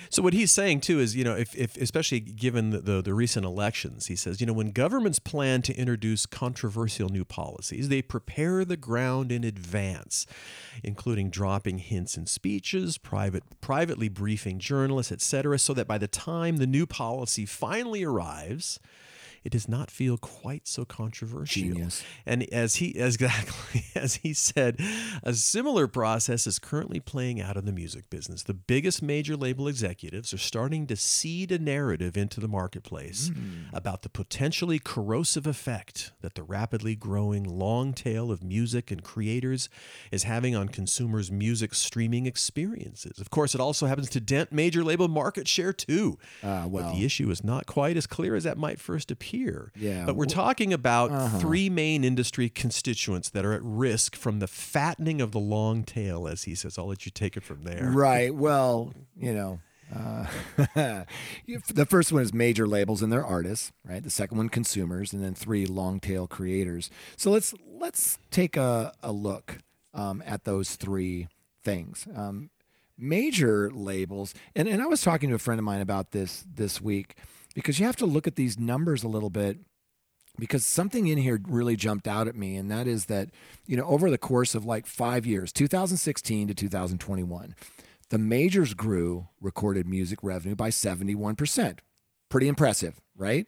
So 0.08 0.22
what 0.22 0.32
he's 0.32 0.50
saying 0.50 0.80
too 0.80 0.98
is, 0.98 1.14
you 1.14 1.24
know, 1.24 1.36
if, 1.36 1.54
if 1.56 1.76
especially 1.76 2.20
given 2.20 2.70
the, 2.70 2.80
the, 2.80 3.02
the 3.02 3.14
recent 3.14 3.44
elections, 3.44 4.06
he 4.06 4.16
says, 4.16 4.40
you 4.40 4.46
know, 4.46 4.52
when 4.52 4.70
governments 4.70 5.18
plan 5.18 5.62
to 5.62 5.74
introduce 5.74 6.26
controversial 6.26 7.08
new 7.08 7.24
policies, 7.24 7.88
they 7.88 8.02
prepare 8.02 8.64
the 8.64 8.76
ground 8.76 9.30
in 9.30 9.44
advance, 9.44 10.26
including 10.82 11.30
dropping 11.30 11.78
hints 11.78 12.16
in 12.16 12.26
speeches, 12.26 12.98
private 12.98 13.44
privately 13.60 14.08
briefing 14.08 14.58
journalists, 14.58 15.12
etc., 15.12 15.58
so 15.58 15.74
that 15.74 15.86
by 15.86 15.98
the 15.98 16.08
time 16.08 16.56
the 16.56 16.66
new 16.66 16.86
policy 16.86 17.44
finally 17.44 18.02
arrives, 18.02 18.80
it 19.44 19.52
does 19.52 19.68
not 19.68 19.90
feel 19.90 20.18
quite 20.18 20.68
so 20.68 20.84
controversial. 20.84 21.62
Genius. 21.62 22.04
And 22.26 22.42
as 22.52 22.76
he 22.76 22.90
exactly 22.98 23.84
as 23.94 24.16
he 24.16 24.34
said, 24.34 24.78
a 25.22 25.34
similar 25.34 25.86
process 25.86 26.46
is 26.46 26.58
currently 26.58 27.00
playing 27.00 27.40
out 27.40 27.56
in 27.56 27.64
the 27.64 27.72
music 27.72 28.10
business. 28.10 28.42
The 28.42 28.54
biggest 28.54 29.02
major 29.02 29.36
label 29.36 29.66
executives 29.68 30.34
are 30.34 30.38
starting 30.38 30.86
to 30.88 30.96
seed 30.96 31.52
a 31.52 31.58
narrative 31.58 32.16
into 32.16 32.40
the 32.40 32.48
marketplace 32.48 33.30
about 33.72 34.02
the 34.02 34.08
potentially 34.08 34.78
corrosive 34.78 35.46
effect 35.46 36.12
that 36.20 36.34
the 36.34 36.42
rapidly 36.42 36.94
growing 36.94 37.44
long 37.44 37.92
tail 37.92 38.30
of 38.30 38.42
music 38.42 38.90
and 38.90 39.02
creators 39.02 39.68
is 40.10 40.24
having 40.24 40.54
on 40.54 40.68
consumers' 40.68 41.30
music 41.30 41.74
streaming 41.74 42.26
experiences. 42.26 43.18
Of 43.18 43.30
course, 43.30 43.54
it 43.54 43.60
also 43.60 43.86
happens 43.86 44.10
to 44.10 44.20
dent 44.20 44.52
major 44.52 44.84
label 44.84 45.08
market 45.08 45.48
share 45.48 45.72
too. 45.72 46.18
Ah, 46.42 46.66
But 46.70 46.92
the 46.92 47.04
issue 47.04 47.30
is 47.30 47.42
not 47.44 47.66
quite 47.66 47.96
as 47.96 48.06
clear 48.06 48.34
as 48.34 48.44
that 48.44 48.58
might 48.58 48.80
first 48.80 49.10
appear. 49.10 49.29
Yeah. 49.76 50.04
But 50.06 50.16
we're 50.16 50.26
talking 50.26 50.72
about 50.72 51.40
three 51.40 51.70
main 51.70 52.04
industry 52.04 52.48
constituents 52.48 53.30
that 53.30 53.44
are 53.44 53.52
at 53.52 53.62
risk 53.62 54.16
from 54.16 54.38
the 54.38 54.46
fattening 54.46 55.20
of 55.20 55.32
the 55.32 55.38
long 55.38 55.84
tail, 55.84 56.26
as 56.26 56.44
he 56.44 56.54
says. 56.54 56.78
I'll 56.78 56.86
let 56.86 57.06
you 57.06 57.12
take 57.12 57.36
it 57.36 57.42
from 57.42 57.64
there. 57.64 57.90
Right. 57.92 58.34
Well, 58.34 58.92
you 59.16 59.32
know, 59.34 59.60
uh, 59.94 60.26
the 60.74 61.86
first 61.88 62.12
one 62.12 62.22
is 62.22 62.32
major 62.32 62.66
labels 62.66 63.02
and 63.02 63.12
their 63.12 63.24
artists, 63.24 63.72
right? 63.84 64.02
The 64.02 64.10
second 64.10 64.38
one, 64.38 64.48
consumers, 64.48 65.12
and 65.12 65.22
then 65.22 65.34
three, 65.34 65.66
long 65.66 66.00
tail 66.00 66.26
creators. 66.26 66.90
So 67.16 67.30
let's 67.30 67.54
let's 67.66 68.18
take 68.30 68.56
a, 68.56 68.92
a 69.02 69.12
look 69.12 69.58
um, 69.94 70.22
at 70.26 70.44
those 70.44 70.76
three 70.76 71.28
things. 71.62 72.06
Um, 72.14 72.50
major 72.96 73.70
labels, 73.70 74.34
and, 74.54 74.68
and 74.68 74.82
I 74.82 74.86
was 74.86 75.02
talking 75.02 75.30
to 75.30 75.34
a 75.34 75.38
friend 75.38 75.58
of 75.58 75.64
mine 75.64 75.80
about 75.80 76.12
this 76.12 76.44
this 76.54 76.80
week 76.80 77.16
because 77.54 77.78
you 77.78 77.86
have 77.86 77.96
to 77.96 78.06
look 78.06 78.26
at 78.26 78.36
these 78.36 78.58
numbers 78.58 79.02
a 79.02 79.08
little 79.08 79.30
bit 79.30 79.58
because 80.38 80.64
something 80.64 81.06
in 81.08 81.18
here 81.18 81.40
really 81.48 81.76
jumped 81.76 82.06
out 82.06 82.28
at 82.28 82.36
me 82.36 82.56
and 82.56 82.70
that 82.70 82.86
is 82.86 83.06
that 83.06 83.30
you 83.66 83.76
know 83.76 83.84
over 83.84 84.10
the 84.10 84.18
course 84.18 84.54
of 84.54 84.64
like 84.64 84.86
5 84.86 85.26
years 85.26 85.52
2016 85.52 86.48
to 86.48 86.54
2021 86.54 87.54
the 88.10 88.18
majors 88.18 88.74
grew 88.74 89.28
recorded 89.40 89.86
music 89.86 90.20
revenue 90.22 90.54
by 90.54 90.70
71% 90.70 91.78
pretty 92.28 92.48
impressive 92.48 93.00
right? 93.16 93.46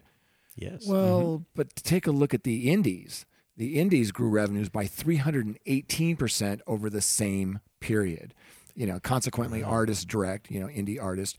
Yes. 0.57 0.87
well 0.87 1.23
mm-hmm. 1.23 1.43
but 1.55 1.75
take 1.77 2.07
a 2.07 2.12
look 2.12 2.35
at 2.35 2.45
the 2.45 2.71
indies 2.71 3.25
the 3.57 3.79
indies 3.79 4.12
grew 4.12 4.31
revenues 4.31 4.69
by 4.69 4.85
318% 4.85 6.61
over 6.67 6.88
the 6.88 7.01
same 7.01 7.61
period. 7.81 8.35
You 8.75 8.87
know 8.87 8.99
consequently 9.01 9.62
artists 9.62 10.07
direct 10.07 10.51
you 10.51 10.59
know 10.59 10.69
indie 10.69 11.01
artists 11.01 11.37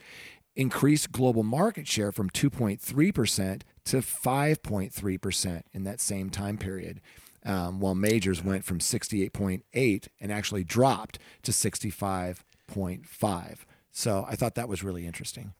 increased 0.55 1.11
global 1.11 1.43
market 1.43 1.87
share 1.87 2.11
from 2.11 2.29
2.3% 2.29 3.61
to 3.85 3.97
5.3% 3.97 5.61
in 5.73 5.83
that 5.83 5.99
same 5.99 6.29
time 6.29 6.57
period 6.57 7.01
um, 7.45 7.79
while 7.79 7.95
majors 7.95 8.43
went 8.43 8.63
from 8.63 8.79
68.8 8.79 10.07
and 10.21 10.31
actually 10.31 10.63
dropped 10.63 11.19
to 11.41 11.51
65.5 11.51 13.57
so 13.91 14.25
i 14.29 14.35
thought 14.35 14.55
that 14.55 14.69
was 14.69 14.83
really 14.83 15.05
interesting 15.05 15.53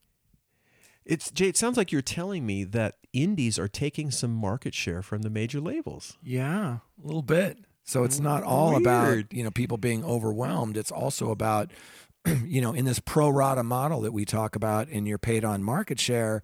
It's 1.05 1.29
Jay. 1.31 1.49
It 1.49 1.57
sounds 1.57 1.75
like 1.75 1.91
you're 1.91 2.01
telling 2.01 2.45
me 2.45 2.63
that 2.63 2.95
indies 3.11 3.59
are 3.59 3.67
taking 3.67 4.09
some 4.11 4.33
market 4.33 4.73
share 4.73 5.01
from 5.01 5.21
the 5.21 5.29
major 5.29 5.59
labels. 5.59 6.17
Yeah, 6.23 6.77
a 7.03 7.05
little 7.05 7.21
bit. 7.21 7.57
So 7.83 8.05
it's 8.05 8.21
not 8.21 8.43
all 8.43 8.77
about 8.77 9.33
you 9.33 9.43
know 9.43 9.51
people 9.51 9.77
being 9.77 10.05
overwhelmed. 10.05 10.77
It's 10.77 10.91
also 10.91 11.29
about 11.31 11.71
you 12.45 12.61
know 12.61 12.73
in 12.73 12.85
this 12.85 12.99
pro 12.99 13.29
rata 13.29 13.63
model 13.63 14.01
that 14.01 14.13
we 14.13 14.25
talk 14.25 14.55
about 14.55 14.89
in 14.89 15.05
your 15.05 15.17
paid 15.17 15.43
on 15.43 15.63
market 15.63 15.99
share. 15.99 16.43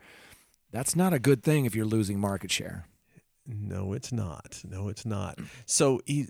That's 0.72 0.96
not 0.96 1.14
a 1.14 1.20
good 1.20 1.44
thing 1.44 1.66
if 1.66 1.76
you're 1.76 1.86
losing 1.86 2.20
market 2.20 2.52
share. 2.52 2.86
No, 3.52 3.94
it's 3.94 4.12
not. 4.12 4.62
No, 4.64 4.90
it's 4.90 5.06
not. 5.06 5.40
So, 5.66 6.02
he, 6.06 6.28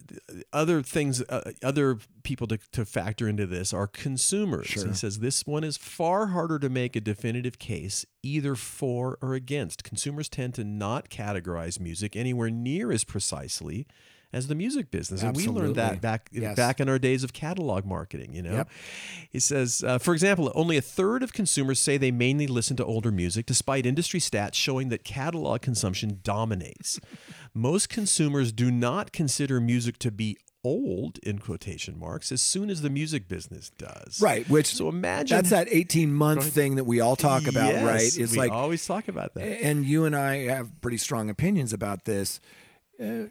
other 0.54 0.82
things, 0.82 1.22
uh, 1.24 1.52
other 1.62 1.98
people 2.24 2.48
to, 2.48 2.60
to 2.72 2.86
factor 2.86 3.28
into 3.28 3.46
this 3.46 3.74
are 3.74 3.88
consumers. 3.88 4.68
Sure. 4.68 4.88
He 4.88 4.94
says 4.94 5.20
this 5.20 5.46
one 5.46 5.66
is 5.66 5.76
far 5.76 6.28
harder 6.28 6.60
to 6.60 6.70
make 6.70 6.96
a 6.96 7.02
definitive 7.02 7.60
case 7.60 8.06
either 8.24 8.56
for 8.56 9.18
or 9.22 9.34
against. 9.34 9.84
Consumers 9.84 10.30
tend 10.30 10.54
to 10.56 10.64
not 10.64 11.10
categorize 11.10 11.78
music 11.78 12.16
anywhere 12.16 12.50
near 12.50 12.90
as 12.90 13.04
precisely 13.04 13.86
as 14.32 14.48
the 14.48 14.56
music 14.56 14.92
business, 14.92 15.24
and 15.24 15.36
we 15.36 15.48
learned 15.48 15.76
that 15.76 16.02
back 16.02 16.30
Yes. 16.32 16.56
back 16.56 16.80
in 16.80 16.88
our 16.88 17.00
days 17.00 17.24
of 17.24 17.34
catalog 17.34 17.86
marketing. 17.86 18.34
You 18.36 18.44
know, 18.44 18.54
Yep. 18.54 18.70
he 19.32 19.40
says, 19.40 19.84
uh, 19.84 19.98
for 19.98 20.14
example, 20.14 20.52
only 20.54 20.78
a 20.78 20.82
third 20.82 21.24
of 21.24 21.34
consumers 21.34 21.80
say 21.80 21.98
they 21.98 22.12
mainly 22.12 22.46
listen 22.48 22.78
to 22.78 22.86
older 22.86 23.12
music, 23.12 23.46
despite 23.46 23.86
industry 23.86 24.20
stats 24.20 24.54
showing 24.54 24.90
that 24.90 25.04
catalog 25.04 25.62
consumption 25.62 26.20
dominates. 26.24 27.00
Most 27.54 27.90
consumers 27.90 28.52
do 28.52 28.70
not 28.70 29.12
consider 29.12 29.60
music 29.60 29.98
to 30.00 30.12
be 30.12 30.38
old 30.64 31.18
in 31.24 31.40
quotation 31.40 31.98
marks 31.98 32.32
as 32.34 32.42
soon 32.42 32.70
as 32.70 32.82
the 32.82 32.90
music 32.90 33.30
business 33.30 33.72
does. 33.78 34.20
Right, 34.22 34.48
which 34.50 34.68
so 34.68 34.90
imagine 34.90 35.38
That's 35.38 35.50
that 35.52 35.68
18 35.72 36.14
month 36.14 36.46
thing 36.54 36.76
that 36.76 36.84
we 36.84 37.00
all 37.00 37.16
talk 37.16 37.48
about, 37.48 37.74
Yes, 37.74 37.84
right? 37.84 38.22
It's 38.24 38.34
we 38.34 38.38
like 38.38 38.52
always 38.52 38.86
talk 38.86 39.08
about 39.08 39.34
that. 39.36 39.64
and 39.64 39.86
you 39.86 40.04
and 40.06 40.14
I 40.16 40.48
have 40.48 40.82
pretty 40.82 40.98
strong 40.98 41.30
opinions 41.30 41.72
about 41.74 42.04
this. 42.06 42.42
Uh, 43.02 43.28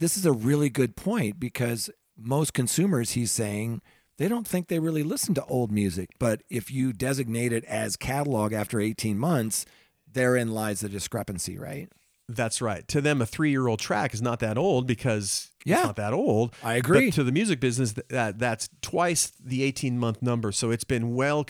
this 0.00 0.16
is 0.16 0.26
a 0.26 0.32
really 0.32 0.68
good 0.68 0.96
point 0.96 1.38
because 1.38 1.88
most 2.18 2.52
consumers, 2.52 3.12
he's 3.12 3.30
saying, 3.30 3.80
they 4.18 4.28
don't 4.28 4.46
think 4.46 4.66
they 4.68 4.78
really 4.80 5.02
listen 5.02 5.34
to 5.34 5.44
old 5.44 5.70
music. 5.70 6.10
But 6.18 6.42
if 6.50 6.70
you 6.70 6.92
designate 6.92 7.52
it 7.52 7.64
as 7.64 7.96
catalog 7.96 8.52
after 8.52 8.80
18 8.80 9.18
months, 9.18 9.64
therein 10.12 10.50
lies 10.52 10.80
the 10.80 10.88
discrepancy, 10.88 11.56
right? 11.56 11.88
That's 12.28 12.60
right. 12.62 12.86
To 12.88 13.00
them, 13.00 13.20
a 13.22 13.26
three-year-old 13.26 13.80
track 13.80 14.12
is 14.14 14.22
not 14.22 14.38
that 14.40 14.56
old 14.58 14.86
because 14.86 15.50
Yeah. 15.64 15.78
it's 15.78 15.86
not 15.86 15.96
that 15.96 16.12
old. 16.12 16.54
I 16.62 16.74
agree. 16.74 17.06
But 17.08 17.14
to 17.16 17.24
the 17.24 17.32
music 17.32 17.58
business, 17.60 17.94
that 18.08 18.38
that's 18.38 18.68
twice 18.82 19.32
the 19.42 19.62
eighteen-month 19.64 20.22
number. 20.22 20.52
So 20.52 20.70
it's 20.70 20.84
been 20.84 21.14
well 21.14 21.44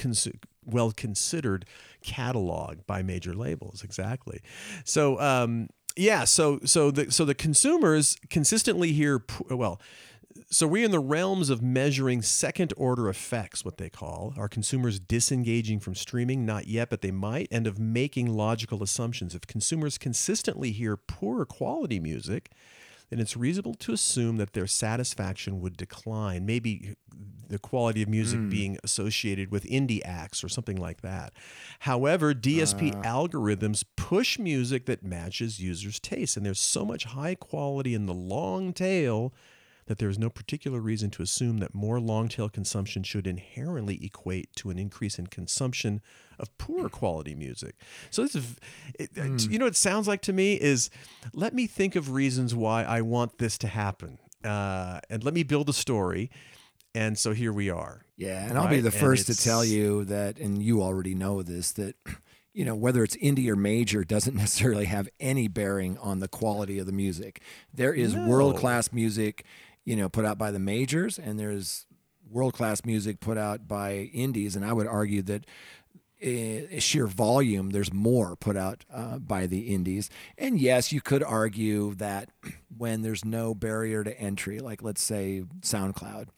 well 0.65 0.93
considered 0.93 1.67
catalog 2.03 2.79
by 2.87 3.03
major 3.03 3.35
labels. 3.35 3.83
Exactly. 3.85 4.41
So 4.85 5.21
um, 5.21 5.69
yeah. 5.96 6.24
So 6.24 6.61
so 6.64 6.90
the 6.90 7.11
so 7.11 7.24
the 7.24 7.35
consumers 7.35 8.16
consistently 8.29 8.92
hear 8.92 9.24
well. 9.48 9.81
So 10.53 10.66
we're 10.66 10.85
in 10.85 10.90
the 10.90 11.00
realms 11.00 11.50
of 11.50 11.62
measuring 11.62 12.22
second 12.22 12.72
order 12.76 13.09
effects, 13.09 13.64
what 13.64 13.79
they 13.79 13.90
call. 13.90 14.35
Are 14.37 14.48
consumers 14.48 14.98
disengaging 14.98 15.81
from 15.81 15.94
streaming? 15.94 16.44
Not 16.44 16.66
yet, 16.66 16.90
but 16.90 17.03
they 17.03 17.11
might, 17.11 17.48
and 17.50 17.66
of 17.66 17.79
making 17.79 18.33
logical 18.33 18.83
assumptions. 18.83 19.35
If 19.35 19.46
consumers 19.46 19.98
consistently 19.98 20.72
hear 20.72 20.96
poorer 20.96 21.44
quality 21.44 22.00
music, 22.00 22.50
then 23.11 23.20
it's 23.20 23.37
reasonable 23.37 23.74
to 23.74 23.92
assume 23.92 24.38
that 24.38 24.53
their 24.53 24.66
satisfaction 24.66 25.61
would 25.61 25.76
decline. 25.76 26.46
Maybe 26.46 26.94
the 27.51 27.59
quality 27.59 28.03
of 28.03 28.09
music 28.09 28.39
hmm. 28.39 28.49
being 28.49 28.79
associated 28.83 29.51
with 29.51 29.65
indie 29.65 30.01
acts 30.05 30.43
or 30.43 30.49
something 30.49 30.77
like 30.77 31.03
that. 31.03 31.33
However, 31.81 32.33
DSP 32.33 32.95
uh. 32.95 33.03
algorithms 33.03 33.85
push 33.97 34.39
music 34.39 34.87
that 34.87 35.03
matches 35.03 35.61
users' 35.61 36.01
tastes, 36.01 36.37
and 36.37 36.47
there's 36.47 36.61
so 36.61 36.85
much 36.85 37.05
high 37.05 37.35
quality 37.35 37.95
in 37.95 38.07
the 38.07 38.15
long 38.15 38.73
tail 38.73 39.35
that 39.91 39.99
there 39.99 40.09
is 40.09 40.21
no 40.21 40.31
particular 40.31 40.79
reason 40.79 41.11
to 41.11 41.21
assume 41.21 41.59
that 41.59 41.75
more 41.75 41.99
long 41.99 42.29
tail 42.29 42.49
consumption 42.49 43.03
should 43.03 43.27
inherently 43.27 43.99
equate 44.05 44.55
to 44.55 44.71
an 44.71 44.79
increase 44.79 45.19
in 45.19 45.27
consumption 45.27 46.01
of 46.39 46.57
poorer 46.59 46.89
quality 46.89 47.35
music. 47.35 47.75
So 48.09 48.23
this 48.23 48.37
is, 48.37 48.55
it, 49.01 49.11
uh, 49.19 49.23
hmm. 49.23 49.37
you 49.51 49.59
know, 49.59 49.65
what 49.65 49.73
it 49.73 49.77
sounds 49.77 50.07
like 50.07 50.23
to 50.23 50.33
me 50.33 50.55
is, 50.55 50.91
let 51.33 51.55
me 51.55 51.67
think 51.67 51.97
of 51.97 52.13
reasons 52.13 52.55
why 52.55 52.85
I 52.85 53.01
want 53.01 53.39
this 53.39 53.59
to 53.59 53.67
happen, 53.67 54.19
uh, 54.45 55.01
and 55.11 55.25
let 55.25 55.35
me 55.35 55.43
build 55.43 55.69
a 55.69 55.73
story. 55.73 56.31
And 56.94 57.16
so 57.18 57.33
here 57.33 57.53
we 57.53 57.70
are. 57.70 58.03
Yeah, 58.16 58.48
and 58.48 58.59
I'll 58.59 58.68
be 58.68 58.81
the 58.81 58.90
first 58.90 59.26
to 59.26 59.37
tell 59.37 59.64
you 59.64 60.05
that, 60.07 60.38
and 60.38 60.62
you 60.62 60.83
already 60.83 61.14
know 61.14 61.42
this, 61.42 61.72
that 61.72 61.94
you 62.53 62.65
know 62.65 62.75
whether 62.75 63.02
it's 63.04 63.17
indie 63.17 63.48
or 63.48 63.56
major 63.56 64.04
doesn't 64.04 64.35
necessarily 64.44 64.87
have 64.87 65.08
any 65.21 65.48
bearing 65.48 65.96
on 65.98 66.19
the 66.21 66.29
quality 66.29 66.79
of 66.79 66.87
the 66.87 66.92
music. 66.92 67.40
There 67.73 67.94
is 67.94 68.15
No. 68.15 68.27
world 68.29 68.56
class 68.56 68.92
music, 68.92 69.44
you 69.85 69.96
know, 69.96 70.08
put 70.08 70.25
out 70.25 70.37
by 70.38 70.50
the 70.50 70.58
majors, 70.58 71.19
and 71.19 71.38
there's 71.38 71.87
world 72.29 72.54
class 72.54 72.85
music 72.85 73.21
put 73.21 73.38
out 73.38 73.67
by 73.69 74.10
indies, 74.12 74.56
and 74.56 74.65
I 74.65 74.73
would 74.73 74.87
argue 74.87 75.23
that. 75.23 75.46
eh, 76.23 76.79
sheer 76.79 77.06
volume, 77.06 77.71
there's 77.71 77.92
more 77.94 78.37
put 78.37 78.54
out 78.54 78.85
uh, 78.92 79.19
by 79.19 79.46
the 79.46 79.73
indies. 79.75 80.10
And 80.37 80.60
yes, 80.60 80.92
you 80.92 81.00
could 81.00 81.23
argue 81.23 81.94
that 81.94 82.29
when 82.77 83.00
there's 83.00 83.25
no 83.25 83.54
barrier 83.54 84.04
to 84.04 84.21
entry, 84.21 84.58
like 84.60 84.83
let's 84.83 85.00
say 85.02 85.44
SoundCloud, 85.62 86.29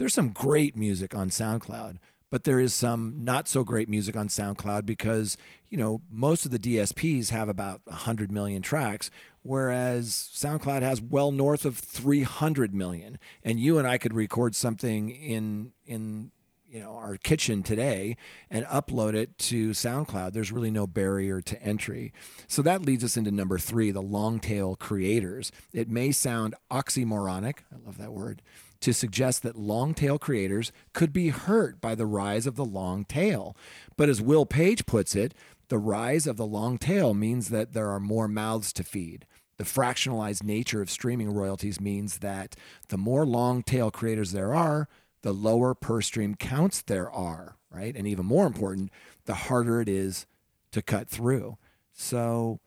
there's 0.00 0.14
some 0.14 0.30
great 0.30 0.74
music 0.74 1.14
on 1.14 1.28
SoundCloud, 1.28 1.98
but 2.30 2.44
there 2.44 2.58
is 2.58 2.72
some 2.72 3.16
not 3.18 3.46
so 3.46 3.62
great 3.62 3.86
music 3.86 4.16
on 4.16 4.28
SoundCloud 4.28 4.86
because, 4.86 5.36
you 5.68 5.76
know, 5.76 6.00
most 6.10 6.46
of 6.46 6.50
the 6.50 6.58
DSPs 6.58 7.28
have 7.28 7.50
about 7.50 7.82
100 7.84 8.32
million 8.32 8.62
tracks, 8.62 9.10
whereas 9.42 10.30
SoundCloud 10.34 10.80
has 10.80 11.02
well 11.02 11.32
north 11.32 11.66
of 11.66 11.76
300 11.76 12.74
million. 12.74 13.18
And 13.44 13.60
you 13.60 13.76
and 13.76 13.86
I 13.86 13.98
could 13.98 14.14
record 14.14 14.56
something 14.56 15.10
in 15.10 15.72
in 15.84 16.30
you 16.66 16.80
know 16.80 16.94
our 16.94 17.16
kitchen 17.16 17.62
today 17.62 18.16
and 18.48 18.64
upload 18.66 19.14
it 19.14 19.36
to 19.36 19.70
SoundCloud. 19.70 20.32
There's 20.32 20.52
really 20.52 20.70
no 20.70 20.86
barrier 20.86 21.42
to 21.42 21.62
entry. 21.62 22.14
So 22.48 22.62
that 22.62 22.86
leads 22.86 23.04
us 23.04 23.18
into 23.18 23.32
number 23.32 23.58
3, 23.58 23.90
the 23.90 24.00
long 24.00 24.40
tail 24.40 24.76
creators. 24.76 25.52
It 25.74 25.90
may 25.90 26.10
sound 26.10 26.54
oxymoronic, 26.70 27.58
I 27.70 27.84
love 27.84 27.98
that 27.98 28.12
word, 28.14 28.40
to 28.80 28.92
suggest 28.92 29.42
that 29.42 29.56
long 29.56 29.94
tail 29.94 30.18
creators 30.18 30.72
could 30.92 31.12
be 31.12 31.28
hurt 31.28 31.80
by 31.80 31.94
the 31.94 32.06
rise 32.06 32.46
of 32.46 32.56
the 32.56 32.64
long 32.64 33.04
tail. 33.04 33.56
But 33.96 34.08
as 34.08 34.22
Will 34.22 34.46
Page 34.46 34.86
puts 34.86 35.14
it, 35.14 35.34
the 35.68 35.78
rise 35.78 36.26
of 36.26 36.36
the 36.36 36.46
long 36.46 36.78
tail 36.78 37.14
means 37.14 37.48
that 37.50 37.72
there 37.72 37.90
are 37.90 38.00
more 38.00 38.26
mouths 38.26 38.72
to 38.74 38.82
feed. 38.82 39.26
The 39.58 39.64
fractionalized 39.64 40.42
nature 40.42 40.80
of 40.80 40.90
streaming 40.90 41.30
royalties 41.30 41.80
means 41.80 42.18
that 42.18 42.56
the 42.88 42.96
more 42.96 43.26
long 43.26 43.62
tail 43.62 43.90
creators 43.90 44.32
there 44.32 44.54
are, 44.54 44.88
the 45.22 45.34
lower 45.34 45.74
per 45.74 46.00
stream 46.00 46.34
counts 46.34 46.80
there 46.80 47.10
are, 47.10 47.56
right? 47.70 47.94
And 47.94 48.06
even 48.06 48.24
more 48.24 48.46
important, 48.46 48.90
the 49.26 49.34
harder 49.34 49.80
it 49.80 49.88
is 49.88 50.26
to 50.72 50.80
cut 50.80 51.08
through. 51.08 51.58
So 51.92 52.60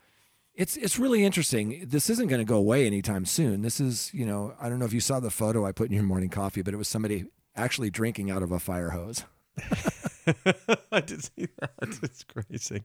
it's 0.55 0.77
it's 0.77 0.99
really 0.99 1.25
interesting. 1.25 1.85
This 1.87 2.09
isn't 2.09 2.27
going 2.27 2.39
to 2.41 2.45
go 2.45 2.57
away 2.57 2.85
anytime 2.85 3.25
soon. 3.25 3.61
This 3.61 3.79
is, 3.79 4.13
you 4.13 4.25
know, 4.25 4.53
I 4.59 4.69
don't 4.69 4.79
know 4.79 4.85
if 4.85 4.93
you 4.93 4.99
saw 4.99 5.19
the 5.19 5.31
photo 5.31 5.65
I 5.65 5.71
put 5.71 5.87
in 5.87 5.93
your 5.93 6.03
morning 6.03 6.29
coffee, 6.29 6.61
but 6.61 6.73
it 6.73 6.77
was 6.77 6.87
somebody 6.87 7.25
actually 7.55 7.89
drinking 7.89 8.29
out 8.31 8.43
of 8.43 8.51
a 8.51 8.59
fire 8.59 8.91
hose. 8.91 9.23
I 10.91 11.01
did 11.01 11.23
see 11.23 11.47
that. 11.59 11.71
It's 12.03 12.23
crazy. 12.23 12.83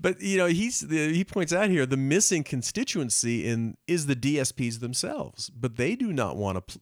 But 0.00 0.20
you 0.20 0.38
know, 0.38 0.46
he's 0.46 0.80
the, 0.80 1.12
he 1.12 1.24
points 1.24 1.52
out 1.52 1.70
here 1.70 1.86
the 1.86 1.96
missing 1.96 2.44
constituency 2.44 3.46
in 3.46 3.76
is 3.86 4.06
the 4.06 4.16
DSPs 4.16 4.80
themselves. 4.80 5.50
But 5.50 5.76
they 5.76 5.94
do 5.96 6.12
not 6.12 6.36
want 6.36 6.68
to. 6.68 6.80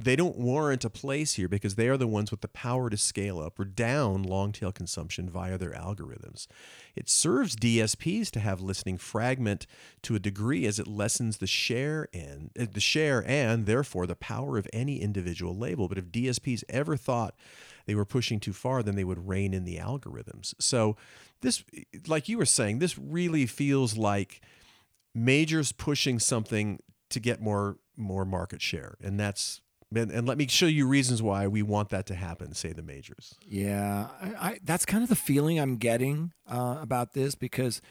They 0.00 0.16
don't 0.16 0.36
warrant 0.36 0.84
a 0.84 0.90
place 0.90 1.34
here 1.34 1.48
because 1.48 1.74
they 1.74 1.88
are 1.88 1.96
the 1.96 2.06
ones 2.06 2.30
with 2.30 2.40
the 2.40 2.48
power 2.48 2.90
to 2.90 2.96
scale 2.96 3.40
up 3.40 3.58
or 3.58 3.64
down 3.64 4.22
long 4.22 4.52
tail 4.52 4.72
consumption 4.72 5.28
via 5.28 5.58
their 5.58 5.72
algorithms. 5.72 6.46
It 6.94 7.08
serves 7.08 7.56
DSPs 7.56 8.30
to 8.32 8.40
have 8.40 8.60
listening 8.60 8.98
fragment 8.98 9.66
to 10.02 10.14
a 10.14 10.18
degree 10.18 10.66
as 10.66 10.78
it 10.78 10.86
lessens 10.86 11.38
the 11.38 11.46
share 11.46 12.08
and 12.12 12.50
uh, 12.58 12.66
the 12.70 12.80
share 12.80 13.24
and 13.26 13.66
therefore 13.66 14.06
the 14.06 14.16
power 14.16 14.58
of 14.58 14.66
any 14.72 15.00
individual 15.00 15.56
label. 15.56 15.88
But 15.88 15.98
if 15.98 16.06
DSPs 16.06 16.64
ever 16.68 16.96
thought 16.96 17.34
they 17.86 17.94
were 17.94 18.04
pushing 18.04 18.40
too 18.40 18.52
far, 18.52 18.82
then 18.82 18.94
they 18.94 19.04
would 19.04 19.28
rein 19.28 19.54
in 19.54 19.64
the 19.64 19.78
algorithms. 19.78 20.54
So 20.58 20.96
this, 21.40 21.64
like 22.06 22.28
you 22.28 22.38
were 22.38 22.46
saying, 22.46 22.78
this 22.78 22.98
really 22.98 23.46
feels 23.46 23.96
like 23.96 24.40
majors 25.14 25.72
pushing 25.72 26.18
something 26.18 26.80
to 27.10 27.20
get 27.20 27.40
more 27.40 27.76
more 27.96 28.24
market 28.24 28.62
share, 28.62 28.96
and 29.02 29.20
that's 29.20 29.60
and, 29.94 30.10
and 30.10 30.26
let 30.26 30.38
me 30.38 30.46
show 30.46 30.66
you 30.66 30.86
reasons 30.86 31.22
why 31.22 31.46
we 31.46 31.62
want 31.62 31.90
that 31.90 32.06
to 32.06 32.14
happen. 32.14 32.54
Say 32.54 32.72
the 32.72 32.82
majors. 32.82 33.34
Yeah, 33.46 34.08
I, 34.20 34.48
I, 34.48 34.58
that's 34.64 34.86
kind 34.86 35.02
of 35.02 35.08
the 35.08 35.16
feeling 35.16 35.58
I'm 35.58 35.76
getting 35.76 36.32
uh, 36.48 36.78
about 36.80 37.12
this 37.12 37.34
because, 37.34 37.82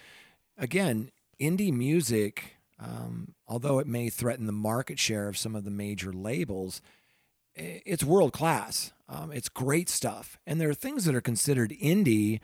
again, 0.58 1.12
indie 1.40 1.74
music, 1.74 2.58
um, 2.80 3.36
although 3.48 3.80
it 3.80 3.88
may 3.88 4.10
threaten 4.10 4.46
the 4.46 4.52
market 4.52 5.00
share 5.00 5.28
of 5.28 5.38
some 5.38 5.56
of 5.56 5.64
the 5.64 5.72
major 5.72 6.12
labels, 6.12 6.82
it's 7.56 8.04
world 8.04 8.34
class. 8.34 8.92
Um, 9.10 9.32
it's 9.32 9.50
great 9.50 9.90
stuff, 9.90 10.40
and 10.48 10.60
there 10.60 10.70
are 10.70 10.74
things 10.74 11.06
that 11.06 11.16
are 11.16 11.22
considered 11.22 11.72
indie. 11.72 12.40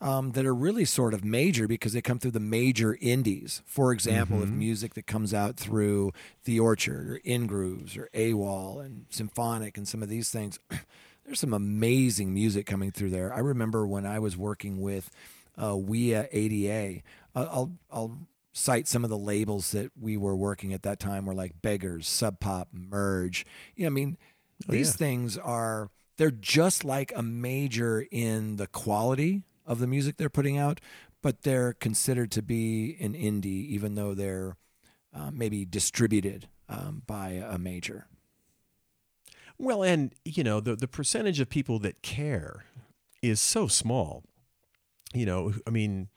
Um, 0.00 0.30
that 0.30 0.46
are 0.46 0.54
really 0.54 0.84
sort 0.84 1.12
of 1.12 1.24
major 1.24 1.66
because 1.66 1.92
they 1.92 2.00
come 2.00 2.20
through 2.20 2.30
the 2.30 2.38
major 2.38 2.96
indies. 3.00 3.62
For 3.66 3.92
example, 3.92 4.44
if 4.44 4.48
music 4.48 4.94
that 4.94 5.08
comes 5.08 5.34
out 5.34 5.56
through 5.56 6.12
The 6.44 6.60
Orchard 6.60 7.10
or 7.10 7.20
INgrooves 7.26 7.98
or 7.98 8.08
AWAL 8.14 8.78
and 8.78 9.06
Symphonic 9.10 9.76
and 9.76 9.88
some 9.88 10.00
of 10.00 10.08
these 10.08 10.30
things, 10.30 10.60
there's 11.24 11.40
some 11.40 11.52
amazing 11.52 12.32
music 12.32 12.64
coming 12.64 12.92
through 12.92 13.10
there. 13.10 13.34
I 13.34 13.40
remember 13.40 13.88
when 13.88 14.06
I 14.06 14.20
was 14.20 14.36
working 14.36 14.80
with 14.80 15.10
uh, 15.56 15.72
WIA 15.72 16.28
ADA, 16.30 17.02
uh, 17.34 17.48
I'll, 17.50 17.72
I'll 17.90 18.18
cite 18.52 18.88
some 18.88 19.04
of 19.04 19.10
the 19.10 19.18
labels 19.18 19.72
that 19.72 19.92
we 19.98 20.16
were 20.16 20.36
working 20.36 20.72
at 20.72 20.82
that 20.82 20.98
time 20.98 21.26
were 21.26 21.34
like 21.34 21.60
Beggars, 21.62 22.08
Sub 22.08 22.40
Pop, 22.40 22.68
Merge. 22.72 23.46
You 23.76 23.84
know, 23.84 23.88
I 23.88 23.90
mean, 23.90 24.18
these 24.66 24.96
things 24.96 25.36
are, 25.38 25.90
they're 26.16 26.30
just 26.30 26.84
like 26.84 27.12
a 27.14 27.22
major 27.22 28.06
in 28.10 28.56
the 28.56 28.66
quality 28.66 29.42
of 29.66 29.78
the 29.78 29.86
music 29.86 30.16
they're 30.16 30.28
putting 30.28 30.58
out, 30.58 30.80
but 31.22 31.42
they're 31.42 31.74
considered 31.74 32.30
to 32.32 32.42
be 32.42 32.96
an 33.00 33.14
indie, 33.14 33.66
even 33.68 33.94
though 33.94 34.14
they're 34.14 34.56
uh, 35.14 35.30
maybe 35.32 35.64
distributed 35.64 36.48
um, 36.68 37.02
by 37.06 37.30
a 37.30 37.58
major. 37.58 38.06
Well, 39.58 39.82
and 39.82 40.14
you 40.24 40.44
know 40.44 40.60
the 40.60 40.76
the 40.76 40.86
percentage 40.86 41.40
of 41.40 41.50
people 41.50 41.80
that 41.80 42.00
care 42.02 42.64
is 43.22 43.40
so 43.40 43.66
small. 43.66 44.22
You 45.12 45.26
know, 45.26 45.54
I 45.66 45.70
mean, 45.70 46.08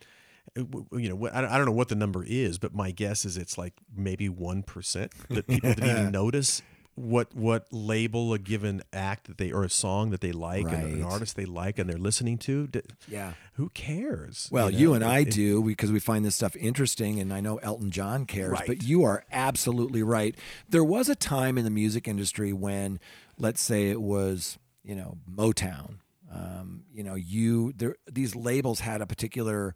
you 0.55 1.09
know, 1.09 1.29
I 1.33 1.41
don't 1.41 1.51
I 1.51 1.57
don't 1.57 1.65
know 1.65 1.71
what 1.71 1.89
the 1.89 1.95
number 1.95 2.23
is, 2.23 2.59
but 2.59 2.75
my 2.75 2.91
guess 2.91 3.25
is 3.25 3.37
it's 3.37 3.57
like 3.57 3.73
maybe 3.95 4.29
one 4.29 4.61
percent 4.61 5.11
that 5.29 5.47
people 5.47 5.73
that 5.73 5.83
even 5.83 6.11
notice 6.11 6.61
what 7.01 7.33
what 7.35 7.67
label 7.71 8.33
a 8.33 8.39
given 8.39 8.81
act 8.93 9.27
that 9.27 9.37
they 9.37 9.51
or 9.51 9.63
a 9.63 9.69
song 9.69 10.11
that 10.11 10.21
they 10.21 10.31
like 10.31 10.65
and 10.65 10.93
an 10.93 11.03
artist 11.03 11.35
they 11.35 11.45
like 11.45 11.79
and 11.79 11.89
they're 11.89 11.97
listening 11.97 12.37
to. 12.39 12.67
D- 12.67 12.81
Yeah. 13.07 13.33
Who 13.55 13.69
cares? 13.69 14.47
Well, 14.51 14.69
you, 14.69 14.89
know? 14.89 14.93
and 14.95 15.03
I 15.03 15.19
It- 15.19 15.31
do 15.31 15.63
because 15.63 15.91
we 15.91 15.99
find 15.99 16.23
this 16.25 16.35
stuff 16.35 16.55
interesting, 16.55 17.19
and 17.19 17.33
I 17.33 17.41
know 17.41 17.57
Elton 17.57 17.91
John 17.91 18.25
cares. 18.25 18.57
But 18.65 18.83
you 18.83 19.03
are 19.03 19.23
absolutely 19.31 20.03
right. 20.03 20.35
There 20.69 20.83
was 20.83 21.09
a 21.09 21.15
time 21.15 21.57
in 21.57 21.63
the 21.63 21.69
music 21.71 22.07
industry 22.07 22.53
when, 22.53 22.99
let's 23.37 23.61
say, 23.61 23.89
it 23.89 24.01
was 24.01 24.57
you 24.83 24.95
know 24.95 25.17
Motown. 25.29 25.95
Um, 26.33 26.83
you 26.93 27.03
know, 27.03 27.15
you 27.15 27.73
there 27.73 27.95
these 28.09 28.35
labels 28.35 28.79
had 28.79 29.01
a 29.01 29.05
particular 29.05 29.75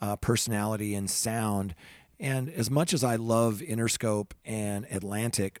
uh, 0.00 0.16
personality 0.16 0.94
and 0.94 1.10
sound, 1.10 1.74
and 2.20 2.48
as 2.48 2.70
much 2.70 2.94
as 2.94 3.02
I 3.02 3.16
love 3.16 3.60
Interscope 3.66 4.30
and 4.44 4.86
Atlantic, 4.90 5.60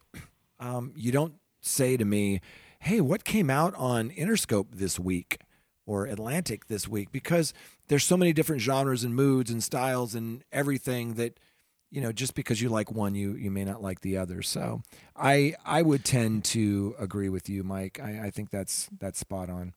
um, 0.60 0.92
you 0.96 1.12
don't 1.12 1.34
say 1.60 1.96
to 1.96 2.04
me, 2.04 2.40
"Hey, 2.80 3.00
what 3.00 3.24
came 3.24 3.50
out 3.50 3.74
on 3.76 4.10
Interscope 4.10 4.68
this 4.72 4.98
week?" 4.98 5.38
or 5.86 6.06
Atlantic 6.06 6.66
this 6.66 6.88
week 6.88 7.12
because 7.12 7.54
there's 7.86 8.02
so 8.04 8.16
many 8.16 8.32
different 8.32 8.60
genres 8.60 9.04
and 9.04 9.14
moods 9.14 9.52
and 9.52 9.62
styles 9.62 10.16
and 10.16 10.42
everything 10.50 11.14
that 11.14 11.38
you 11.90 12.00
know 12.00 12.12
just 12.12 12.34
because 12.34 12.60
you 12.60 12.68
like 12.68 12.90
one 12.90 13.14
you 13.14 13.34
you 13.34 13.50
may 13.50 13.64
not 13.64 13.80
like 13.80 14.00
the 14.00 14.16
other 14.16 14.42
so 14.42 14.82
i 15.14 15.54
i 15.64 15.82
would 15.82 16.04
tend 16.04 16.44
to 16.44 16.94
agree 16.98 17.28
with 17.28 17.48
you 17.48 17.62
mike 17.62 18.00
i, 18.02 18.26
I 18.26 18.30
think 18.30 18.50
that's 18.50 18.88
that's 18.98 19.20
spot 19.20 19.48
on 19.48 19.72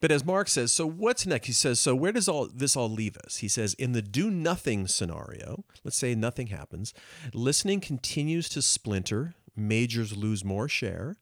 But 0.00 0.10
as 0.10 0.24
Mark 0.24 0.48
says, 0.48 0.72
so 0.72 0.86
what's 0.86 1.26
next? 1.26 1.46
He 1.46 1.52
says, 1.52 1.78
so 1.78 1.94
where 1.94 2.12
does 2.12 2.26
all 2.26 2.48
this 2.48 2.74
all 2.74 2.88
leave 2.88 3.18
us? 3.18 3.38
He 3.38 3.48
says, 3.48 3.74
in 3.74 3.92
the 3.92 4.00
do 4.00 4.30
nothing 4.30 4.86
scenario, 4.88 5.64
let's 5.84 5.98
say 5.98 6.14
nothing 6.14 6.46
happens, 6.46 6.94
listening 7.34 7.80
continues 7.80 8.48
to 8.50 8.62
splinter, 8.62 9.34
majors 9.60 10.16
lose 10.16 10.44
more 10.44 10.68
share, 10.68 11.16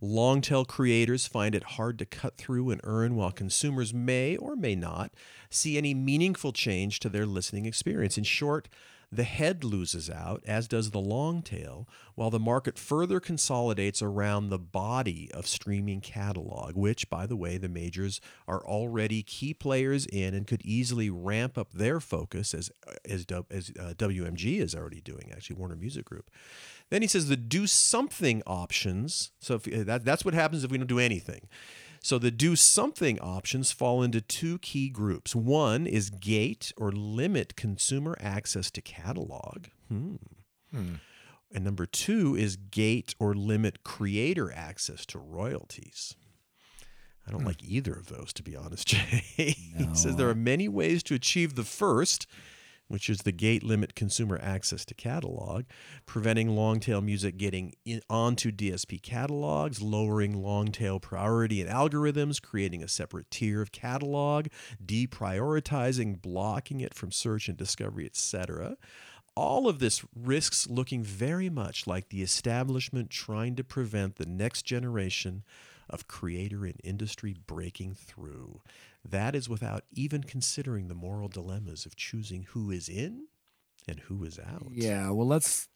long 0.00 0.40
tail 0.40 0.64
creators 0.64 1.26
find 1.26 1.54
it 1.54 1.64
hard 1.64 1.98
to 1.98 2.06
cut 2.06 2.36
through 2.36 2.70
and 2.70 2.80
earn, 2.84 3.16
while 3.16 3.32
consumers 3.32 3.94
may 3.94 4.36
or 4.36 4.56
may 4.56 4.74
not 4.74 5.12
see 5.50 5.78
any 5.78 5.94
meaningful 5.94 6.52
change 6.52 7.00
to 7.00 7.08
their 7.08 7.26
listening 7.26 7.66
experience. 7.66 8.18
In 8.18 8.24
short, 8.24 8.68
the 9.14 9.22
head 9.22 9.62
loses 9.62 10.10
out, 10.10 10.42
as 10.46 10.66
does 10.66 10.90
the 10.90 11.00
long 11.00 11.40
tail, 11.40 11.88
while 12.16 12.30
the 12.30 12.40
market 12.40 12.78
further 12.78 13.20
consolidates 13.20 14.02
around 14.02 14.48
the 14.48 14.58
body 14.58 15.30
of 15.32 15.46
streaming 15.46 16.00
catalog, 16.00 16.74
which, 16.74 17.08
by 17.08 17.26
the 17.26 17.36
way, 17.36 17.56
the 17.56 17.68
majors 17.68 18.20
are 18.48 18.64
already 18.66 19.22
key 19.22 19.54
players 19.54 20.06
in 20.06 20.34
and 20.34 20.48
could 20.48 20.62
easily 20.62 21.10
ramp 21.10 21.56
up 21.56 21.72
their 21.72 22.00
focus 22.00 22.54
as 22.54 22.72
as, 23.08 23.26
as 23.50 23.72
uh, 23.78 23.94
WMG 23.96 24.60
is 24.60 24.74
already 24.74 25.00
doing, 25.00 25.30
actually 25.30 25.56
Warner 25.56 25.76
Music 25.76 26.04
Group. 26.04 26.30
Then 26.90 27.02
he 27.02 27.08
says 27.08 27.28
the 27.28 27.36
do 27.36 27.66
something 27.66 28.42
options. 28.46 29.32
So 29.40 29.54
if, 29.54 29.66
uh, 29.66 29.84
that, 29.84 30.04
that's 30.04 30.24
what 30.24 30.34
happens 30.34 30.64
if 30.64 30.70
we 30.70 30.78
don't 30.78 30.86
do 30.86 30.98
anything. 30.98 31.48
So 32.02 32.18
the 32.18 32.30
do 32.30 32.54
something 32.54 33.18
options 33.20 33.72
fall 33.72 34.02
into 34.02 34.20
two 34.20 34.58
key 34.58 34.90
groups. 34.90 35.34
One 35.34 35.86
is 35.86 36.10
gate 36.10 36.72
or 36.76 36.92
limit 36.92 37.56
consumer 37.56 38.16
access 38.20 38.70
to 38.72 38.82
catalog. 38.82 39.68
Hmm. 39.88 40.16
And 41.50 41.64
number 41.64 41.86
two 41.86 42.36
is 42.36 42.56
gate 42.56 43.14
or 43.18 43.32
limit 43.32 43.84
creator 43.84 44.52
access 44.52 45.06
to 45.06 45.18
royalties. 45.18 46.14
I 47.26 47.30
don't 47.30 47.44
like 47.44 47.62
either 47.62 47.94
of 47.94 48.08
those, 48.08 48.32
to 48.34 48.42
be 48.42 48.54
honest, 48.54 48.86
Jay. 48.88 49.24
he 49.36 49.88
says 49.94 50.16
there 50.16 50.28
are 50.28 50.34
many 50.34 50.68
ways 50.68 51.02
to 51.04 51.14
achieve 51.14 51.54
the 51.54 51.64
first, 51.64 52.26
which 52.88 53.08
is 53.08 53.18
the 53.18 53.32
gate 53.32 53.62
limit 53.62 53.94
consumer 53.94 54.38
access 54.42 54.84
to 54.84 54.94
catalog, 54.94 55.64
preventing 56.06 56.50
long 56.50 56.80
tail 56.80 57.00
music 57.00 57.36
getting 57.36 57.74
in, 57.84 58.00
onto 58.10 58.50
DSP 58.50 59.00
catalogs, 59.02 59.80
lowering 59.80 60.42
long 60.42 60.68
tail 60.68 61.00
priority 61.00 61.60
in 61.60 61.68
algorithms, 61.68 62.40
creating 62.40 62.82
a 62.82 62.88
separate 62.88 63.30
tier 63.30 63.62
of 63.62 63.72
catalog, 63.72 64.46
deprioritizing, 64.84 66.20
blocking 66.20 66.80
it 66.80 66.94
from 66.94 67.10
search 67.10 67.48
and 67.48 67.56
discovery, 67.56 68.06
etc. 68.06 68.76
All 69.36 69.68
of 69.68 69.80
this 69.80 70.04
risks 70.14 70.68
looking 70.68 71.02
very 71.02 71.50
much 71.50 71.86
like 71.86 72.08
the 72.08 72.22
establishment 72.22 73.10
trying 73.10 73.56
to 73.56 73.64
prevent 73.64 74.16
the 74.16 74.26
next 74.26 74.62
generation 74.62 75.42
of 75.90 76.08
creator 76.08 76.64
and 76.64 76.80
industry 76.82 77.34
breaking 77.46 77.94
through. 77.94 78.60
That 79.08 79.34
is 79.34 79.48
without 79.48 79.84
even 79.92 80.24
considering 80.24 80.88
the 80.88 80.94
moral 80.94 81.28
dilemmas 81.28 81.84
of 81.84 81.96
choosing 81.96 82.46
who 82.50 82.70
is 82.70 82.88
in 82.88 83.26
and 83.86 84.00
who 84.00 84.24
is 84.24 84.38
out. 84.38 84.68
Yeah, 84.72 85.10
well, 85.10 85.26
let's. 85.26 85.68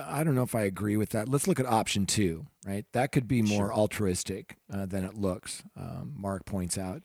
I 0.00 0.24
don't 0.24 0.34
know 0.34 0.42
if 0.42 0.54
I 0.54 0.62
agree 0.62 0.96
with 0.96 1.10
that. 1.10 1.28
Let's 1.28 1.46
look 1.46 1.60
at 1.60 1.66
option 1.66 2.06
two, 2.06 2.46
right? 2.66 2.86
That 2.92 3.12
could 3.12 3.28
be 3.28 3.42
more 3.42 3.72
altruistic 3.72 4.56
uh, 4.72 4.86
than 4.86 5.04
it 5.04 5.14
looks. 5.14 5.62
Um, 5.76 6.14
Mark 6.16 6.46
points 6.46 6.78
out. 6.78 7.02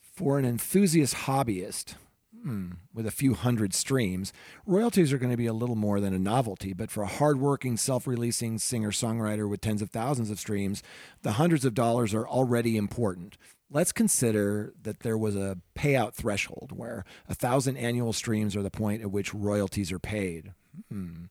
For 0.00 0.38
an 0.38 0.44
enthusiast 0.44 1.14
hobbyist 1.14 1.94
hmm, 2.42 2.72
with 2.92 3.06
a 3.06 3.12
few 3.12 3.34
hundred 3.34 3.72
streams, 3.72 4.32
royalties 4.66 5.12
are 5.12 5.18
going 5.18 5.30
to 5.30 5.36
be 5.36 5.46
a 5.46 5.52
little 5.52 5.76
more 5.76 6.00
than 6.00 6.12
a 6.12 6.18
novelty. 6.18 6.72
But 6.72 6.90
for 6.90 7.02
a 7.02 7.08
hardworking, 7.08 7.76
self 7.76 8.06
releasing 8.06 8.58
singer 8.58 8.90
songwriter 8.90 9.48
with 9.48 9.60
tens 9.60 9.80
of 9.80 9.90
thousands 9.90 10.30
of 10.30 10.40
streams, 10.40 10.82
the 11.22 11.32
hundreds 11.32 11.64
of 11.64 11.74
dollars 11.74 12.12
are 12.14 12.26
already 12.26 12.76
important. 12.76 13.38
Let's 13.74 13.90
consider 13.90 14.72
that 14.80 15.00
there 15.00 15.18
was 15.18 15.34
a 15.34 15.58
payout 15.76 16.14
threshold 16.14 16.70
where 16.72 17.04
a 17.28 17.34
thousand 17.34 17.76
annual 17.76 18.12
streams 18.12 18.54
are 18.54 18.62
the 18.62 18.70
point 18.70 19.02
at 19.02 19.10
which 19.10 19.34
royalties 19.34 19.90
are 19.90 19.98
paid. 19.98 20.52
Hmm. 20.88 21.24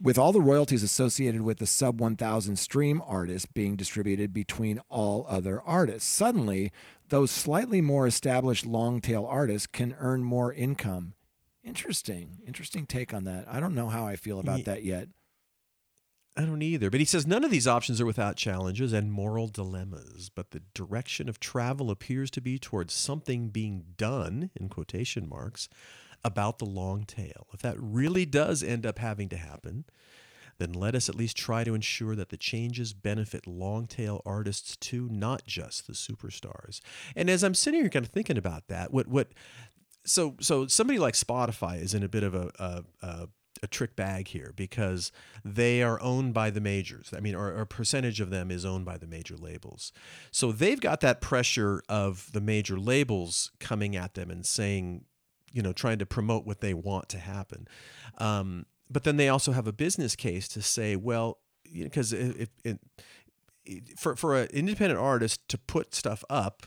With 0.00 0.16
all 0.16 0.30
the 0.30 0.40
royalties 0.40 0.84
associated 0.84 1.42
with 1.42 1.58
the 1.58 1.66
sub 1.66 2.00
1000 2.00 2.56
stream 2.56 3.02
artist 3.04 3.52
being 3.54 3.74
distributed 3.74 4.32
between 4.32 4.80
all 4.88 5.26
other 5.28 5.60
artists, 5.62 6.08
suddenly 6.08 6.70
those 7.08 7.32
slightly 7.32 7.80
more 7.80 8.06
established 8.06 8.64
long 8.64 9.00
tail 9.00 9.26
artists 9.28 9.66
can 9.66 9.96
earn 9.98 10.22
more 10.22 10.52
income. 10.52 11.14
Interesting. 11.64 12.38
Interesting 12.46 12.86
take 12.86 13.12
on 13.12 13.24
that. 13.24 13.46
I 13.48 13.58
don't 13.58 13.74
know 13.74 13.88
how 13.88 14.06
I 14.06 14.14
feel 14.14 14.38
about 14.38 14.64
that 14.64 14.84
yet. 14.84 15.08
I 16.36 16.42
don't 16.42 16.62
either. 16.62 16.90
But 16.90 17.00
he 17.00 17.06
says 17.06 17.26
none 17.26 17.44
of 17.44 17.50
these 17.50 17.68
options 17.68 18.00
are 18.00 18.06
without 18.06 18.36
challenges 18.36 18.92
and 18.92 19.12
moral 19.12 19.46
dilemmas, 19.46 20.30
but 20.34 20.50
the 20.50 20.62
direction 20.74 21.28
of 21.28 21.38
travel 21.38 21.90
appears 21.90 22.30
to 22.32 22.40
be 22.40 22.58
towards 22.58 22.92
something 22.92 23.48
being 23.50 23.84
done, 23.96 24.50
in 24.56 24.68
quotation 24.68 25.28
marks, 25.28 25.68
about 26.24 26.58
the 26.58 26.64
long 26.64 27.04
tail. 27.04 27.46
If 27.52 27.60
that 27.62 27.76
really 27.78 28.24
does 28.24 28.62
end 28.62 28.84
up 28.84 28.98
having 28.98 29.28
to 29.28 29.36
happen, 29.36 29.84
then 30.58 30.72
let 30.72 30.94
us 30.94 31.08
at 31.08 31.14
least 31.14 31.36
try 31.36 31.64
to 31.64 31.74
ensure 31.74 32.16
that 32.16 32.30
the 32.30 32.36
changes 32.36 32.92
benefit 32.92 33.46
long 33.46 33.86
tail 33.86 34.22
artists 34.24 34.76
too, 34.76 35.08
not 35.10 35.44
just 35.46 35.86
the 35.86 35.92
superstars. 35.92 36.80
And 37.14 37.28
as 37.28 37.44
I'm 37.44 37.54
sitting 37.54 37.80
here 37.80 37.90
kind 37.90 38.04
of 38.04 38.12
thinking 38.12 38.38
about 38.38 38.68
that, 38.68 38.92
what 38.92 39.08
what 39.08 39.28
so 40.04 40.36
so 40.40 40.66
somebody 40.66 40.98
like 40.98 41.14
Spotify 41.14 41.80
is 41.80 41.94
in 41.94 42.02
a 42.02 42.08
bit 42.08 42.22
of 42.22 42.34
a 42.34 42.50
a, 42.58 42.84
a, 43.02 43.28
a 43.64 43.66
trick 43.66 43.96
bag 43.96 44.28
here 44.28 44.52
because 44.54 45.10
they 45.44 45.82
are 45.82 46.00
owned 46.00 46.32
by 46.34 46.50
the 46.50 46.60
majors. 46.60 47.10
I 47.16 47.20
mean, 47.20 47.34
or, 47.34 47.50
a 47.50 47.66
percentage 47.66 48.20
of 48.20 48.30
them 48.30 48.50
is 48.50 48.64
owned 48.64 48.84
by 48.84 48.98
the 48.98 49.06
major 49.08 49.36
labels. 49.36 49.92
So 50.30 50.52
they've 50.52 50.80
got 50.80 51.00
that 51.00 51.20
pressure 51.20 51.82
of 51.88 52.30
the 52.32 52.40
major 52.40 52.78
labels 52.78 53.50
coming 53.58 53.96
at 53.96 54.14
them 54.14 54.30
and 54.30 54.46
saying, 54.46 55.06
you 55.52 55.62
know, 55.62 55.72
trying 55.72 55.98
to 55.98 56.06
promote 56.06 56.46
what 56.46 56.60
they 56.60 56.74
want 56.74 57.08
to 57.08 57.18
happen. 57.18 57.66
Um, 58.18 58.66
but 58.88 59.04
then 59.04 59.16
they 59.16 59.28
also 59.28 59.52
have 59.52 59.66
a 59.66 59.72
business 59.72 60.14
case 60.14 60.46
to 60.48 60.62
say, 60.62 60.94
well, 60.94 61.38
because 61.72 62.12
it, 62.12 62.50
it, 62.62 62.80
it, 63.64 63.98
for 63.98 64.14
for 64.14 64.36
an 64.36 64.48
independent 64.52 65.00
artist 65.00 65.40
to 65.48 65.58
put 65.58 65.94
stuff 65.94 66.22
up, 66.28 66.66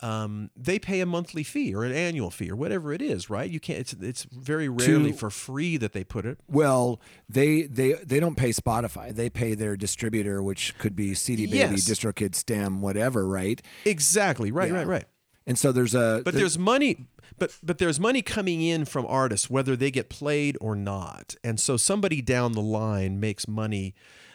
um, 0.00 0.50
they 0.54 0.78
pay 0.78 1.00
a 1.00 1.06
monthly 1.06 1.42
fee 1.42 1.74
or 1.74 1.84
an 1.84 1.92
annual 1.92 2.30
fee 2.30 2.50
or 2.50 2.56
whatever 2.56 2.92
it 2.92 3.00
is, 3.00 3.30
right? 3.30 3.48
You 3.50 3.58
can't. 3.60 3.78
It's 3.80 3.92
it's 3.94 4.24
very 4.24 4.68
rarely 4.68 5.12
To- 5.12 5.16
for 5.16 5.30
free 5.30 5.76
that 5.78 5.92
they 5.94 6.04
put 6.04 6.26
it. 6.26 6.38
Well, 6.48 7.00
they 7.28 7.62
they 7.62 7.94
they 7.94 8.20
don't 8.20 8.36
pay 8.36 8.50
Spotify. 8.50 9.14
They 9.14 9.30
pay 9.30 9.54
their 9.54 9.76
distributor, 9.76 10.42
which 10.42 10.76
could 10.78 10.94
be 10.94 11.14
CD 11.14 11.46
Baby, 11.46 11.56
Yes. 11.58 11.88
DistroKid, 11.88 12.34
Stem, 12.34 12.80
whatever, 12.82 13.26
right? 13.26 13.62
Exactly. 13.86 14.52
Right. 14.52 14.70
Yeah. 14.70 14.78
Right. 14.78 14.86
Right. 14.86 15.04
And 15.46 15.58
so 15.58 15.72
there's 15.72 15.94
a 15.94 16.22
But 16.24 16.34
there's 16.34 16.58
money, 16.58 17.06
but 17.38 17.56
but 17.62 17.78
there's 17.78 17.98
money 18.00 18.20
coming 18.20 18.60
in 18.60 18.84
from 18.84 19.06
artists 19.06 19.48
whether 19.48 19.76
they 19.76 19.90
get 19.90 20.10
played 20.10 20.58
or 20.60 20.74
not, 20.76 21.36
and 21.44 21.58
so 21.60 21.76
somebody 21.76 22.20
down 22.20 22.52
the 22.52 22.60
line 22.60 23.20
makes 23.20 23.46
money, 23.48 23.94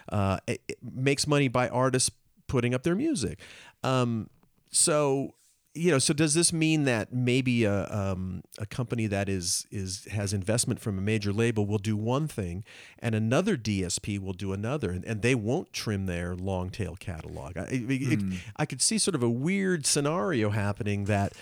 uh, 0.09 0.39
makes 0.82 1.28
money 1.28 1.49
by 1.49 1.68
artists 1.70 2.09
putting 2.47 2.74
up 2.74 2.84
their 2.84 2.95
music. 2.95 3.39
Um, 3.84 4.30
so 4.72 5.36
you 5.74 5.90
know, 5.92 6.00
so 6.00 6.14
does 6.14 6.34
this 6.34 6.52
mean 6.52 6.84
that 6.84 7.14
maybe 7.14 7.64
a 7.64 7.88
um, 7.90 8.44
a 8.58 8.66
company 8.66 9.08
that 9.08 9.30
is 9.30 9.66
is 9.72 10.06
has 10.12 10.34
investment 10.34 10.80
from 10.82 10.98
a 10.98 11.02
major 11.02 11.32
label 11.32 11.66
will 11.66 11.78
do 11.78 11.96
one 11.96 12.28
thing, 12.28 12.64
and 13.00 13.16
another 13.16 13.56
DSP 13.56 14.20
will 14.20 14.34
do 14.34 14.52
another, 14.52 14.92
and, 14.92 15.06
and 15.06 15.22
they 15.22 15.34
won't 15.36 15.72
trim 15.72 16.08
their 16.08 16.36
long 16.36 16.70
tail 16.70 16.96
catalog? 17.00 17.58
I, 17.58 17.62
it- 17.72 17.90
it- 17.90 18.40
I 18.58 18.66
could 18.66 18.82
see 18.82 18.98
sort 18.98 19.16
of 19.16 19.24
a 19.24 19.30
weird 19.30 19.86
scenario 19.86 20.50
happening 20.50 21.06
that 21.06 21.34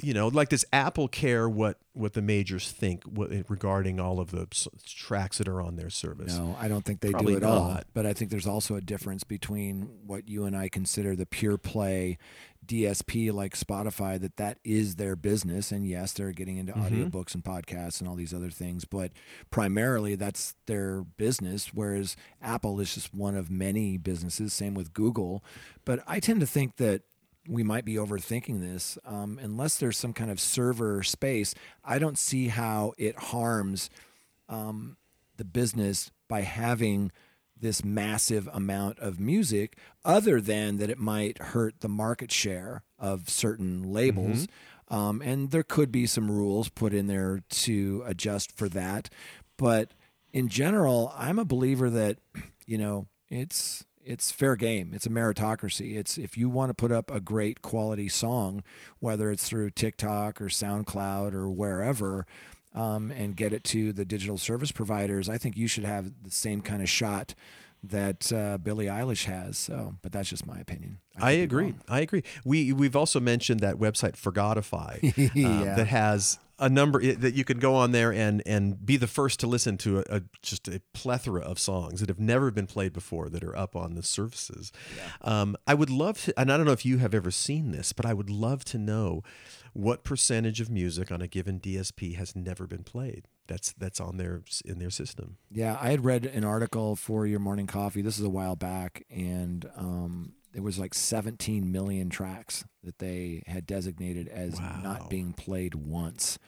you 0.00 0.14
know, 0.14 0.28
like 0.28 0.48
does 0.48 0.64
Apple 0.72 1.08
care 1.08 1.48
what 1.48 1.78
what 1.92 2.12
the 2.12 2.22
majors 2.22 2.70
think 2.70 3.02
regarding 3.48 3.98
all 3.98 4.20
of 4.20 4.30
the 4.30 4.46
s- 4.52 4.68
tracks 4.86 5.38
that 5.38 5.48
are 5.48 5.60
on 5.60 5.74
their 5.74 5.90
service? 5.90 6.36
No, 6.36 6.56
I 6.60 6.68
don't 6.68 6.84
think 6.84 7.00
they 7.00 7.10
Probably 7.10 7.32
do 7.32 7.38
at 7.38 7.42
all. 7.42 7.80
But 7.94 8.06
I 8.06 8.12
think 8.12 8.30
there's 8.30 8.46
also 8.46 8.76
a 8.76 8.80
difference 8.80 9.24
between 9.24 9.88
what 10.06 10.28
you 10.28 10.44
and 10.44 10.56
I 10.56 10.68
consider 10.68 11.16
the 11.16 11.26
pure 11.26 11.58
play 11.58 12.16
DSP 12.68 13.32
like 13.32 13.56
Spotify 13.56 14.20
that 14.20 14.36
that 14.36 14.58
is 14.62 14.96
their 14.96 15.16
business 15.16 15.72
and 15.72 15.86
yes, 15.86 16.12
they're 16.12 16.32
getting 16.32 16.56
into 16.58 16.72
Mm-hmm. 16.72 17.02
audiobooks 17.10 17.34
and 17.34 17.42
podcasts 17.42 18.00
and 18.00 18.08
all 18.08 18.14
these 18.14 18.32
other 18.34 18.50
things, 18.50 18.84
but 18.84 19.10
primarily 19.50 20.14
that's 20.14 20.54
their 20.66 21.02
business 21.02 21.70
whereas 21.74 22.14
Apple 22.40 22.78
is 22.78 22.94
just 22.94 23.12
one 23.14 23.34
of 23.34 23.50
many 23.50 23.96
businesses, 23.96 24.52
same 24.52 24.74
with 24.74 24.92
Google. 24.92 25.42
But 25.84 26.04
I 26.06 26.20
tend 26.20 26.40
to 26.40 26.46
think 26.46 26.76
that 26.76 27.02
we 27.48 27.62
might 27.62 27.86
be 27.86 27.94
overthinking 27.94 28.60
this. 28.60 28.98
Um, 29.06 29.38
unless 29.42 29.78
there's 29.78 29.96
some 29.96 30.12
kind 30.12 30.30
of 30.30 30.38
server 30.38 31.02
space, 31.02 31.54
I 31.82 31.98
don't 31.98 32.18
see 32.18 32.48
how 32.48 32.92
it 32.98 33.16
harms 33.18 33.88
um, 34.50 34.98
the 35.38 35.44
business 35.46 36.10
by 36.28 36.42
having 36.42 37.10
this 37.60 37.84
massive 37.84 38.48
amount 38.52 38.98
of 38.98 39.18
music, 39.20 39.76
other 40.04 40.40
than 40.40 40.76
that 40.78 40.90
it 40.90 40.98
might 40.98 41.38
hurt 41.38 41.80
the 41.80 41.88
market 41.88 42.32
share 42.32 42.82
of 42.98 43.28
certain 43.28 43.82
labels. 43.82 44.46
Um, 44.88 45.20
and 45.20 45.50
there 45.50 45.62
could 45.62 45.92
be 45.92 46.06
some 46.06 46.30
rules 46.30 46.68
put 46.70 46.94
in 46.94 47.08
there 47.08 47.42
to 47.48 48.02
adjust 48.06 48.56
for 48.56 48.68
that. 48.70 49.10
But 49.56 49.92
in 50.32 50.48
general, 50.48 51.12
I'm 51.16 51.38
a 51.38 51.44
believer 51.44 51.90
that, 51.90 52.18
you 52.66 52.78
know, 52.78 53.06
it's 53.28 53.84
it's 54.02 54.30
fair 54.30 54.56
game. 54.56 54.92
It's 54.94 55.04
a 55.04 55.10
meritocracy. 55.10 55.98
It's 55.98 56.16
if 56.16 56.38
you 56.38 56.48
want 56.48 56.70
to 56.70 56.74
put 56.74 56.90
up 56.90 57.10
a 57.10 57.20
great 57.20 57.60
quality 57.60 58.08
song, 58.08 58.62
whether 59.00 59.30
it's 59.30 59.46
through 59.46 59.72
TikTok 59.72 60.40
or 60.40 60.46
SoundCloud 60.46 61.34
or 61.34 61.50
wherever, 61.50 62.26
um, 62.74 63.10
and 63.10 63.36
get 63.36 63.52
it 63.52 63.64
to 63.64 63.92
the 63.92 64.04
digital 64.04 64.38
service 64.38 64.72
providers, 64.72 65.28
I 65.28 65.38
think 65.38 65.56
you 65.56 65.66
should 65.68 65.84
have 65.84 66.12
the 66.22 66.30
same 66.30 66.60
kind 66.60 66.82
of 66.82 66.88
shot 66.88 67.34
that 67.82 68.32
uh, 68.32 68.58
Billie 68.58 68.86
Eilish 68.86 69.24
has. 69.26 69.56
So, 69.56 69.94
but 70.02 70.10
that's 70.12 70.28
just 70.28 70.46
my 70.46 70.58
opinion. 70.58 70.98
I 71.20 71.36
be 71.36 71.42
agree. 71.42 71.74
I 71.88 72.00
agree. 72.00 72.22
We 72.44 72.72
we've 72.72 72.96
also 72.96 73.20
mentioned 73.20 73.60
that 73.60 73.76
website 73.76 74.16
Forgotify 74.16 74.98
um, 75.02 75.30
Yeah. 75.34 75.74
that 75.76 75.86
has 75.86 76.38
a 76.60 76.68
number 76.68 77.00
that 77.14 77.34
you 77.34 77.44
can 77.44 77.60
go 77.60 77.76
on 77.76 77.92
there 77.92 78.12
and 78.12 78.42
and 78.44 78.84
be 78.84 78.96
the 78.96 79.06
first 79.06 79.38
to 79.40 79.46
listen 79.46 79.76
to 79.78 79.98
a, 80.00 80.04
a 80.16 80.22
just 80.42 80.66
a 80.66 80.80
plethora 80.92 81.40
of 81.40 81.56
songs 81.60 82.00
that 82.00 82.08
have 82.08 82.18
never 82.18 82.50
been 82.50 82.66
played 82.66 82.92
before 82.92 83.28
that 83.28 83.44
are 83.44 83.56
up 83.56 83.76
on 83.76 83.94
the 83.94 84.02
services. 84.02 84.72
Um, 85.22 85.56
I 85.68 85.74
would 85.74 85.90
love 85.90 86.24
to, 86.24 86.34
and 86.40 86.50
I 86.52 86.56
don't 86.56 86.66
know 86.66 86.72
if 86.72 86.84
you 86.84 86.98
have 86.98 87.14
ever 87.14 87.30
seen 87.30 87.70
this, 87.70 87.92
but 87.92 88.04
I 88.04 88.12
would 88.12 88.28
love 88.28 88.64
to 88.66 88.78
know 88.78 89.22
what 89.72 90.04
percentage 90.04 90.60
of 90.60 90.70
music 90.70 91.10
on 91.12 91.20
a 91.22 91.26
given 91.28 91.60
DSP 91.60 92.16
has 92.16 92.34
never 92.36 92.66
been 92.66 92.84
played. 92.84 93.26
That's 93.46 93.72
that's 93.72 94.00
on 94.00 94.16
their 94.18 94.42
in 94.64 94.78
their 94.78 94.90
system. 94.90 95.38
Yeah, 95.50 95.78
I 95.80 95.90
had 95.90 96.04
read 96.04 96.26
an 96.26 96.44
article 96.44 96.96
for 96.96 97.26
your 97.26 97.40
morning 97.40 97.66
coffee. 97.66 98.02
This 98.02 98.18
is 98.18 98.24
a 98.24 98.30
while 98.30 98.56
back, 98.56 99.04
and 99.10 99.68
um, 99.76 100.34
there 100.52 100.62
was 100.62 100.78
like 100.78 100.92
17 100.94 101.70
million 101.72 102.10
tracks 102.10 102.64
that 102.84 102.98
they 102.98 103.42
had 103.46 103.66
designated 103.66 104.28
as 104.28 104.60
Wow. 104.60 104.80
not 104.82 105.10
being 105.10 105.32
played 105.32 105.74
once. 105.74 106.38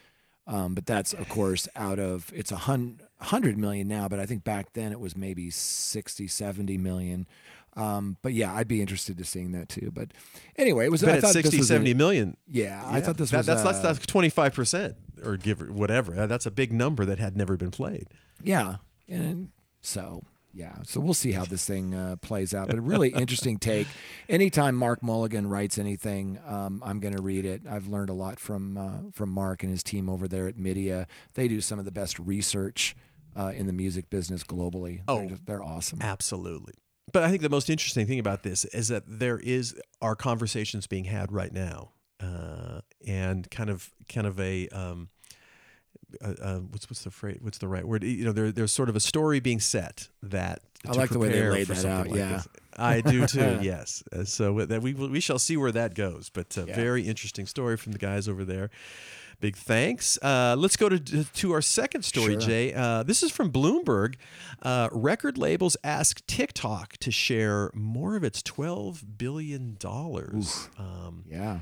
Um, 0.47 0.75
but 0.75 0.85
that's 0.85 1.13
of 1.13 1.29
course 1.29 1.69
out 1.77 1.99
of 2.01 2.33
it's 2.35 2.51
a 2.51 2.57
hun- 2.57 3.01
hundred 3.21 3.57
million 3.57 3.87
now, 3.87 4.09
but 4.09 4.19
I 4.19 4.27
think 4.27 4.43
back 4.43 4.73
then 4.73 4.91
it 4.91 4.99
was 4.99 5.17
maybe 5.17 5.49
60, 5.51 6.27
70 6.27 6.77
million. 6.77 7.27
Um, 7.77 8.17
but 8.23 8.33
yeah, 8.33 8.55
I'd 8.55 8.69
be 8.69 8.81
interested 8.81 9.17
to 9.19 9.25
seeing 9.25 9.53
that 9.53 9.69
too. 9.69 9.91
But 9.93 10.13
anyway, 10.57 10.87
it 10.87 10.91
was 10.91 11.03
But 11.03 11.11
I 11.11 11.17
at 11.17 11.21
thought 11.23 11.35
this 11.35 11.45
60, 11.45 11.59
was 11.59 11.69
70 11.69 11.91
a- 11.91 11.95
million. 11.95 12.37
Yeah, 12.49 12.83
I 12.85 13.01
thought 13.01 13.17
this 13.17 13.31
that, 13.31 13.39
was 13.39 13.47
that's, 13.47 13.63
that's 13.63 13.79
uh, 13.79 13.83
that's 13.83 14.07
twenty 14.07 14.29
five 14.29 14.55
percent 14.55 14.97
or 15.25 15.37
give 15.37 15.63
or 15.63 15.73
whatever. 15.73 16.19
Uh, 16.19 16.27
That's 16.27 16.47
a 16.47 16.51
big 16.51 16.73
number 16.73 17.05
that 17.05 17.19
had 17.19 17.37
never 17.37 17.57
been 17.57 17.71
played. 17.71 18.07
Yeah. 18.43 18.77
And 19.07 19.51
so, 19.83 20.23
yeah. 20.55 20.77
So 20.85 20.99
we'll 20.99 21.13
see 21.15 21.33
how 21.33 21.45
this 21.45 21.65
thing 21.67 21.95
uh, 21.95 22.17
plays 22.23 22.55
out. 22.55 22.69
But 22.69 22.79
a 22.79 22.81
really 22.81 23.11
interesting 23.11 23.59
take. 23.61 23.87
Anytime 24.29 24.75
Mark 24.77 25.03
Mulligan 25.03 25.47
writes 25.47 25.77
anything, 25.79 26.39
um, 26.47 26.83
I'm 26.85 27.01
going 27.01 27.15
to 27.15 27.21
read 27.23 27.45
it. 27.45 27.63
I've 27.69 27.87
learned 27.87 28.09
a 28.09 28.15
lot 28.15 28.41
from 28.41 28.79
uh, 28.79 29.11
from 29.13 29.29
Mark 29.31 29.63
and 29.63 29.71
his 29.71 29.83
team 29.83 30.09
over 30.09 30.27
there 30.27 30.49
at 30.49 30.57
Midia. 30.57 31.07
They 31.35 31.49
do 31.49 31.61
some 31.61 31.79
of 31.79 31.85
the 31.85 31.93
best 31.93 32.19
research 32.19 32.97
uh, 33.37 33.53
in 33.55 33.67
the 33.67 33.73
music 33.75 34.09
business 34.11 34.43
globally. 34.43 35.03
Oh. 35.07 35.19
they're, 35.19 35.29
just- 35.29 35.47
they're 35.47 35.63
awesome. 35.63 35.99
Absolutely. 36.01 36.75
But 37.13 37.23
I 37.23 37.31
think 37.31 37.43
the 37.43 37.49
most 37.49 37.71
interesting 37.71 38.07
thing 38.07 38.19
about 38.19 38.43
this 38.43 38.65
is 38.67 38.89
that 38.89 39.05
there 39.07 39.39
is 39.39 39.75
our 40.01 40.15
conversations 40.15 40.87
being 40.87 41.05
had 41.05 41.33
right 41.33 41.53
now, 41.53 41.91
uh, 42.21 42.81
and 43.07 43.51
kind 43.51 43.71
of 43.71 43.91
kind 44.09 44.27
of 44.27 44.39
a 44.41 44.69
um, 44.69 45.09
uh, 46.23 46.35
uh, 46.43 46.57
what's 46.59 46.89
what's 46.91 47.05
the 47.05 47.11
phrase? 47.11 47.39
What's 47.41 47.59
the 47.59 47.69
right 47.69 47.87
word? 47.87 48.03
You 48.05 48.25
know, 48.25 48.33
there, 48.33 48.53
there's 48.53 48.73
sort 48.73 48.89
of 48.89 48.97
a 48.97 49.01
story 49.01 49.41
being 49.41 49.61
set 49.61 50.09
that. 50.23 50.61
I 50.89 50.93
like 50.93 51.11
the 51.11 51.19
way 51.19 51.29
they 51.29 51.49
laid 51.49 51.67
that 51.67 51.85
out, 51.85 52.07
like 52.09 52.17
yeah. 52.17 52.33
this. 52.33 52.49
I 52.77 53.01
do 53.03 53.27
too. 53.27 53.59
yes. 53.61 54.03
Uh, 54.13 54.25
so 54.25 54.65
that 54.65 54.83
we 54.83 54.95
we 54.95 55.21
shall 55.21 55.39
see 55.39 55.57
where 55.57 55.73
that 55.73 55.95
goes. 55.95 56.31
But 56.31 56.57
uh, 56.57 56.65
Yeah. 56.67 56.75
very 56.77 57.03
interesting 57.07 57.47
story 57.47 57.77
from 57.77 57.93
the 57.93 57.99
guys 57.99 58.29
over 58.29 58.45
there. 58.45 58.71
Big 59.41 59.57
thanks. 59.57 60.19
Uh, 60.23 60.55
let's 60.59 60.77
go 60.77 60.89
to 60.91 61.25
to 61.25 61.53
our 61.53 61.63
second 61.63 62.03
story, 62.05 62.33
Sure. 62.35 62.41
Jay. 62.41 62.75
Uh, 62.75 63.03
this 63.03 63.23
is 63.23 63.31
from 63.31 63.51
Bloomberg. 63.51 64.17
Uh, 64.63 64.89
record 64.93 65.39
labels 65.39 65.77
ask 65.83 66.25
TikTok 66.27 66.99
to 66.99 67.11
share 67.11 67.71
more 67.75 68.17
of 68.17 68.23
its 68.25 68.43
twelve 68.43 69.03
billion 69.19 69.77
dollars. 69.79 70.69
Um, 70.79 71.25
Yeah. 71.27 71.61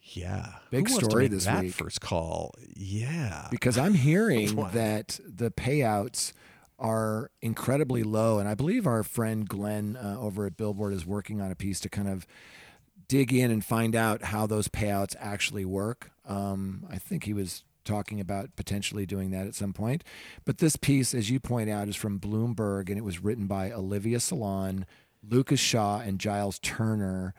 yeah, 0.00 0.54
Big 0.70 0.88
Who 0.88 0.94
wants 0.94 1.06
to 1.06 1.10
story 1.10 1.28
this 1.28 1.44
that 1.44 1.64
week. 1.64 1.74
First 1.74 2.00
call. 2.00 2.54
Yeah. 2.74 3.48
because 3.50 3.76
I'm 3.76 3.92
hearing 3.94 4.56
that 4.72 5.20
the 5.26 5.50
payouts 5.50 6.32
are 6.78 7.30
incredibly 7.42 8.04
low, 8.04 8.38
and 8.38 8.48
I 8.48 8.54
believe 8.54 8.86
our 8.86 9.02
friend 9.02 9.46
Glenn 9.46 9.96
uh, 9.96 10.16
over 10.18 10.46
at 10.46 10.56
Billboard 10.56 10.94
is 10.94 11.04
working 11.04 11.40
on 11.42 11.50
a 11.50 11.54
piece 11.56 11.80
to 11.80 11.88
kind 11.90 12.08
of 12.08 12.26
dig 13.08 13.32
in 13.32 13.50
and 13.50 13.64
find 13.64 13.96
out 13.96 14.24
how 14.24 14.46
those 14.46 14.68
payouts 14.68 15.16
actually 15.18 15.64
work. 15.64 16.10
Um, 16.26 16.86
I 16.90 16.98
think 16.98 17.24
he 17.24 17.32
was 17.32 17.64
talking 17.84 18.20
about 18.20 18.54
potentially 18.54 19.06
doing 19.06 19.30
that 19.30 19.46
at 19.46 19.54
some 19.54 19.72
point. 19.72 20.04
But 20.44 20.58
this 20.58 20.76
piece, 20.76 21.14
as 21.14 21.30
you 21.30 21.40
point 21.40 21.70
out, 21.70 21.88
is 21.88 21.96
from 21.96 22.20
Bloomberg, 22.20 22.88
and 22.88 22.98
it 22.98 23.04
was 23.04 23.24
written 23.24 23.46
by 23.46 23.72
Olivia 23.72 24.20
Solon, 24.20 24.84
Lucas 25.26 25.58
Shaw, 25.58 26.00
and 26.00 26.20
Giles 26.20 26.58
Turner. 26.58 27.34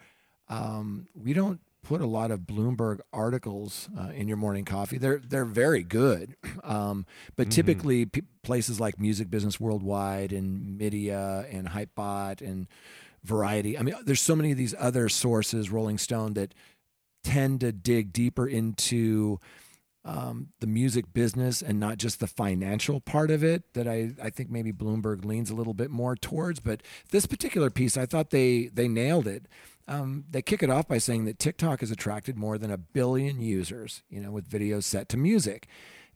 Um, 0.48 1.08
we 1.14 1.34
don't 1.34 1.62
put 1.84 2.02
a 2.02 2.08
lot 2.08 2.32
of 2.32 2.42
Bloomberg 2.42 3.00
articles 3.14 3.90
uh, 3.98 4.10
in 4.10 4.28
your 4.28 4.38
morning 4.38 4.66
coffee. 4.66 4.98
They're 4.98 5.20
they're 5.20 5.46
very 5.46 5.84
good, 5.84 6.36
um, 6.64 7.06
but 7.36 7.52
typically 7.52 8.06
p- 8.06 8.24
places 8.42 8.80
like 8.80 9.00
Music 9.00 9.30
Business 9.30 9.60
Worldwide 9.60 10.34
and 10.34 10.80
Midia 10.80 11.46
and 11.54 11.70
Hypebot 11.70 12.42
and 12.42 12.68
Variety. 13.24 13.78
I 13.78 13.82
mean, 13.82 13.96
there's 14.06 14.22
so 14.22 14.36
many 14.36 14.52
of 14.52 14.58
these 14.58 14.76
other 14.78 15.10
sources, 15.10 15.70
Rolling 15.70 15.98
Stone, 15.98 16.34
that 16.34 16.54
tend 17.24 17.60
to 17.62 17.72
dig 17.72 18.14
deeper 18.14 18.48
into 18.48 19.40
um, 20.06 20.48
the 20.60 20.68
music 20.68 21.14
business 21.14 21.62
and 21.62 21.80
not 21.80 21.98
just 21.98 22.20
the 22.20 22.28
financial 22.28 23.02
part 23.02 23.30
of 23.30 23.44
it 23.44 23.74
that 23.74 23.88
I, 23.88 24.12
I 24.22 24.30
think 24.30 24.50
maybe 24.50 24.72
Bloomberg 24.72 25.26
leans 25.26 25.50
a 25.50 25.56
little 25.56 25.74
bit 25.74 25.92
more 25.92 26.16
towards. 26.16 26.60
But 26.60 26.82
this 27.12 27.26
particular 27.26 27.70
piece, 27.70 27.98
I 27.98 28.06
thought 28.06 28.30
they 28.30 28.70
they 28.74 28.88
nailed 28.88 29.28
it. 29.28 29.46
Um, 29.88 30.26
they 30.30 30.42
kick 30.42 30.62
it 30.62 30.70
off 30.70 30.88
by 30.88 31.00
saying 31.00 31.26
that 31.26 31.40
TikTok 31.40 31.80
has 31.82 31.92
attracted 31.92 32.38
more 32.38 32.58
than 32.58 32.72
a 32.72 32.78
billion 32.78 33.42
users, 33.42 34.04
you 34.10 34.20
know, 34.20 34.32
with 34.32 34.50
videos 34.50 34.84
set 34.84 35.10
to 35.10 35.18
music. 35.18 35.68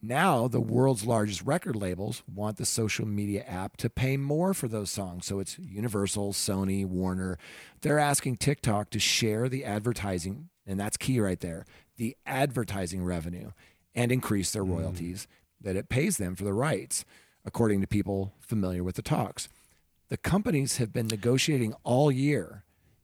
Now, 0.05 0.49
the 0.49 0.59
world's 0.59 1.05
largest 1.05 1.43
record 1.43 1.77
labels 1.77 2.23
want 2.27 2.57
the 2.57 2.65
social 2.65 3.07
media 3.07 3.45
app 3.47 3.77
to 3.77 3.89
pay 3.89 4.17
more 4.17 4.53
for 4.53 4.67
those 4.67 4.89
songs. 4.89 5.25
So 5.25 5.39
it's 5.39 5.57
Universal, 5.57 6.33
Sony, 6.33 6.85
Warner. 6.85 7.37
They're 7.79 7.99
asking 7.99 8.35
TikTok 8.35 8.89
to 8.89 8.99
share 8.99 9.47
the 9.47 9.63
advertising, 9.63 10.49
and 10.67 10.77
that's 10.77 10.97
key 10.97 11.21
right 11.21 11.39
there 11.39 11.65
the 11.95 12.17
advertising 12.25 13.05
revenue 13.05 13.51
and 13.95 14.11
increase 14.11 14.51
their 14.51 14.65
mm. 14.65 14.75
royalties 14.75 15.27
that 15.61 15.77
it 15.77 15.87
pays 15.87 16.17
them 16.17 16.35
for 16.35 16.43
the 16.43 16.51
rights, 16.51 17.05
according 17.45 17.79
to 17.79 17.87
people 17.87 18.33
familiar 18.41 18.83
with 18.83 18.95
the 18.95 19.01
talks. 19.01 19.47
The 20.09 20.17
companies 20.17 20.77
have 20.77 20.91
been 20.91 21.07
negotiating 21.07 21.75
all 21.83 22.11
year 22.11 22.62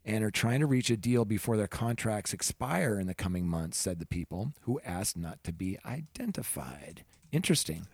and 0.10 0.24
are 0.24 0.32
trying 0.32 0.60
to 0.60 0.66
reach 0.66 0.90
a 0.90 0.98
deal 0.98 1.24
before 1.24 1.56
their 1.56 1.68
contracts 1.68 2.34
expire 2.34 3.00
in 3.00 3.06
the 3.06 3.14
coming 3.14 3.48
months, 3.48 3.78
said 3.78 4.00
the 4.00 4.08
people 4.08 4.54
who 4.62 4.80
asked 4.84 5.16
not 5.16 5.44
to 5.44 5.54
be 5.54 5.78
identified. 5.86 7.04
Interesting. 7.32 7.88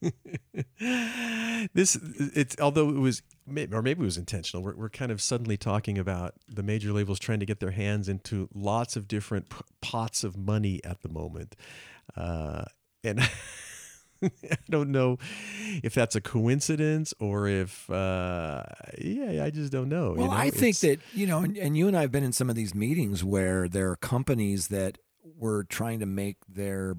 this 1.72 1.96
it's 2.34 2.56
although 2.60 2.90
it 2.90 2.98
was 2.98 3.22
or 3.72 3.80
maybe 3.80 4.02
it 4.02 4.04
was 4.04 4.18
intentional 4.18 4.62
we're, 4.62 4.76
we're 4.76 4.90
kind 4.90 5.10
of 5.10 5.22
suddenly 5.22 5.56
talking 5.56 5.96
about 5.96 6.34
the 6.46 6.62
major 6.62 6.92
labels 6.92 7.18
trying 7.18 7.40
to 7.40 7.46
get 7.46 7.58
their 7.58 7.70
hands 7.70 8.06
into 8.06 8.46
lots 8.52 8.96
of 8.96 9.08
different 9.08 9.48
p- 9.48 9.56
pots 9.80 10.22
of 10.22 10.36
money 10.36 10.78
at 10.84 11.00
the 11.00 11.08
moment 11.08 11.56
uh, 12.18 12.64
and 13.02 13.18
i 14.50 14.56
don't 14.70 14.90
know 14.90 15.18
if 15.82 15.94
that's 15.94 16.14
a 16.16 16.20
coincidence 16.20 17.12
or 17.20 17.46
if 17.48 17.88
uh, 17.90 18.62
yeah 18.98 19.44
i 19.44 19.50
just 19.50 19.72
don't 19.72 19.88
know 19.88 20.14
you 20.14 20.20
Well, 20.20 20.30
know? 20.30 20.36
I 20.36 20.50
think 20.50 20.78
that, 20.80 21.00
you 21.12 21.26
know, 21.26 21.38
and, 21.40 21.56
and 21.56 21.76
you 21.76 21.88
and 21.88 21.96
I 21.96 22.02
have 22.02 22.12
been 22.12 22.24
in 22.24 22.32
some 22.32 22.48
of 22.50 22.56
these 22.56 22.74
meetings 22.74 23.22
where 23.24 23.68
there 23.68 23.90
are 23.90 23.96
companies 23.96 24.68
that 24.68 24.98
were 25.36 25.64
trying 25.64 26.00
to 26.00 26.06
make 26.06 26.36
their 26.48 26.96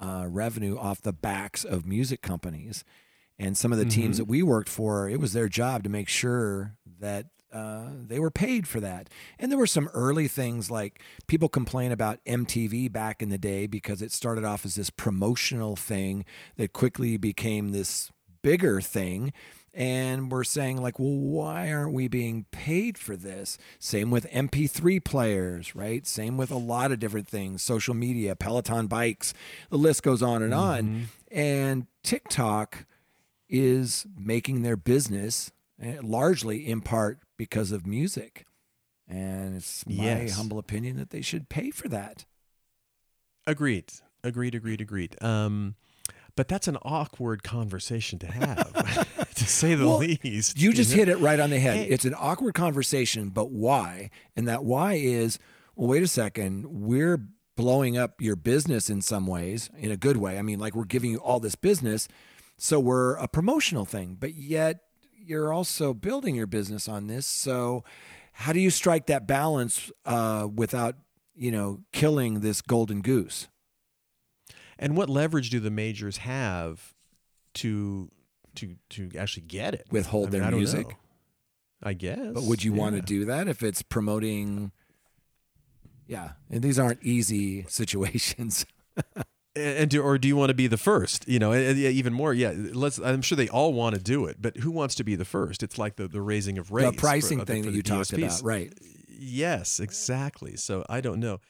uh, 0.00 0.26
revenue 0.28 0.76
off 0.78 1.00
the 1.02 1.12
backs 1.12 1.64
of 1.64 1.86
music 1.86 2.22
companies. 2.22 2.84
And 3.38 3.56
some 3.56 3.72
of 3.72 3.78
the 3.78 3.84
teams 3.84 4.16
that 4.18 4.24
we 4.24 4.42
worked 4.42 4.68
for, 4.68 5.08
it 5.08 5.20
was 5.20 5.32
their 5.34 5.48
job 5.48 5.82
to 5.84 5.90
make 5.90 6.08
sure 6.08 6.76
that 7.00 7.26
uh, 7.56 7.88
they 8.06 8.20
were 8.20 8.30
paid 8.30 8.68
for 8.68 8.80
that. 8.80 9.08
And 9.38 9.50
there 9.50 9.58
were 9.58 9.66
some 9.66 9.88
early 9.94 10.28
things 10.28 10.70
like 10.70 11.00
people 11.26 11.48
complain 11.48 11.90
about 11.90 12.22
MTV 12.26 12.92
back 12.92 13.22
in 13.22 13.30
the 13.30 13.38
day 13.38 13.66
because 13.66 14.02
it 14.02 14.12
started 14.12 14.44
off 14.44 14.66
as 14.66 14.74
this 14.74 14.90
promotional 14.90 15.74
thing 15.74 16.26
that 16.56 16.74
quickly 16.74 17.16
became 17.16 17.70
this 17.70 18.10
bigger 18.42 18.82
thing. 18.82 19.32
And 19.72 20.30
we're 20.30 20.44
saying, 20.44 20.82
like, 20.82 20.98
well, 20.98 21.16
why 21.16 21.72
aren't 21.72 21.94
we 21.94 22.08
being 22.08 22.44
paid 22.50 22.98
for 22.98 23.16
this? 23.16 23.56
Same 23.78 24.10
with 24.10 24.30
MP3 24.30 25.02
players, 25.02 25.74
right? 25.74 26.06
Same 26.06 26.36
with 26.36 26.50
a 26.50 26.58
lot 26.58 26.92
of 26.92 26.98
different 26.98 27.26
things, 27.28 27.62
social 27.62 27.94
media, 27.94 28.36
Peloton 28.36 28.86
bikes, 28.86 29.32
the 29.70 29.78
list 29.78 30.02
goes 30.02 30.22
on 30.22 30.42
and 30.42 30.52
on. 30.52 31.08
And 31.30 31.86
TikTok 32.02 32.84
is 33.48 34.06
making 34.18 34.60
their 34.60 34.76
business 34.76 35.52
eh, 35.80 35.96
largely 36.02 36.66
in 36.66 36.82
part 36.82 37.20
because 37.36 37.72
of 37.72 37.86
music. 37.86 38.46
And 39.08 39.54
it's 39.56 39.86
my 39.86 39.94
Yes. 40.04 40.36
humble 40.36 40.58
opinion 40.58 40.96
that 40.96 41.10
they 41.10 41.20
should 41.22 41.48
pay 41.48 41.70
for 41.70 41.88
that. 41.88 42.24
agreed 43.46 43.92
agreed 44.24 44.54
agreed 44.56 44.80
agreed 44.80 45.22
um, 45.22 45.76
but 46.34 46.48
that's 46.48 46.66
an 46.66 46.76
awkward 46.82 47.42
conversation 47.44 48.18
to 48.18 48.26
have 48.26 49.28
to 49.34 49.44
say 49.46 49.74
the 49.74 49.86
Well, 49.86 49.98
least 49.98 50.60
You 50.60 50.72
just 50.72 50.90
know? 50.90 50.96
hit 50.96 51.08
it 51.08 51.18
right 51.18 51.38
on 51.40 51.50
the 51.50 51.58
head. 51.60 51.76
Hey. 51.76 51.84
It's 51.88 52.04
an 52.04 52.14
awkward 52.18 52.54
conversation, 52.54 53.28
but 53.30 53.50
why? 53.50 54.10
And 54.36 54.46
that 54.48 54.64
why 54.64 54.94
is, 54.94 55.38
well, 55.76 55.88
wait 55.88 56.02
a 56.02 56.08
second, 56.08 56.66
we're 56.66 57.28
blowing 57.56 57.96
up 57.96 58.20
your 58.20 58.36
business 58.36 58.90
in 58.90 59.00
some 59.00 59.26
ways, 59.26 59.70
in 59.78 59.90
a 59.90 59.96
good 59.96 60.16
way. 60.18 60.38
I 60.38 60.42
mean, 60.42 60.58
like 60.58 60.74
we're 60.74 60.84
giving 60.84 61.12
you 61.12 61.18
all 61.18 61.40
this 61.40 61.54
business, 61.54 62.06
so 62.58 62.78
we're 62.80 63.14
a 63.16 63.28
promotional 63.28 63.84
thing, 63.86 64.16
but 64.18 64.34
yet 64.34 64.80
you're 65.26 65.52
also 65.52 65.92
building 65.92 66.34
your 66.34 66.46
business 66.46 66.88
on 66.88 67.06
this. 67.06 67.26
So, 67.26 67.84
how 68.32 68.52
do 68.52 68.60
you 68.60 68.70
strike 68.70 69.06
that 69.06 69.26
balance 69.26 69.90
uh, 70.04 70.46
without, 70.54 70.96
you 71.34 71.50
know, 71.50 71.80
killing 71.92 72.40
this 72.40 72.62
golden 72.62 73.00
goose? 73.00 73.48
And 74.78 74.96
what 74.96 75.08
leverage 75.08 75.50
do 75.50 75.58
the 75.58 75.70
majors 75.70 76.18
have 76.18 76.94
to 77.54 78.10
to 78.56 78.76
to 78.90 79.10
actually 79.18 79.46
get 79.46 79.74
it? 79.74 79.86
Withhold 79.90 80.28
I 80.28 80.30
mean, 80.30 80.40
their 80.40 80.48
I 80.48 80.54
music? 80.54 80.88
know. 80.88 80.96
I 81.82 81.92
guess. 81.92 82.32
But 82.32 82.44
would 82.44 82.64
you 82.64 82.72
want 82.72 82.96
to 82.96 83.02
do 83.02 83.26
that 83.26 83.48
if 83.48 83.62
it's 83.62 83.82
promoting? 83.82 84.72
Yeah, 86.06 86.32
and 86.50 86.62
these 86.62 86.78
aren't 86.78 87.02
easy 87.02 87.62
situations. 87.68 88.66
And, 89.56 89.88
do, 89.90 90.02
or 90.02 90.18
do 90.18 90.28
you 90.28 90.36
want 90.36 90.50
to 90.50 90.54
be 90.54 90.66
the 90.66 90.76
first? 90.76 91.26
You 91.26 91.38
know, 91.38 91.52
and- 91.52 91.64
and 91.66 91.78
yeah, 91.78 91.88
even 91.88 92.12
more. 92.12 92.34
Yeah, 92.34 92.52
let's. 92.54 92.98
I'm 92.98 93.22
sure 93.22 93.36
they 93.36 93.48
all 93.48 93.72
want 93.72 93.94
to 93.96 94.00
do 94.00 94.26
it, 94.26 94.36
but 94.40 94.58
who 94.58 94.70
wants 94.70 94.94
to 94.96 95.04
be 95.04 95.16
the 95.16 95.24
first? 95.24 95.62
It's 95.62 95.78
like 95.78 95.96
the 95.96 96.06
the 96.08 96.20
raising 96.20 96.58
of 96.58 96.70
rates. 96.70 96.90
the 96.92 97.00
pricing 97.00 97.38
for, 97.40 97.44
thing 97.46 97.62
for 97.64 97.70
that 97.70 97.76
you 97.76 97.82
talked 97.82 98.12
about, 98.12 98.42
right? 98.42 98.72
Yes, 99.18 99.80
exactly. 99.80 100.56
So 100.56 100.84
I 100.88 101.00
don't 101.00 101.20
know. 101.20 101.40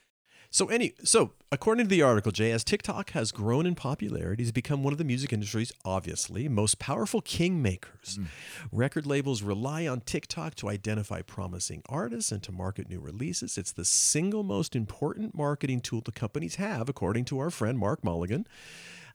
So 0.56 0.68
any 0.68 0.94
so 1.04 1.32
according 1.52 1.84
to 1.84 1.90
the 1.90 2.00
article, 2.00 2.32
Jay, 2.32 2.50
as 2.50 2.64
TikTok 2.64 3.10
has 3.10 3.30
grown 3.30 3.66
in 3.66 3.74
popularity, 3.74 4.42
it's 4.42 4.52
become 4.52 4.82
one 4.82 4.94
of 4.94 4.96
the 4.96 5.04
music 5.04 5.30
industry's 5.30 5.70
obviously 5.84 6.48
most 6.48 6.78
powerful 6.78 7.20
kingmakers. 7.20 8.16
Hmm. 8.16 8.24
Record 8.72 9.04
labels 9.04 9.42
rely 9.42 9.86
on 9.86 10.00
TikTok 10.00 10.54
to 10.54 10.70
identify 10.70 11.20
promising 11.20 11.82
artists 11.90 12.32
and 12.32 12.42
to 12.42 12.52
market 12.52 12.88
new 12.88 13.00
releases. 13.00 13.58
It's 13.58 13.70
the 13.70 13.84
single 13.84 14.42
most 14.42 14.74
important 14.74 15.34
marketing 15.34 15.82
tool 15.82 16.00
the 16.00 16.10
companies 16.10 16.54
have, 16.54 16.88
according 16.88 17.26
to 17.26 17.38
our 17.38 17.50
friend 17.50 17.78
Mark 17.78 18.02
Mulligan 18.02 18.46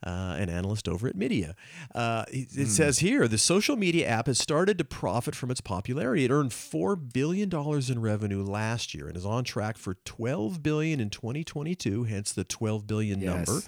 uh, 0.06 0.36
an 0.39 0.49
analyst 0.49 0.88
over 0.88 1.08
at 1.08 1.16
Midia. 1.16 1.54
Uh, 1.93 2.26
it 2.30 2.47
it 2.56 2.68
says 2.68 2.99
here 2.99 3.28
the 3.28 3.38
social 3.38 3.76
media 3.76 4.08
app 4.08 4.28
has 4.28 4.39
started 4.39 4.78
to 4.80 4.84
profit 4.86 5.36
from 5.36 5.52
its 5.52 5.62
popularity. 5.62 6.26
It 6.26 6.32
earned 6.32 6.52
$4 6.52 7.14
billion 7.14 7.49
in 7.54 8.02
revenue 8.02 8.43
last 8.43 8.93
year 8.93 9.08
and 9.08 9.16
is 9.16 9.26
on 9.26 9.43
track 9.43 9.78
for 9.78 9.95
12 10.06 10.64
billion 10.64 10.99
in 10.99 11.10
2022, 11.10 12.06
hence 12.06 12.32
the 12.32 12.43
12 12.43 12.88
billion 12.88 13.22
Yes. 13.22 13.47
number. 13.47 13.62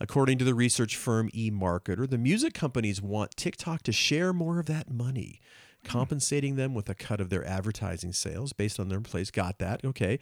According 0.00 0.38
to 0.38 0.44
the 0.44 0.54
research 0.54 0.96
firm 0.96 1.30
eMarketer, 1.30 2.08
the 2.08 2.16
music 2.18 2.54
companies 2.54 3.02
want 3.02 3.36
TikTok 3.36 3.82
to 3.82 3.92
share 3.92 4.32
more 4.32 4.58
of 4.58 4.66
that 4.66 4.90
money. 4.90 5.40
Compensating 5.84 6.56
them 6.56 6.74
with 6.74 6.88
a 6.88 6.94
cut 6.94 7.20
of 7.20 7.30
their 7.30 7.44
advertising 7.46 8.12
sales 8.12 8.52
based 8.52 8.78
on 8.78 8.88
their 8.88 9.00
place. 9.00 9.30
Got 9.30 9.58
that. 9.58 9.84
Okay. 9.84 10.18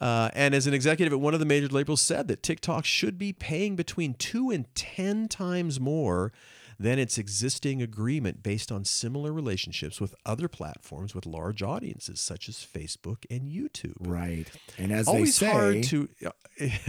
Uh, 0.00 0.30
and 0.34 0.54
as 0.54 0.66
an 0.66 0.74
executive 0.74 1.12
at 1.12 1.20
one 1.20 1.34
of 1.34 1.40
the 1.40 1.46
major 1.46 1.68
labels 1.68 2.00
said 2.00 2.28
that 2.28 2.42
TikTok 2.42 2.84
should 2.84 3.18
be 3.18 3.32
paying 3.32 3.76
between 3.76 4.14
two 4.14 4.50
and 4.50 4.72
10 4.74 5.28
times 5.28 5.78
more 5.78 6.32
than 6.80 6.98
its 6.98 7.16
existing 7.16 7.80
agreement 7.80 8.42
based 8.42 8.72
on 8.72 8.84
similar 8.84 9.32
relationships 9.32 10.00
with 10.00 10.16
other 10.26 10.48
platforms 10.48 11.14
with 11.14 11.26
large 11.26 11.62
audiences 11.62 12.18
such 12.20 12.48
as 12.48 12.56
Facebook 12.56 13.24
and 13.30 13.42
YouTube. 13.46 13.94
Right. 14.00 14.46
And 14.78 14.90
as 14.90 15.06
Always 15.06 15.38
they 15.38 15.46
say, 15.46 15.52
hard 15.52 15.82
to 15.84 16.08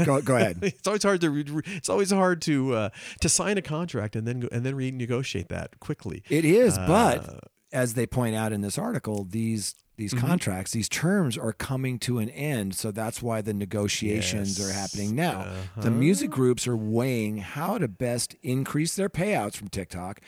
go, 0.03 0.21
go 0.21 0.35
ahead. 0.37 0.59
it's 0.63 0.87
always 0.87 1.03
hard 1.03 1.21
to 1.21 1.61
it's 1.67 1.89
always 1.89 2.09
hard 2.11 2.41
to 2.43 2.73
uh, 2.73 2.89
to 3.21 3.29
sign 3.29 3.59
a 3.59 3.61
contract 3.61 4.15
and 4.15 4.27
then 4.27 4.47
and 4.51 4.65
then 4.65 4.73
renegotiate 4.73 5.49
that 5.49 5.79
quickly. 5.79 6.23
It 6.27 6.45
is, 6.45 6.75
Uh, 6.75 6.87
but 6.87 7.39
as 7.73 7.95
they 7.95 8.05
point 8.05 8.35
out 8.35 8.53
in 8.53 8.61
this 8.61 8.77
article, 8.77 9.25
these 9.29 9.75
these 9.95 10.11
Mm-hmm. 10.13 10.25
contracts, 10.25 10.71
these 10.71 10.89
terms 10.89 11.37
are 11.37 11.53
coming 11.53 11.99
to 11.99 12.17
an 12.17 12.29
end. 12.31 12.73
So 12.73 12.89
that's 12.89 13.21
why 13.21 13.41
the 13.41 13.53
negotiations 13.53 14.59
are 14.59 14.63
Yes. 14.63 14.71
Uh-huh. 14.71 14.79
happening 14.81 15.15
now. 15.15 15.47
The 15.77 15.91
music 15.91 16.31
groups 16.31 16.67
are 16.67 16.75
weighing 16.75 17.37
how 17.37 17.77
to 17.77 17.87
best 17.87 18.35
increase 18.41 18.95
their 18.95 19.07
payouts 19.09 19.55
from 19.55 19.67
TikTok 19.67 20.19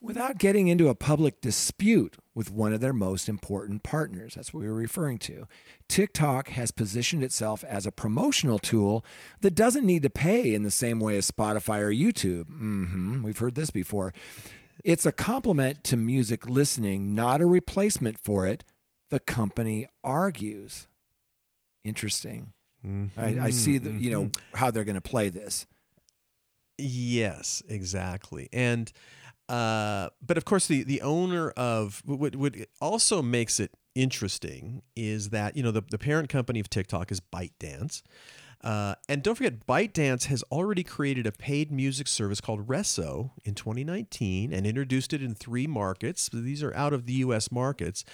without 0.00 0.38
getting 0.38 0.68
into 0.68 0.88
a 0.88 0.94
public 0.94 1.42
dispute 1.42 2.16
with 2.34 2.50
one 2.50 2.72
of 2.72 2.80
their 2.80 2.94
most 2.94 3.28
important 3.28 3.82
partners. 3.82 4.36
That's 4.36 4.54
what 4.54 4.60
we 4.62 4.68
were 4.68 4.74
referring 4.74 5.18
to. 5.18 5.46
TikTok 5.86 6.48
has 6.50 6.70
positioned 6.70 7.22
itself 7.22 7.62
as 7.64 7.84
a 7.84 7.92
promotional 7.92 8.58
tool 8.58 9.04
that 9.42 9.54
doesn't 9.54 9.84
need 9.84 10.02
to 10.04 10.08
pay 10.10 10.54
in 10.54 10.62
the 10.62 10.70
same 10.70 10.98
way 10.98 11.18
as 11.18 11.30
Spotify 11.30 11.80
or 11.80 11.92
YouTube. 11.92 12.46
hmm 12.46 13.22
We've 13.22 13.36
heard 13.36 13.54
this 13.54 13.70
before. 13.70 14.14
It's 14.84 15.06
a 15.06 15.12
complement 15.12 15.84
to 15.84 15.96
music 15.96 16.48
listening, 16.48 17.14
not 17.14 17.40
a 17.40 17.46
replacement 17.46 18.18
for 18.18 18.46
it, 18.46 18.64
the 19.10 19.20
company 19.20 19.86
argues. 20.02 20.88
Interesting. 21.84 22.52
I, 23.16 23.38
I 23.40 23.50
see 23.50 23.76
the, 23.78 23.90
you 23.90 24.10
know 24.10 24.30
how 24.54 24.70
they're 24.70 24.84
going 24.84 24.94
to 24.94 25.00
play 25.02 25.28
this. 25.28 25.66
Yes, 26.78 27.62
exactly. 27.68 28.48
And 28.52 28.90
uh, 29.50 30.10
but 30.24 30.38
of 30.38 30.44
course, 30.44 30.66
the 30.66 30.82
the 30.84 31.02
owner 31.02 31.50
of 31.50 32.02
what 32.06 32.36
what 32.36 32.54
also 32.80 33.20
makes 33.20 33.60
it 33.60 33.72
interesting 33.94 34.82
is 34.96 35.30
that 35.30 35.56
you 35.56 35.62
know 35.62 35.72
the 35.72 35.82
the 35.90 35.98
parent 35.98 36.28
company 36.28 36.60
of 36.60 36.70
TikTok 36.70 37.10
is 37.12 37.20
ByteDance. 37.20 38.02
Uh, 38.62 38.94
and 39.08 39.22
don't 39.22 39.36
forget, 39.36 39.66
ByteDance 39.66 40.24
has 40.24 40.42
already 40.52 40.84
created 40.84 41.26
a 41.26 41.32
paid 41.32 41.72
music 41.72 42.06
service 42.06 42.40
called 42.42 42.66
Resso 42.66 43.30
in 43.42 43.54
2019 43.54 44.52
and 44.52 44.66
introduced 44.66 45.14
it 45.14 45.22
in 45.22 45.34
three 45.34 45.66
markets. 45.66 46.28
These 46.32 46.62
are 46.62 46.74
out 46.74 46.92
of 46.92 47.06
the 47.06 47.14
U.S. 47.14 47.50
markets, 47.50 48.04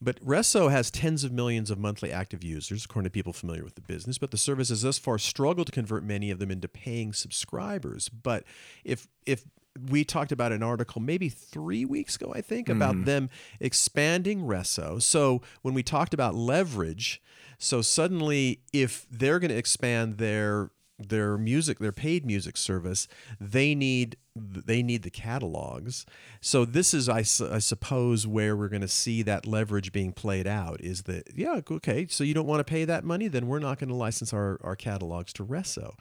but 0.00 0.22
Resso 0.24 0.70
has 0.70 0.90
tens 0.90 1.22
of 1.22 1.32
millions 1.32 1.70
of 1.70 1.78
monthly 1.78 2.10
active 2.10 2.42
users, 2.42 2.84
according 2.84 3.06
to 3.06 3.10
people 3.10 3.32
familiar 3.32 3.62
with 3.62 3.76
the 3.76 3.80
business. 3.80 4.18
But 4.18 4.32
the 4.32 4.38
service 4.38 4.70
has 4.70 4.82
thus 4.82 4.98
far 4.98 5.18
struggled 5.18 5.68
to 5.68 5.72
convert 5.72 6.02
many 6.02 6.32
of 6.32 6.40
them 6.40 6.50
into 6.50 6.66
paying 6.66 7.12
subscribers. 7.12 8.08
But 8.08 8.42
if 8.84 9.06
if 9.24 9.44
we 9.88 10.04
talked 10.04 10.32
about 10.32 10.52
an 10.52 10.62
article 10.62 11.00
maybe 11.00 11.28
three 11.28 11.84
weeks 11.84 12.16
ago, 12.16 12.32
I 12.34 12.40
think, 12.40 12.68
about 12.68 13.04
them 13.04 13.30
expanding 13.60 14.42
Resso. 14.42 15.00
So 15.00 15.42
when 15.62 15.74
we 15.74 15.82
talked 15.82 16.12
about 16.12 16.34
leverage, 16.34 17.22
so 17.62 17.80
suddenly 17.80 18.60
if 18.72 19.06
they're 19.08 19.38
going 19.38 19.50
to 19.50 19.56
expand 19.56 20.18
their 20.18 20.70
their 20.98 21.36
music, 21.38 21.78
their 21.78 21.92
paid 21.92 22.24
music 22.24 22.56
service, 22.56 23.08
they 23.40 23.74
need 23.74 24.16
they 24.34 24.82
need 24.82 25.02
the 25.02 25.10
catalogs. 25.10 26.06
So 26.40 26.64
this 26.64 26.94
is, 26.94 27.08
I, 27.08 27.22
su- 27.22 27.50
I 27.52 27.58
suppose, 27.58 28.26
where 28.26 28.56
we're 28.56 28.68
going 28.68 28.82
to 28.82 28.88
see 28.88 29.22
that 29.22 29.46
leverage 29.46 29.92
being 29.92 30.12
played 30.12 30.46
out. 30.46 30.80
Is 30.80 31.02
that 31.02 31.24
yeah, 31.34 31.60
okay? 31.70 32.06
So 32.08 32.24
you 32.24 32.34
don't 32.34 32.46
want 32.46 32.60
to 32.60 32.64
pay 32.70 32.84
that 32.84 33.04
money, 33.04 33.28
then 33.28 33.46
we're 33.46 33.58
not 33.58 33.78
going 33.78 33.90
to 33.90 33.94
license 33.94 34.32
our, 34.32 34.58
our 34.62 34.74
catalogs 34.76 35.32
to 35.34 35.44
Resso. 35.44 35.94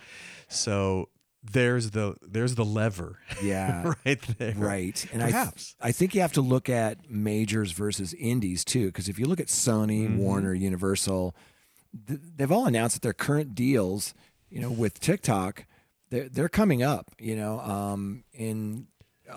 So 0.48 1.10
there's 1.44 1.92
the 1.92 2.16
there's 2.22 2.56
the 2.56 2.66
lever. 2.66 3.20
Yeah. 3.44 3.94
right 4.06 4.22
there. 4.38 4.54
Right. 4.56 5.06
And 5.12 5.22
I, 5.24 5.32
Perhaps. 5.32 5.76
I 5.82 5.92
think 5.92 6.16
you 6.16 6.22
have 6.22 6.34
to 6.34 6.42
look 6.42 6.70
at 6.70 7.10
majors 7.10 7.72
versus 7.72 8.14
indies 8.14 8.64
too, 8.64 8.88
because 8.88 9.10
if 9.10 9.20
you 9.20 9.26
look 9.26 9.40
at 9.40 9.48
Sony, 9.48 10.08
Mm-hmm. 10.08 10.18
Warner, 10.18 10.54
Universal, 10.54 11.36
th- 12.08 12.20
they've 12.36 12.52
all 12.52 12.66
announced 12.66 12.96
that 12.96 13.02
their 13.02 13.14
current 13.14 13.56
deals, 13.56 14.14
you 14.50 14.60
know, 14.60 14.72
with 14.72 15.00
TikTok, 15.00 15.66
they're, 16.10 16.30
they're 16.30 16.50
coming 16.50 16.84
up, 16.84 17.12
you 17.20 17.36
know, 17.36 17.60
um, 17.62 18.24
in 18.34 18.88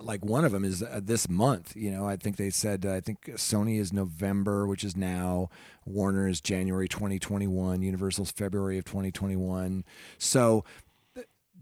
like 0.02 0.24
one 0.24 0.44
of 0.44 0.52
them 0.52 0.64
is 0.64 0.82
uh, 0.82 1.00
this 1.02 1.28
month, 1.28 1.76
you 1.76 1.90
know, 1.90 2.06
I 2.06 2.16
think 2.16 2.36
they 2.36 2.50
said, 2.50 2.84
uh, 2.84 2.94
I 2.94 3.00
think 3.00 3.26
Sony 3.36 3.78
is 3.78 3.92
November, 3.92 4.66
which 4.66 4.82
is 4.82 4.96
now, 4.96 5.50
Warner 5.84 6.26
is 6.26 6.40
January 6.40 6.88
2021, 6.88 7.82
Universal's 7.82 8.32
February 8.32 8.78
of 8.78 8.84
2021. 8.84 9.84
So, 10.18 10.64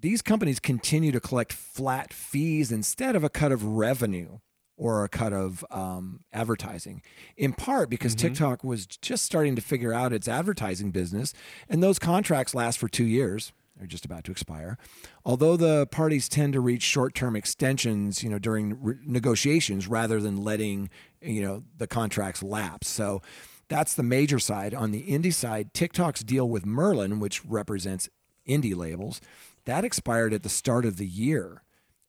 these 0.01 0.23
companies 0.23 0.59
continue 0.59 1.13
to 1.13 1.21
collect 1.21 1.53
flat 1.53 2.13
fees 2.13 2.73
instead 2.73 3.15
of 3.15 3.23
a 3.23 3.29
cut 3.29 3.53
of 3.53 3.65
revenue 3.65 4.39
or 4.83 5.05
a 5.05 5.09
cut 5.09 5.33
of 5.33 5.65
um, 5.71 6.25
advertising, 6.33 7.01
in 7.37 7.53
part 7.53 7.89
because 7.89 8.17
TikTok 8.17 8.65
was 8.65 8.85
just 8.85 9.25
starting 9.25 9.55
to 9.55 9.63
figure 9.63 9.93
out 9.93 10.13
its 10.13 10.27
advertising 10.27 10.91
business, 10.91 11.33
and 11.69 11.81
those 11.81 12.01
contracts 12.01 12.53
last 12.53 12.79
for 12.81 12.89
two 12.89 13.05
years. 13.05 13.53
They're 13.77 13.87
just 13.87 14.05
about 14.05 14.25
to 14.25 14.33
expire. 14.33 14.77
Although 15.25 15.57
the 15.57 15.87
parties 15.87 16.29
tend 16.29 16.53
to 16.55 16.61
reach 16.61 16.83
short-term 16.83 17.37
extensions, 17.37 18.25
you 18.25 18.29
know, 18.29 18.41
during 18.41 18.83
re- 18.83 18.97
negotiations 19.05 19.87
rather 19.87 20.21
than 20.21 20.37
letting 20.37 20.91
you 21.21 21.43
know 21.43 21.63
the 21.79 21.87
contracts 21.87 22.43
lapse. 22.43 22.89
So 22.89 23.23
that's 23.69 23.95
the 23.95 24.03
major 24.03 24.41
side. 24.41 24.75
On 24.75 24.91
the 24.91 25.05
indie 25.05 25.33
side, 25.33 25.73
TikTok's 25.75 26.25
deal 26.25 26.49
with 26.49 26.67
Merlin, 26.67 27.21
which 27.21 27.45
represents 27.45 28.09
indie 28.49 28.77
labels, 28.77 29.21
that 29.65 29.85
expired 29.85 30.35
at 30.35 30.43
the 30.43 30.49
start 30.49 30.85
of 30.85 30.97
the 30.97 31.07
year. 31.07 31.63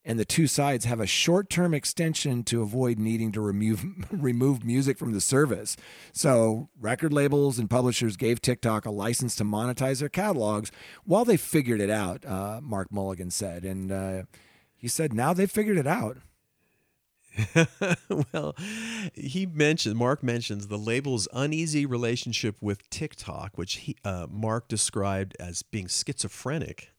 And 0.05 0.19
the 0.19 0.25
two 0.25 0.47
sides 0.47 0.85
have 0.85 0.99
a 0.99 1.07
short 1.07 1.49
term 1.49 1.73
extension 1.73 2.43
to 2.45 2.61
avoid 2.61 2.99
needing 2.99 3.31
to 3.31 3.41
remove, 3.41 3.85
remove 4.11 4.63
music 4.65 4.97
from 4.97 5.13
the 5.13 5.21
service. 5.21 5.77
So, 6.11 6.69
record 6.79 7.13
labels 7.13 7.57
and 7.57 7.69
publishers 7.69 8.17
gave 8.17 8.41
TikTok 8.41 8.85
a 8.85 8.91
license 8.91 9.35
to 9.37 9.43
monetize 9.43 9.99
their 9.99 10.09
catalogs 10.09 10.71
while 11.05 11.23
they 11.23 11.37
figured 11.37 11.79
it 11.79 11.89
out, 11.89 12.25
uh, 12.25 12.59
Mark 12.61 12.91
Mulligan 12.91 13.31
said. 13.31 13.63
And 13.63 13.91
uh, 13.91 14.23
he 14.75 14.89
said, 14.89 15.13
now 15.13 15.33
they've 15.33 15.49
figured 15.49 15.77
it 15.77 15.87
out. 15.87 16.17
well, 18.33 18.55
he 19.13 19.45
mentioned 19.45 19.95
Mark 19.95 20.21
mentions 20.23 20.67
the 20.67 20.77
label's 20.77 21.27
uneasy 21.33 21.85
relationship 21.85 22.57
with 22.61 22.89
TikTok, 22.89 23.57
which 23.57 23.75
he, 23.75 23.95
uh, 24.03 24.27
Mark 24.29 24.67
described 24.67 25.35
as 25.39 25.63
being 25.63 25.87
schizophrenic, 25.87 26.91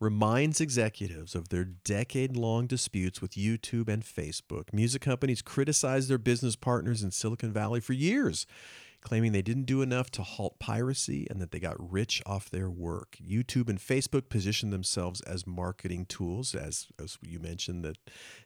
reminds 0.00 0.60
executives 0.60 1.34
of 1.34 1.50
their 1.50 1.64
decade-long 1.64 2.66
disputes 2.66 3.20
with 3.22 3.32
YouTube 3.32 3.88
and 3.88 4.02
Facebook. 4.02 4.72
Music 4.72 5.02
companies 5.02 5.42
criticized 5.42 6.08
their 6.10 6.18
business 6.18 6.56
partners 6.56 7.02
in 7.02 7.10
Silicon 7.10 7.52
Valley 7.52 7.80
for 7.80 7.92
years. 7.92 8.46
Claiming 9.06 9.30
they 9.30 9.40
didn't 9.40 9.66
do 9.66 9.82
enough 9.82 10.10
to 10.10 10.22
halt 10.24 10.58
piracy 10.58 11.28
and 11.30 11.40
that 11.40 11.52
they 11.52 11.60
got 11.60 11.76
rich 11.78 12.20
off 12.26 12.50
their 12.50 12.68
work. 12.68 13.16
YouTube 13.24 13.68
and 13.68 13.78
Facebook 13.78 14.28
position 14.28 14.70
themselves 14.70 15.20
as 15.20 15.46
marketing 15.46 16.06
tools, 16.06 16.56
as, 16.56 16.88
as 17.00 17.16
you 17.22 17.38
mentioned, 17.38 17.84
that 17.84 17.98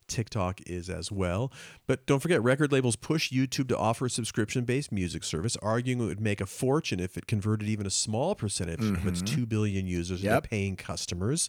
TikTok 0.07 0.61
is 0.67 0.91
as 0.91 1.11
well. 1.11 1.51
But 1.87 2.05
don't 2.05 2.21
forget, 2.21 2.43
record 2.43 2.73
labels 2.73 2.95
push 2.95 3.33
YouTube 3.33 3.69
to 3.69 3.79
offer 3.79 4.05
a 4.05 4.11
subscription 4.11 4.65
based 4.65 4.93
music 4.93 5.25
service, 5.25 5.57
arguing 5.63 6.03
it 6.03 6.05
would 6.05 6.21
make 6.21 6.43
a 6.43 6.47
fortune 6.47 7.01
if 7.01 7.17
it 7.17 7.27
converted 7.27 7.67
even 7.67 7.87
a 7.87 7.91
small 7.91 8.35
percentage 8.35 8.85
of 8.85 9.07
its 9.07 9.23
mm-hmm. 9.23 9.37
2 9.37 9.47
billion 9.47 9.87
users 9.87 10.23
Yep. 10.23 10.37
into 10.37 10.49
paying 10.51 10.77
customers. 10.77 11.49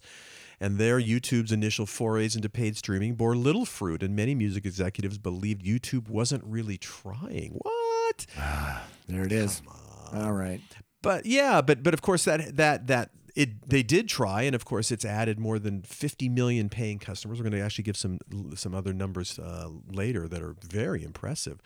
And 0.62 0.78
there, 0.78 1.01
YouTube's 1.01 1.51
initial 1.51 1.86
forays 1.86 2.36
into 2.38 2.47
paid 2.47 2.78
streaming 2.78 3.16
bore 3.16 3.36
little 3.36 3.66
fruit, 3.66 4.03
and 4.03 4.16
many 4.16 4.36
music 4.36 4.64
executives 4.66 5.18
believed 5.18 5.66
YouTube 5.66 6.07
wasn't 6.07 6.45
really 6.45 6.78
trying. 6.78 7.57
What? 7.62 8.11
There 9.08 9.26
it 9.26 9.32
is. 9.32 9.62
All 10.14 10.34
right. 10.34 10.62
But 11.02 11.26
yeah, 11.26 11.62
but 11.62 11.84
but 11.84 11.94
of 11.94 12.02
course 12.02 12.26
that 12.26 12.56
that 12.58 12.88
that 12.88 13.12
it 13.36 13.70
they 13.70 13.84
did 13.84 14.08
try, 14.08 14.44
and 14.44 14.56
of 14.56 14.66
course, 14.66 14.92
it's 14.92 15.06
added 15.06 15.40
more 15.40 15.60
than 15.60 15.82
50 15.84 16.30
million 16.30 16.70
paying 16.70 17.00
customers. 17.00 17.40
We're 17.40 17.50
going 17.50 17.60
to 17.60 17.66
actually 17.66 17.84
give 17.84 17.98
some 17.98 18.20
some 18.56 18.76
other 18.76 18.94
numbers 18.94 19.40
uh, 19.40 19.70
later 19.88 20.28
that 20.28 20.42
are 20.42 20.56
very 20.62 21.04
impressive. 21.04 21.60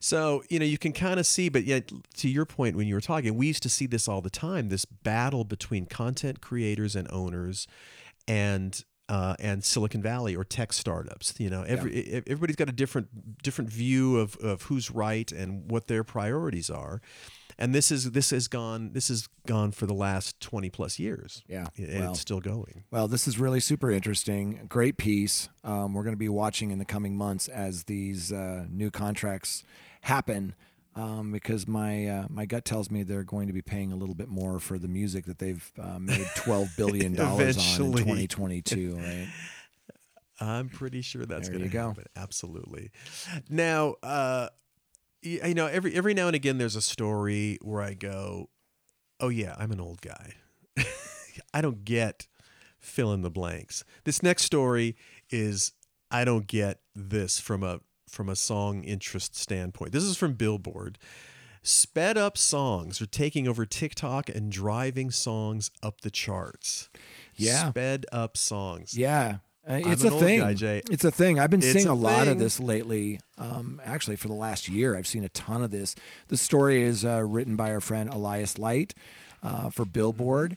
So 0.00 0.42
you 0.48 0.58
know 0.58 0.64
you 0.64 0.78
can 0.78 0.92
kind 0.92 1.20
of 1.20 1.26
see, 1.26 1.48
but 1.48 1.64
yet 1.64 1.90
to 2.18 2.28
your 2.28 2.46
point 2.46 2.76
when 2.76 2.86
you 2.86 2.94
were 2.94 3.00
talking, 3.00 3.34
we 3.36 3.48
used 3.48 3.62
to 3.62 3.68
see 3.68 3.86
this 3.86 4.08
all 4.08 4.20
the 4.20 4.30
time. 4.30 4.68
This 4.68 4.84
battle 4.84 5.44
between 5.44 5.86
content 5.86 6.40
creators 6.40 6.96
and 6.96 7.10
owners, 7.12 7.66
and 8.26 8.82
uh, 9.10 9.34
and 9.40 9.64
Silicon 9.64 10.00
Valley 10.00 10.36
or 10.36 10.44
tech 10.44 10.72
startups. 10.72 11.34
You 11.38 11.50
know, 11.50 11.62
every 11.64 11.96
e- 11.96 12.22
everybody's 12.28 12.56
got 12.56 12.68
a 12.68 12.72
different 12.72 13.42
different 13.42 13.68
view 13.68 14.18
of, 14.18 14.36
of 14.36 14.62
who's 14.62 14.90
right 14.90 15.30
and 15.32 15.68
what 15.68 15.88
their 15.88 16.04
priorities 16.04 16.70
are. 16.70 17.02
And 17.58 17.74
this 17.74 17.90
is 17.90 18.12
this 18.12 18.30
has 18.30 18.46
gone 18.46 18.92
this 18.92 19.08
has 19.08 19.28
gone 19.46 19.72
for 19.72 19.86
the 19.86 19.94
last 19.94 20.40
twenty 20.40 20.70
plus 20.70 21.00
years. 21.00 21.42
Yeah, 21.48 21.66
and 21.76 22.00
well. 22.00 22.10
it's 22.12 22.20
still 22.20 22.40
going. 22.40 22.84
Well, 22.92 23.08
this 23.08 23.26
is 23.26 23.38
really 23.38 23.60
super 23.60 23.90
interesting. 23.90 24.66
Great 24.68 24.96
piece. 24.96 25.48
Um, 25.64 25.92
we're 25.92 26.04
going 26.04 26.14
to 26.14 26.18
be 26.18 26.28
watching 26.28 26.70
in 26.70 26.78
the 26.78 26.84
coming 26.84 27.16
months 27.16 27.48
as 27.48 27.84
these 27.84 28.32
uh, 28.32 28.66
new 28.70 28.92
contracts 28.92 29.64
happen. 30.02 30.54
Um, 31.00 31.32
because 31.32 31.66
my 31.66 32.06
uh, 32.06 32.26
my 32.28 32.44
gut 32.44 32.66
tells 32.66 32.90
me 32.90 33.02
they're 33.04 33.24
going 33.24 33.46
to 33.46 33.54
be 33.54 33.62
paying 33.62 33.90
a 33.90 33.96
little 33.96 34.14
bit 34.14 34.28
more 34.28 34.60
for 34.60 34.78
the 34.78 34.88
music 34.88 35.24
that 35.26 35.38
they've 35.38 35.72
uh, 35.80 35.98
made 35.98 36.26
twelve 36.34 36.68
billion 36.76 37.14
dollars 37.14 37.80
on 37.80 37.86
in 37.86 38.04
twenty 38.04 38.26
twenty 38.26 38.60
two. 38.60 38.96
Right? 38.96 39.28
I'm 40.40 40.68
pretty 40.68 41.00
sure 41.02 41.24
that's 41.24 41.48
going 41.48 41.62
to 41.62 41.68
go. 41.68 41.88
happen. 41.88 42.04
Absolutely. 42.16 42.90
Now, 43.48 43.96
uh, 44.02 44.48
you 45.22 45.54
know, 45.54 45.66
every 45.66 45.94
every 45.94 46.12
now 46.12 46.26
and 46.26 46.36
again, 46.36 46.58
there's 46.58 46.76
a 46.76 46.82
story 46.82 47.58
where 47.62 47.80
I 47.80 47.94
go, 47.94 48.50
"Oh 49.20 49.28
yeah, 49.28 49.54
I'm 49.58 49.72
an 49.72 49.80
old 49.80 50.02
guy. 50.02 50.34
I 51.54 51.62
don't 51.62 51.84
get 51.84 52.26
fill 52.78 53.12
in 53.12 53.22
the 53.22 53.30
blanks." 53.30 53.84
This 54.04 54.22
next 54.22 54.42
story 54.42 54.96
is 55.30 55.72
I 56.10 56.24
don't 56.24 56.46
get 56.46 56.80
this 56.94 57.38
from 57.38 57.62
a 57.62 57.80
from 58.10 58.28
a 58.28 58.36
song 58.36 58.84
interest 58.84 59.36
standpoint. 59.36 59.92
This 59.92 60.04
is 60.04 60.16
from 60.16 60.34
Billboard. 60.34 60.98
Sped 61.62 62.16
up 62.16 62.38
songs 62.38 63.02
are 63.02 63.06
taking 63.06 63.46
over 63.46 63.66
TikTok 63.66 64.28
and 64.28 64.50
driving 64.50 65.10
songs 65.10 65.70
up 65.82 66.00
the 66.00 66.10
charts. 66.10 66.88
Yeah. 67.34 67.70
Sped 67.70 68.06
up 68.12 68.36
songs. 68.36 68.96
Yeah. 68.96 69.38
Uh, 69.68 69.80
it's 69.84 70.02
a 70.04 70.10
thing. 70.10 70.40
guy. 70.40 70.82
It's 70.90 71.04
a 71.04 71.10
thing. 71.10 71.38
I've 71.38 71.50
been 71.50 71.60
It's 71.60 71.72
seeing 71.72 71.86
a 71.86 71.92
a, 71.92 71.94
lot 71.94 72.28
of 72.28 72.38
this 72.38 72.58
lately. 72.58 73.20
Um, 73.36 73.80
actually, 73.84 74.16
for 74.16 74.28
the 74.28 74.34
last 74.34 74.68
year, 74.68 74.96
I've 74.96 75.06
seen 75.06 75.22
a 75.22 75.28
ton 75.28 75.62
of 75.62 75.70
this. 75.70 75.94
The 76.28 76.38
story 76.38 76.82
is 76.82 77.04
uh, 77.04 77.22
written 77.26 77.56
by 77.56 77.70
our 77.70 77.80
friend 77.80 78.08
Elias 78.08 78.58
Leight 78.58 78.94
uh, 79.42 79.68
for 79.68 79.84
Billboard, 79.84 80.56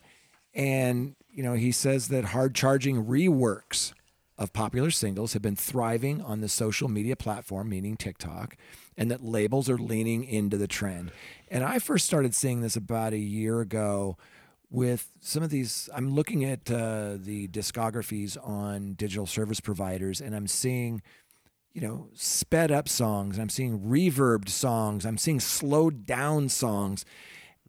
and 0.54 1.16
you 1.30 1.44
know 1.44 1.54
he 1.54 1.74
says 1.74 2.08
that 2.08 2.26
hard 2.26 2.56
charging 2.56 3.06
reworks 3.06 3.94
of 4.38 4.52
popular 4.54 4.90
singles 4.90 5.34
have 5.34 5.42
been 5.42 5.56
thriving 5.56 6.22
on 6.22 6.42
the 6.42 6.50
social 6.50 6.90
media 6.90 7.16
platform, 7.16 7.70
meaning 7.70 7.96
TikTok, 7.96 8.58
and 8.98 9.12
that 9.12 9.24
labels 9.24 9.70
are 9.70 9.78
leaning 9.78 10.24
into 10.24 10.58
the 10.58 10.68
trend. 10.68 11.12
And 11.50 11.64
I 11.64 11.80
first 11.80 12.06
started 12.06 12.34
seeing 12.34 12.62
this 12.62 12.76
about 12.76 13.14
a 13.14 13.18
year 13.18 13.62
ago 13.62 14.18
with 14.74 15.12
some 15.22 15.44
of 15.44 15.52
these 15.52 15.88
i'm 15.96 16.10
looking 16.16 16.44
at 16.44 16.70
uh, 16.72 17.16
the 17.16 17.48
discographies 17.50 18.36
on 18.46 18.94
digital 18.94 19.28
service 19.28 19.60
providers 19.60 20.20
and 20.20 20.36
i'm 20.36 20.48
seeing 20.48 21.02
you 21.74 21.82
know 21.82 22.08
sped 22.16 22.72
up 22.72 22.90
songs 22.90 23.38
i'm 23.38 23.50
seeing 23.50 23.80
reverbed 23.82 24.50
songs 24.50 25.06
i'm 25.06 25.18
seeing 25.18 25.40
slowed 25.40 26.08
down 26.08 26.50
songs 26.50 27.06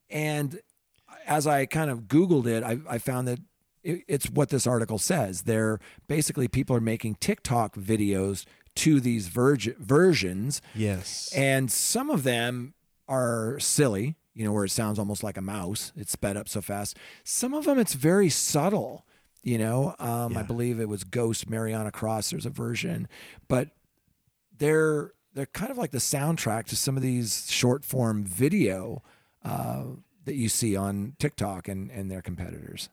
and 0.09 0.61
as 1.27 1.47
i 1.47 1.67
kind 1.67 1.91
of 1.91 2.05
googled 2.05 2.47
it 2.47 2.63
i, 2.65 2.79
I 2.89 2.97
found 2.97 3.29
that 3.29 3.41
it's 3.85 4.31
what 4.31 4.49
this 4.49 4.67
article 4.67 4.99
says 4.99 5.43
they're 5.43 5.79
basically 6.09 6.49
people 6.49 6.75
are 6.75 6.81
making 6.81 7.15
tiktok 7.17 7.77
videos 7.77 8.45
to 8.75 8.99
these 8.99 9.29
verge- 9.29 9.77
versions 9.77 10.61
Yes. 10.75 11.33
and 11.37 11.71
some 11.71 12.11
of 12.11 12.23
them 12.25 12.75
are 13.09 13.61
silly, 13.61 14.17
you 14.33 14.45
know, 14.45 14.53
where 14.53 14.65
it 14.65 14.71
sounds 14.71 14.99
almost 14.99 15.23
like 15.23 15.37
a 15.37 15.43
mouse. 15.43 15.93
It's 15.95 16.13
sped 16.13 16.37
up 16.39 16.49
so 16.49 16.61
fast. 16.63 16.97
Some 17.23 17.53
of 17.53 17.67
them, 17.67 17.79
it's 17.79 17.93
very 17.93 18.31
subtle, 18.31 19.05
you 19.43 19.59
know. 19.59 19.95
Um, 19.99 20.37
I 20.39 20.43
believe 20.43 20.81
it 20.81 20.89
was 20.89 21.05
Ghost 21.05 21.49
Mariana 21.51 21.93
Cross. 21.93 22.31
There's 22.31 22.47
a 22.47 22.51
version, 22.51 23.07
but 23.47 23.69
they're 24.57 25.13
they're 25.35 25.47
kind 25.47 25.71
of 25.71 25.77
like 25.79 25.91
the 25.91 25.99
soundtrack 25.99 26.65
to 26.67 26.77
some 26.77 26.97
of 26.97 27.03
these 27.03 27.51
short 27.51 27.85
form 27.85 28.25
video 28.25 29.03
uh, 29.45 29.83
that 30.25 30.35
you 30.35 30.49
see 30.49 30.75
on 30.77 31.15
TikTok 31.19 31.69
and 31.69 31.91
and 31.91 32.11
their 32.11 32.23
competitors. 32.23 32.89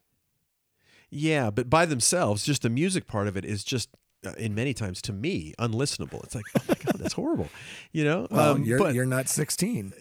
Yeah, 1.12 1.51
but 1.51 1.70
by 1.70 1.86
themselves, 1.86 2.43
just 2.45 2.62
the 2.62 2.70
music 2.70 3.05
part 3.05 3.28
of 3.28 3.36
it 3.36 3.43
is 3.43 3.64
just, 3.66 3.89
uh, 4.26 4.32
in 4.38 4.55
many 4.55 4.74
times 4.74 5.01
to 5.03 5.14
me, 5.14 5.53
unlistenable. 5.59 6.24
It's 6.24 6.34
like, 6.36 6.45
oh 6.57 6.64
my 6.70 6.76
god, 6.76 6.95
that's 6.99 7.14
horrible. 7.14 7.49
You 7.91 8.05
know. 8.05 8.28
Well, 8.32 8.51
Um, 8.55 8.64
you're 8.64 8.80
but 8.80 8.95
you're 8.95 9.05
not 9.05 9.28
16. 9.28 9.93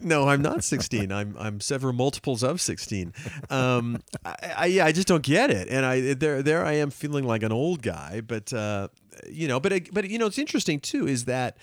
no, 0.00 0.28
I'm 0.28 0.42
not 0.42 0.62
16. 0.62 1.10
I'm 1.10 1.34
I'm 1.38 1.60
several 1.60 1.92
multiples 1.94 2.42
of 2.44 2.60
16. 2.60 3.12
Um, 3.50 4.02
I, 4.24 4.34
I 4.56 4.66
yeah, 4.66 4.84
I 4.84 4.92
just 4.92 5.08
don't 5.08 5.22
get 5.24 5.50
it, 5.50 5.68
and 5.68 5.86
I 5.86 6.12
there 6.14 6.42
there 6.42 6.64
I 6.64 6.74
am 6.74 6.90
feeling 6.90 7.24
like 7.24 7.42
an 7.42 7.52
old 7.52 7.80
guy. 7.82 8.20
But 8.20 8.52
uh, 8.52 8.88
you 9.28 9.48
know, 9.48 9.58
but 9.58 9.72
but 9.92 10.08
you 10.10 10.18
know, 10.18 10.26
it's 10.26 10.38
interesting 10.38 10.78
too 10.80 11.08
is 11.08 11.24
that 11.24 11.56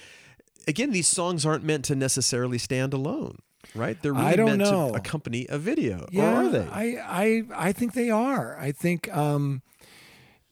again, 0.67 0.91
these 0.91 1.07
songs 1.07 1.45
aren't 1.45 1.63
meant 1.63 1.85
to 1.85 1.95
necessarily 1.95 2.57
stand 2.57 2.93
alone. 2.93 3.37
Right? 3.73 4.01
They're 4.01 4.13
really 4.13 4.25
I 4.25 4.35
don't 4.35 4.57
meant 4.57 4.59
know. 4.59 4.91
to 4.91 4.95
accompany 4.95 5.47
a 5.49 5.57
video. 5.57 6.07
Yeah, 6.11 6.31
or 6.31 6.45
are 6.45 6.49
they? 6.49 6.67
I, 6.67 6.83
I, 7.03 7.43
I 7.69 7.71
think 7.71 7.93
they 7.93 8.09
are. 8.09 8.57
I 8.59 8.71
think, 8.71 9.13
um, 9.15 9.61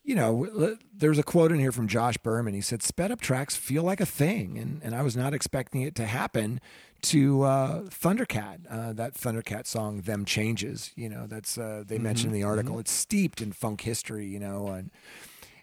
you 0.04 0.16
know, 0.16 0.78
there's 0.94 1.18
a 1.18 1.24
quote 1.24 1.52
in 1.52 1.60
here 1.60 1.72
from 1.72 1.88
Josh 1.88 2.18
Berman. 2.18 2.54
He 2.54 2.62
said, 2.62 2.84
"Sped 2.84 3.12
up 3.12 3.22
tracks 3.22 3.56
feel 3.56 3.84
like 3.84 4.02
a 4.02 4.06
thing," 4.06 4.58
and 4.58 4.82
and 4.84 4.94
I 4.94 5.02
was 5.02 5.16
not 5.16 5.34
expecting 5.34 5.82
it 5.82 5.96
to 5.96 6.06
happen 6.06 6.60
to 7.04 7.44
uh, 7.44 7.82
Thundercat. 7.84 8.60
Uh, 8.70 8.94
that 8.94 9.14
Thundercat 9.14 9.66
song, 9.66 10.02
"Them 10.02 10.26
Changes." 10.26 10.92
You 10.96 11.08
know, 11.08 11.26
that's 11.26 11.58
uh, 11.58 11.84
they 11.88 11.98
mentioned 12.00 12.34
in 12.34 12.42
the 12.42 12.46
article. 12.46 12.80
It's 12.80 12.92
steeped 12.92 13.42
in 13.42 13.54
funk 13.54 13.82
history. 13.82 14.28
You 14.28 14.40
know, 14.40 14.68
and 14.68 14.92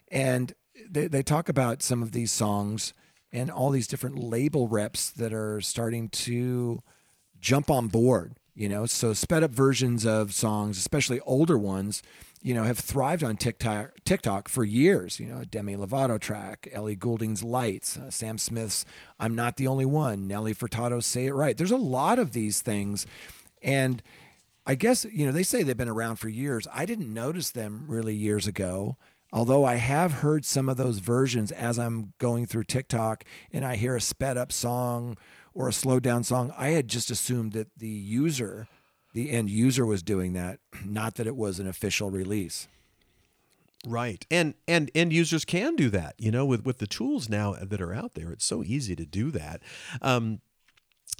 and 0.09 0.53
they, 0.89 1.07
they 1.07 1.21
talk 1.21 1.47
about 1.47 1.83
some 1.83 2.01
of 2.01 2.11
these 2.11 2.31
songs 2.31 2.93
and 3.31 3.49
all 3.49 3.69
these 3.69 3.87
different 3.87 4.17
label 4.17 4.67
reps 4.67 5.11
that 5.11 5.33
are 5.33 5.61
starting 5.61 6.09
to 6.09 6.81
jump 7.41 7.69
on 7.69 7.87
board 7.87 8.35
you 8.53 8.67
know? 8.67 8.85
So 8.85 9.13
sped 9.13 9.43
up 9.43 9.51
versions 9.51 10.05
of 10.05 10.33
songs 10.33 10.77
especially 10.77 11.19
older 11.21 11.57
ones 11.57 12.01
you 12.43 12.53
know 12.53 12.63
have 12.63 12.79
thrived 12.79 13.23
on 13.23 13.37
tiktok 13.37 13.91
tiktok 14.03 14.49
for 14.49 14.63
years 14.63 15.19
you 15.19 15.27
know? 15.27 15.43
Demi 15.43 15.75
lovato 15.75 16.19
track 16.19 16.67
ellie 16.71 16.95
goulding's 16.95 17.43
lights 17.43 17.97
uh, 17.97 18.09
sam 18.09 18.37
smith's 18.37 18.85
i'm 19.19 19.35
not 19.35 19.57
the 19.57 19.67
only 19.67 19.85
one 19.85 20.27
nelly 20.27 20.53
furtado's 20.53 21.05
say 21.05 21.25
it 21.25 21.33
right. 21.33 21.57
There's 21.57 21.71
a 21.71 21.77
lot 21.77 22.19
of 22.19 22.33
these 22.33 22.61
things. 22.61 23.05
And 23.61 24.01
I 24.65 24.75
guess, 24.75 25.05
you 25.05 25.25
know, 25.25 25.31
they 25.31 25.43
say 25.43 25.63
they've 25.63 25.75
been 25.75 25.89
around 25.89 26.17
for 26.17 26.29
years. 26.29 26.67
I 26.73 26.85
didn't 26.85 27.13
notice 27.13 27.51
them 27.51 27.85
really 27.87 28.15
years 28.15 28.47
ago, 28.47 28.95
although 29.33 29.65
I 29.65 29.75
have 29.75 30.11
heard 30.13 30.45
some 30.45 30.69
of 30.69 30.77
those 30.77 30.99
versions 30.99 31.51
as 31.51 31.79
I'm 31.79 32.13
going 32.19 32.45
through 32.45 32.65
TikTok 32.65 33.23
and 33.51 33.65
I 33.65 33.75
hear 33.75 33.95
a 33.95 34.01
sped 34.01 34.37
up 34.37 34.51
song 34.51 35.17
or 35.53 35.67
a 35.67 35.73
slowed 35.73 36.03
down 36.03 36.23
song. 36.23 36.53
I 36.57 36.69
had 36.69 36.87
just 36.87 37.11
assumed 37.11 37.53
that 37.53 37.67
the 37.77 37.87
user, 37.87 38.67
the 39.13 39.31
end 39.31 39.49
user, 39.49 39.85
was 39.85 40.03
doing 40.03 40.33
that, 40.33 40.59
not 40.85 41.15
that 41.15 41.27
it 41.27 41.35
was 41.35 41.59
an 41.59 41.67
official 41.67 42.09
release. 42.09 42.67
Right. 43.85 44.25
And 44.29 44.53
and 44.67 44.91
end 44.93 45.11
users 45.11 45.43
can 45.43 45.75
do 45.75 45.89
that, 45.89 46.13
you 46.19 46.29
know, 46.29 46.45
with 46.45 46.65
with 46.65 46.77
the 46.77 46.85
tools 46.85 47.29
now 47.29 47.55
that 47.59 47.81
are 47.81 47.93
out 47.93 48.13
there. 48.13 48.31
It's 48.31 48.45
so 48.45 48.63
easy 48.63 48.95
to 48.95 49.05
do 49.05 49.31
that. 49.31 49.61
Um 50.03 50.41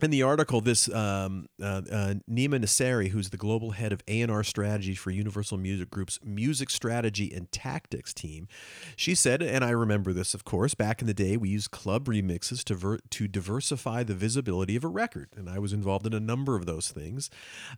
in 0.01 0.09
the 0.09 0.23
article, 0.23 0.61
this 0.61 0.91
um, 0.93 1.47
uh, 1.61 1.81
uh, 1.91 2.13
Nima 2.29 2.59
Nasseri, 2.59 3.09
who's 3.09 3.29
the 3.29 3.37
global 3.37 3.71
head 3.71 3.93
of 3.93 4.01
A&R 4.07 4.43
strategy 4.43 4.95
for 4.95 5.11
Universal 5.11 5.59
Music 5.59 5.91
Group's 5.91 6.19
music 6.23 6.71
strategy 6.71 7.31
and 7.31 7.51
tactics 7.51 8.13
team, 8.13 8.47
she 8.95 9.13
said, 9.13 9.43
and 9.43 9.63
I 9.63 9.69
remember 9.69 10.11
this, 10.11 10.33
of 10.33 10.43
course, 10.43 10.73
back 10.73 11.01
in 11.01 11.07
the 11.07 11.13
day, 11.13 11.37
we 11.37 11.49
used 11.49 11.69
club 11.69 12.05
remixes 12.05 12.63
to 12.65 12.75
ver- 12.75 12.99
to 13.11 13.27
diversify 13.27 14.03
the 14.03 14.15
visibility 14.15 14.75
of 14.75 14.83
a 14.83 14.87
record, 14.87 15.29
and 15.35 15.47
I 15.47 15.59
was 15.59 15.71
involved 15.71 16.07
in 16.07 16.13
a 16.13 16.19
number 16.19 16.55
of 16.55 16.65
those 16.65 16.89
things. 16.89 17.29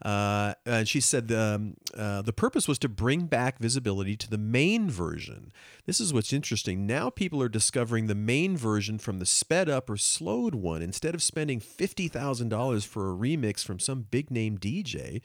Uh, 0.01 0.53
and 0.66 0.88
she 0.88 1.01
said 1.01 1.32
um, 1.32 1.76
uh, 1.97 2.22
the 2.22 2.34
purpose 2.34 2.68
was 2.68 2.80
to 2.80 2.89
bring 2.89 3.26
back 3.26 3.59
visibility 3.59 4.16
to 4.16 4.30
the 4.30 4.38
main 4.38 4.89
version. 4.89 5.51
This 5.86 5.99
is 5.99 6.14
what's 6.14 6.32
interesting. 6.32 6.86
Now 6.88 7.09
people 7.09 7.41
are 7.41 7.49
discovering 7.49 8.07
the 8.07 8.16
main 8.16 8.55
version 8.55 8.97
from 8.97 9.20
the 9.20 9.26
sped 9.26 9.68
up 9.68 9.89
or 9.89 9.97
slowed 9.97 10.55
one 10.55 10.82
instead 10.82 11.16
of 11.16 11.22
spending 11.22 11.59
fifty 11.59 12.03
thousand 12.08 12.49
dollars 12.49 12.86
for 12.86 13.12
a 13.12 13.16
remix 13.16 13.64
from 13.64 13.80
some 13.80 14.08
big 14.10 14.30
name 14.32 14.58
DJ, 14.58 15.22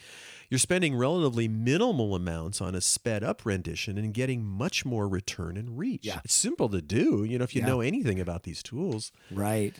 you're 0.50 0.58
spending 0.58 0.96
relatively 0.96 1.48
minimal 1.48 2.14
amounts 2.14 2.60
on 2.60 2.74
a 2.74 2.80
sped 2.80 3.22
up 3.24 3.44
rendition 3.44 3.98
and 3.98 4.12
getting 4.14 4.44
much 4.44 4.84
more 4.84 5.08
return 5.08 5.56
and 5.56 5.78
reach. 5.78 6.04
Yeah. 6.04 6.20
It's 6.24 6.34
simple 6.34 6.68
to 6.70 6.80
do, 6.82 7.24
you 7.24 7.38
know, 7.38 7.44
if 7.44 7.54
you 7.54 7.60
Yeah. 7.62 7.66
know 7.68 7.80
anything 7.80 8.20
about 8.20 8.42
these 8.44 8.62
tools. 8.62 9.12
Right. 9.30 9.74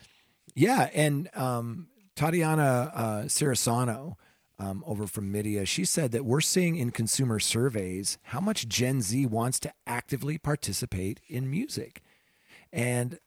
Yeah, 0.54 0.90
and 0.94 1.28
um, 1.36 1.88
Tatiana 2.16 2.90
uh, 2.94 3.22
Cirisano, 3.24 4.14
um, 4.58 4.82
over 4.86 5.06
from 5.06 5.32
Midia. 5.32 5.64
She 5.68 5.84
said 5.84 6.10
that 6.10 6.24
we're 6.24 6.40
seeing 6.40 6.74
in 6.76 6.90
consumer 6.90 7.38
surveys 7.38 8.18
how 8.24 8.40
much 8.40 8.66
Gen 8.66 9.00
Z 9.02 9.24
wants 9.26 9.60
to 9.60 9.72
actively 9.86 10.36
participate 10.36 11.20
in 11.28 11.48
music. 11.48 12.02
And 12.72 13.18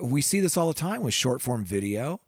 we 0.00 0.20
see 0.20 0.38
this 0.40 0.56
all 0.56 0.68
the 0.68 0.74
time 0.74 1.02
with 1.02 1.12
short 1.14 1.42
form 1.42 1.64
video 1.64 2.20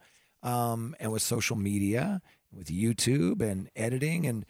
um, 0.43 0.95
and 1.01 1.13
with 1.13 1.23
social 1.23 1.57
media, 1.57 2.21
with 2.53 2.69
YouTube 2.69 3.41
and 3.41 3.71
editing. 3.77 4.27
And 4.27 4.47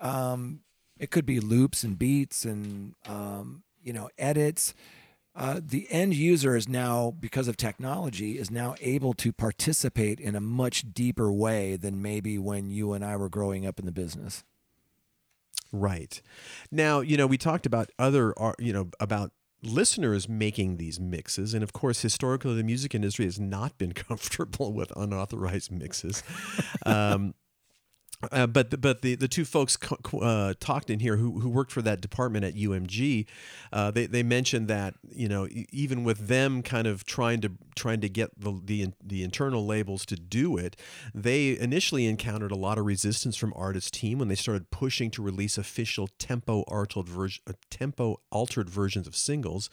um, 0.00 0.60
it 0.98 1.10
could 1.10 1.26
be 1.26 1.40
loops 1.40 1.82
and 1.82 1.98
beats 1.98 2.44
and, 2.44 2.94
um, 3.08 3.62
you 3.82 3.92
know, 3.92 4.08
edits. 4.18 4.74
Uh, 5.34 5.60
the 5.62 5.86
end 5.90 6.14
user 6.14 6.56
is 6.56 6.66
now, 6.66 7.12
because 7.20 7.46
of 7.46 7.58
technology, 7.58 8.38
is 8.38 8.50
now 8.50 8.74
able 8.80 9.12
to 9.12 9.32
participate 9.32 10.18
in 10.18 10.34
a 10.34 10.40
much 10.40 10.94
deeper 10.94 11.30
way 11.30 11.76
than 11.76 12.00
maybe 12.00 12.38
when 12.38 12.70
you 12.70 12.94
and 12.94 13.04
I 13.04 13.16
were 13.16 13.28
growing 13.28 13.66
up 13.66 13.78
in 13.78 13.84
the 13.84 13.92
business. 13.92 14.44
Right. 15.72 16.22
Now, 16.70 17.00
you 17.00 17.18
know, 17.18 17.26
we 17.26 17.36
talked 17.36 17.66
about 17.66 17.90
other, 17.98 18.32
ar- 18.38 18.54
you 18.58 18.72
know, 18.72 18.88
about 18.98 19.32
listeners 19.66 20.28
making 20.28 20.76
these 20.76 20.98
mixes. 21.00 21.54
And 21.54 21.62
of 21.62 21.72
course, 21.72 22.02
historically, 22.02 22.54
the 22.54 22.64
music 22.64 22.94
industry 22.94 23.24
has 23.24 23.38
not 23.38 23.76
been 23.78 23.92
comfortable 23.94 24.72
with 24.72 24.92
unauthorized 24.96 25.70
mixes. 25.70 26.22
Um, 26.84 27.34
uh, 28.32 28.46
but 28.46 28.70
the, 28.70 28.78
but 28.78 29.02
the, 29.02 29.14
the 29.14 29.28
two 29.28 29.44
folks 29.44 29.76
uh, 30.20 30.54
talked 30.58 30.88
in 30.88 31.00
here 31.00 31.16
who, 31.16 31.40
who 31.40 31.48
worked 31.48 31.70
for 31.70 31.82
that 31.82 32.00
department 32.00 32.44
at 32.44 32.54
UMG, 32.54 33.26
uh, 33.72 33.90
they, 33.90 34.06
they 34.06 34.22
mentioned 34.22 34.68
that 34.68 34.94
you 35.10 35.28
know 35.28 35.46
even 35.70 36.02
with 36.02 36.28
them 36.28 36.62
kind 36.62 36.86
of 36.86 37.04
trying 37.04 37.40
to 37.42 37.52
trying 37.74 38.00
to 38.00 38.08
get 38.08 38.30
the, 38.38 38.58
the 38.64 38.92
the 39.04 39.22
internal 39.22 39.66
labels 39.66 40.06
to 40.06 40.16
do 40.16 40.56
it, 40.56 40.76
they 41.14 41.58
initially 41.58 42.06
encountered 42.06 42.50
a 42.50 42.56
lot 42.56 42.78
of 42.78 42.86
resistance 42.86 43.36
from 43.36 43.52
artist 43.54 43.92
team 43.92 44.18
when 44.18 44.28
they 44.28 44.34
started 44.34 44.70
pushing 44.70 45.10
to 45.10 45.22
release 45.22 45.58
official 45.58 46.08
tempo 46.18 46.62
altered 46.62 47.08
version 47.08 47.42
tempo 47.70 48.18
altered 48.30 48.70
versions 48.70 49.06
of 49.06 49.14
singles, 49.14 49.68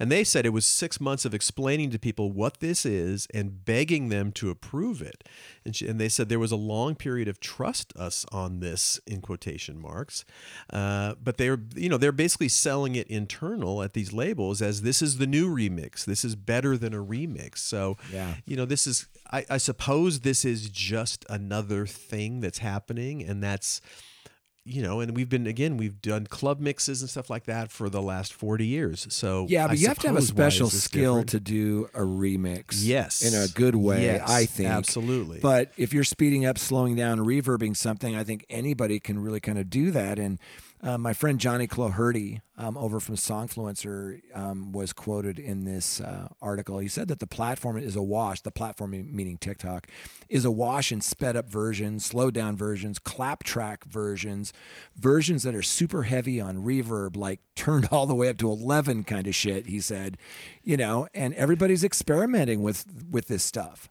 and 0.00 0.10
they 0.10 0.24
said 0.24 0.44
it 0.44 0.50
was 0.50 0.66
six 0.66 1.00
months 1.00 1.24
of 1.24 1.32
explaining 1.32 1.90
to 1.90 1.98
people 1.98 2.32
what 2.32 2.58
this 2.58 2.84
is 2.84 3.28
and 3.32 3.64
begging 3.64 4.08
them 4.08 4.32
to 4.32 4.50
approve 4.50 5.00
it, 5.00 5.22
and, 5.64 5.74
she, 5.74 5.86
and 5.88 6.00
they 6.00 6.08
said 6.08 6.28
there 6.28 6.38
was 6.38 6.52
a 6.52 6.56
long 6.56 6.94
period 6.94 7.28
of 7.28 7.40
trust 7.40 7.92
us 7.96 8.24
on 8.32 8.60
this 8.60 9.00
in 9.06 9.20
quotation 9.20 9.80
marks. 9.80 10.24
Uh, 10.70 11.14
but 11.22 11.36
they're 11.38 11.58
you 11.74 11.88
know 11.88 11.96
they're 11.96 12.12
basically 12.12 12.48
selling 12.48 12.96
it 12.96 13.06
internal 13.08 13.82
at 13.82 13.92
these 13.92 14.12
labels 14.12 14.60
as 14.62 14.82
this 14.82 15.00
is 15.02 15.18
the 15.18 15.26
new 15.26 15.48
remix. 15.48 16.04
This 16.04 16.24
is 16.24 16.36
better 16.36 16.76
than 16.76 16.92
a 16.94 17.02
remix. 17.02 17.58
So 17.58 17.96
Yeah. 18.12 18.34
you 18.46 18.56
know 18.56 18.64
this 18.66 18.86
is 18.86 19.06
I, 19.32 19.44
I 19.50 19.56
suppose 19.58 20.20
this 20.20 20.44
is 20.44 20.68
just 20.68 21.24
another 21.30 21.86
thing 21.86 22.40
that's 22.40 22.58
happening 22.58 23.22
and 23.22 23.42
that's 23.42 23.80
you 24.66 24.80
know 24.82 25.00
and 25.00 25.14
we've 25.14 25.28
been 25.28 25.46
again 25.46 25.76
we've 25.76 26.00
done 26.00 26.26
club 26.26 26.58
mixes 26.58 27.02
and 27.02 27.10
stuff 27.10 27.28
like 27.28 27.44
that 27.44 27.70
for 27.70 27.90
the 27.90 28.00
last 28.00 28.32
40 28.32 28.66
years 28.66 29.06
so 29.10 29.46
Yeah, 29.48 29.66
I 29.66 29.68
but 29.68 29.78
you 29.78 29.88
have 29.88 29.98
to 29.98 30.06
have 30.06 30.16
a 30.16 30.22
suppose 30.22 30.38
why 30.38 30.46
is 30.46 30.52
special 30.54 30.70
skill 30.70 31.12
different? 31.22 31.28
to 31.30 31.40
do 31.40 31.88
a 31.92 32.00
remix. 32.00 32.80
Yes. 32.82 33.22
In 33.22 33.34
a 33.38 33.46
good 33.48 33.74
way, 33.76 34.04
Yes, 34.06 34.28
I 34.28 34.46
think. 34.46 34.70
absolutely. 34.70 35.40
But 35.40 35.70
if 35.76 35.92
you're 35.92 36.02
speeding 36.04 36.46
up, 36.46 36.56
slowing 36.58 36.96
down, 36.96 37.18
reverbing 37.18 37.76
something, 37.76 38.16
I 38.16 38.24
think 38.24 38.46
anybody 38.48 39.00
can 39.00 39.18
really 39.18 39.40
kind 39.40 39.58
of 39.58 39.68
do 39.68 39.90
that. 39.90 40.18
And 40.18 40.38
uh, 40.84 40.98
my 40.98 41.14
friend 41.14 41.40
Johnny 41.40 41.66
Cloherty 41.66 42.42
um, 42.58 42.76
over 42.76 43.00
from 43.00 43.16
Songfluencer 43.16 44.20
um, 44.34 44.70
was 44.70 44.92
quoted 44.92 45.38
in 45.38 45.64
this 45.64 45.98
uh, 45.98 46.28
article. 46.42 46.78
He 46.78 46.88
said 46.88 47.08
that 47.08 47.20
the 47.20 47.26
platform 47.26 47.78
is 47.78 47.96
awash, 47.96 48.42
the 48.42 48.50
platform 48.50 48.90
meaning 48.90 49.38
TikTok, 49.38 49.86
is 50.28 50.44
awash 50.44 50.92
in 50.92 51.00
sped 51.00 51.36
up 51.36 51.48
versions, 51.48 52.04
slowed 52.04 52.34
down 52.34 52.54
versions, 52.54 52.98
clap 52.98 53.44
track 53.44 53.84
versions, 53.86 54.52
versions 54.94 55.42
that 55.44 55.54
are 55.54 55.62
super 55.62 56.02
heavy 56.02 56.38
on 56.38 56.58
reverb, 56.58 57.16
like 57.16 57.40
turned 57.56 57.88
all 57.90 58.06
the 58.06 58.14
way 58.14 58.28
up 58.28 58.36
to 58.38 58.50
11 58.50 59.04
kind 59.04 59.26
of 59.26 59.34
shit, 59.34 59.66
he 59.66 59.80
said. 59.80 60.18
You 60.62 60.76
know, 60.76 61.08
and 61.14 61.32
everybody's 61.34 61.82
experimenting 61.82 62.62
with 62.62 62.84
with 63.10 63.26
this 63.28 63.42
stuff. 63.42 63.88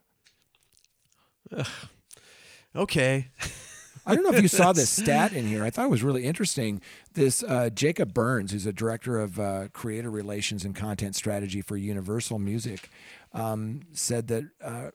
okay 2.75 3.29
I 4.05 4.15
don't 4.15 4.23
know 4.23 4.33
if 4.33 4.41
you 4.41 4.47
saw 4.47 4.73
this 4.73 4.89
stat 5.01 5.33
in 5.33 5.47
here. 5.47 5.63
I 5.63 5.69
thought 5.69 5.85
it 5.85 5.91
was 5.91 6.03
really 6.03 6.25
interesting. 6.25 6.81
This 7.13 7.43
uh, 7.43 7.69
Jacob 7.69 8.13
Burns, 8.13 8.51
who's 8.51 8.65
a 8.65 8.73
director 8.73 9.19
of 9.19 9.39
uh, 9.39 9.67
creator 9.71 10.09
relations 10.09 10.65
and 10.65 10.75
content 10.75 11.15
strategy 11.15 11.61
for 11.61 11.77
Universal 11.77 12.39
Music, 12.39 12.89
um, 13.31 13.81
said 13.93 14.27
that 14.27 14.45
uh, 14.61 14.89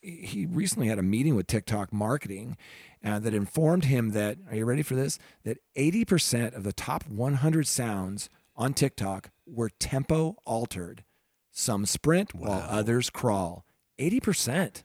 he 0.00 0.46
recently 0.46 0.88
had 0.88 0.98
a 0.98 1.02
meeting 1.02 1.34
with 1.34 1.46
TikTok 1.46 1.92
marketing 1.92 2.56
uh, 3.04 3.18
that 3.18 3.34
informed 3.34 3.86
him 3.86 4.10
that, 4.10 4.38
are 4.50 4.56
you 4.56 4.64
ready 4.64 4.82
for 4.82 4.94
this? 4.94 5.18
That 5.44 5.58
80% 5.76 6.54
of 6.56 6.64
the 6.64 6.72
top 6.72 7.06
100 7.08 7.66
sounds 7.66 8.28
on 8.56 8.74
TikTok 8.74 9.30
were 9.46 9.70
tempo 9.70 10.36
altered. 10.44 11.04
Some 11.50 11.84
sprint 11.86 12.34
while 12.34 12.64
others 12.68 13.10
crawl. 13.10 13.64
80%. 13.98 14.82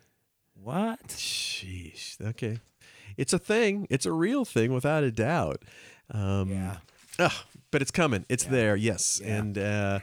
What? 0.54 1.08
Sheesh. 1.08 2.20
Okay. 2.22 2.60
It's 3.18 3.34
a 3.34 3.40
thing. 3.40 3.88
It's 3.90 4.06
a 4.06 4.12
real 4.12 4.46
thing 4.46 4.74
without 4.74 5.04
a 5.04 5.12
doubt. 5.12 5.64
Um, 6.12 6.50
Yeah. 6.50 6.78
ugh, 7.20 7.32
but 7.72 7.82
it's 7.82 7.92
coming. 7.92 8.26
It's 8.30 8.46
there. 8.46 8.76
Yes. 8.76 9.20
Yeah. 9.24 9.38
And 9.38 9.58
uh, 9.58 10.00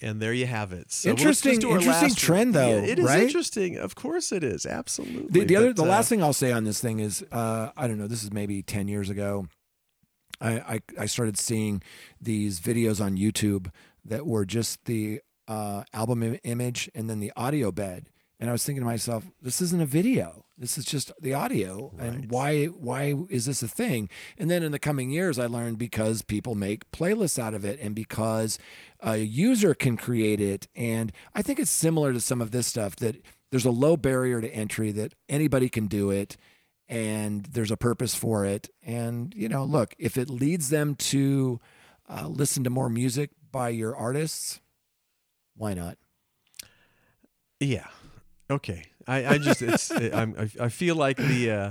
and 0.00 0.20
there 0.20 0.32
you 0.34 0.46
have 0.46 0.72
it. 0.72 0.90
So 0.90 1.10
Interesting- 1.10 1.62
interesting 1.62 2.14
trend, 2.14 2.54
though, 2.54 2.68
Yeah, 2.80 2.90
it 2.92 2.98
is 2.98 3.04
right? 3.04 3.22
interesting. 3.22 3.78
Of 3.78 3.94
course 3.94 4.32
it 4.32 4.42
is. 4.42 4.66
Absolutely. 4.66 5.28
The, 5.30 5.44
the 5.46 5.56
other, 5.56 5.66
But, 5.68 5.76
the 5.76 5.82
uh, 5.84 5.86
last 5.96 6.08
thing 6.08 6.22
I'll 6.22 6.32
say 6.32 6.50
on 6.52 6.64
this 6.64 6.80
thing 6.80 6.98
is, 7.00 7.24
uh, 7.30 7.70
I 7.76 7.86
don't 7.86 7.98
know. 7.98 8.08
This 8.08 8.24
is 8.24 8.32
maybe 8.32 8.62
ten 8.62 8.88
years 8.88 9.08
ago. 9.08 9.46
I, 10.40 10.52
I 10.74 10.80
I 11.04 11.06
started 11.06 11.38
seeing 11.38 11.80
these 12.20 12.60
videos 12.60 13.00
on 13.00 13.16
YouTube 13.16 13.70
that 14.04 14.26
were 14.26 14.44
just 14.44 14.84
the 14.86 15.20
uh, 15.46 15.84
album 15.92 16.22
Im- 16.22 16.40
image 16.42 16.90
and 16.94 17.08
then 17.08 17.20
the 17.20 17.32
audio 17.36 17.70
bed, 17.70 18.08
and 18.40 18.48
I 18.48 18.52
was 18.52 18.64
thinking 18.64 18.82
to 18.82 18.86
myself, 18.86 19.24
this 19.40 19.60
isn't 19.60 19.80
a 19.80 19.86
video. 19.86 20.44
This 20.56 20.78
is 20.78 20.84
just 20.84 21.12
the 21.20 21.34
audio, 21.34 21.92
and 21.98 22.30
why 22.30 22.66
why 22.66 23.14
is 23.28 23.46
this 23.46 23.62
a 23.62 23.68
thing? 23.68 24.08
And 24.38 24.48
then 24.48 24.62
in 24.62 24.70
the 24.70 24.78
coming 24.78 25.10
years, 25.10 25.36
I 25.38 25.46
learned 25.46 25.78
because 25.78 26.22
people 26.22 26.54
make 26.54 26.90
playlists 26.92 27.40
out 27.40 27.54
of 27.54 27.64
it, 27.64 27.80
and 27.80 27.92
because 27.94 28.58
a 29.00 29.16
user 29.16 29.74
can 29.74 29.96
create 29.96 30.40
it, 30.40 30.68
and 30.76 31.10
I 31.34 31.42
think 31.42 31.58
it's 31.58 31.72
similar 31.72 32.12
to 32.12 32.20
some 32.20 32.40
of 32.40 32.52
this 32.52 32.68
stuff 32.68 32.94
that 32.96 33.16
there's 33.50 33.64
a 33.64 33.70
low 33.70 33.96
barrier 33.96 34.40
to 34.40 34.48
entry 34.54 34.92
that 34.92 35.14
anybody 35.28 35.68
can 35.68 35.86
do 35.86 36.10
it 36.10 36.36
and 36.88 37.46
there's 37.46 37.70
a 37.70 37.76
purpose 37.76 38.14
for 38.14 38.44
it 38.44 38.68
and 38.84 39.32
you 39.34 39.48
know 39.48 39.64
look 39.64 39.94
if 39.98 40.18
it 40.18 40.28
leads 40.28 40.68
them 40.68 40.94
to 40.94 41.58
uh, 42.10 42.26
listen 42.26 42.62
to 42.64 42.68
more 42.70 42.90
music 42.90 43.30
by 43.50 43.68
your 43.70 43.96
artists 43.96 44.60
why 45.56 45.72
not 45.72 45.96
Yeah. 47.60 47.86
Okay. 48.50 48.84
I, 49.06 49.26
I 49.26 49.38
just 49.38 49.62
it's 49.62 49.90
I'm 49.90 50.34
I, 50.38 50.64
I 50.64 50.68
feel 50.68 50.96
like 50.96 51.16
the 51.16 51.50
uh, 51.50 51.70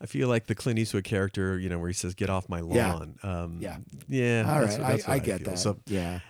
I 0.00 0.06
feel 0.06 0.28
like 0.28 0.46
the 0.46 0.54
Clint 0.54 0.78
Eastwood 0.78 1.04
character, 1.04 1.58
you 1.58 1.68
know, 1.68 1.78
where 1.78 1.88
he 1.88 1.94
says 1.94 2.14
"Get 2.14 2.30
off 2.30 2.48
my 2.48 2.58
Yeah. 2.60 2.92
lawn." 2.94 3.16
Um, 3.22 3.58
Yeah. 3.60 3.76
Yeah. 4.08 4.44
all 4.52 4.60
that's 4.60 4.78
right 4.78 4.88
that's 4.88 5.08
I, 5.08 5.14
I 5.14 5.18
get 5.18 5.40
feel. 5.40 5.50
that 5.50 5.58
So 5.58 5.78
yeah 5.86 6.20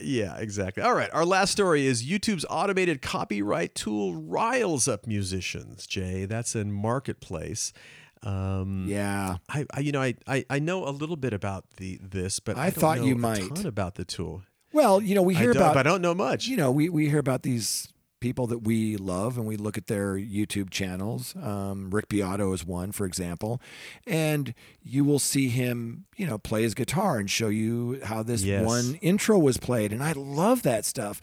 Yeah, 0.00 0.36
exactly. 0.38 0.82
All 0.82 0.94
right. 0.94 1.10
Our 1.12 1.24
last 1.24 1.50
story 1.52 1.86
is 1.86 2.04
YouTube's 2.04 2.46
automated 2.48 3.02
copyright 3.02 3.74
tool 3.74 4.14
riles 4.14 4.88
up 4.88 5.06
musicians. 5.06 5.86
Jay, 5.86 6.24
that's 6.24 6.54
in 6.56 6.72
Marketplace. 6.72 7.72
Um, 8.22 8.84
yeah 8.86 9.36
I, 9.48 9.64
I, 9.72 9.80
you 9.80 9.92
know, 9.92 10.02
I, 10.02 10.14
I, 10.26 10.44
I 10.50 10.58
know 10.58 10.86
a 10.86 10.90
little 10.90 11.16
bit 11.16 11.32
about 11.32 11.64
the 11.78 11.98
this, 12.02 12.38
but 12.38 12.56
I 12.58 12.66
I, 12.66 12.70
thought 12.70 13.02
you 13.02 13.14
a 13.14 13.18
might. 13.18 13.54
ton 13.54 13.64
about 13.66 13.94
the 13.94 14.04
tool. 14.04 14.42
well 14.74 15.00
you 15.00 15.14
know 15.14 15.22
we 15.22 15.34
hear 15.34 15.52
don't, 15.54 15.62
about 15.62 15.76
I 15.78 15.82
don't 15.82 16.02
know 16.02 16.14
much. 16.14 16.46
you 16.46 16.56
know, 16.56 16.70
we, 16.70 16.88
we 16.90 17.08
hear 17.08 17.18
about 17.18 17.42
these 17.44 17.88
people 18.20 18.46
that 18.46 18.58
we 18.58 18.96
love 18.96 19.36
and 19.38 19.46
we 19.46 19.56
look 19.56 19.76
at 19.78 19.86
their 19.86 20.14
YouTube 20.16 20.70
channels. 20.70 21.34
Um, 21.36 21.90
Rick 21.90 22.08
Beato 22.08 22.52
is 22.52 22.64
one, 22.64 22.92
for 22.92 23.06
example. 23.06 23.60
And 24.06 24.54
you 24.82 25.04
will 25.04 25.18
see 25.18 25.48
him, 25.48 26.04
you 26.16 26.26
know, 26.26 26.38
play 26.38 26.62
his 26.62 26.74
guitar 26.74 27.18
and 27.18 27.30
show 27.30 27.48
you 27.48 28.00
how 28.04 28.22
this 28.22 28.42
Yes. 28.44 28.64
one 28.66 28.96
intro 29.00 29.38
was 29.38 29.56
played. 29.56 29.92
And 29.92 30.02
I 30.02 30.12
love 30.12 30.62
that 30.62 30.84
stuff. 30.84 31.20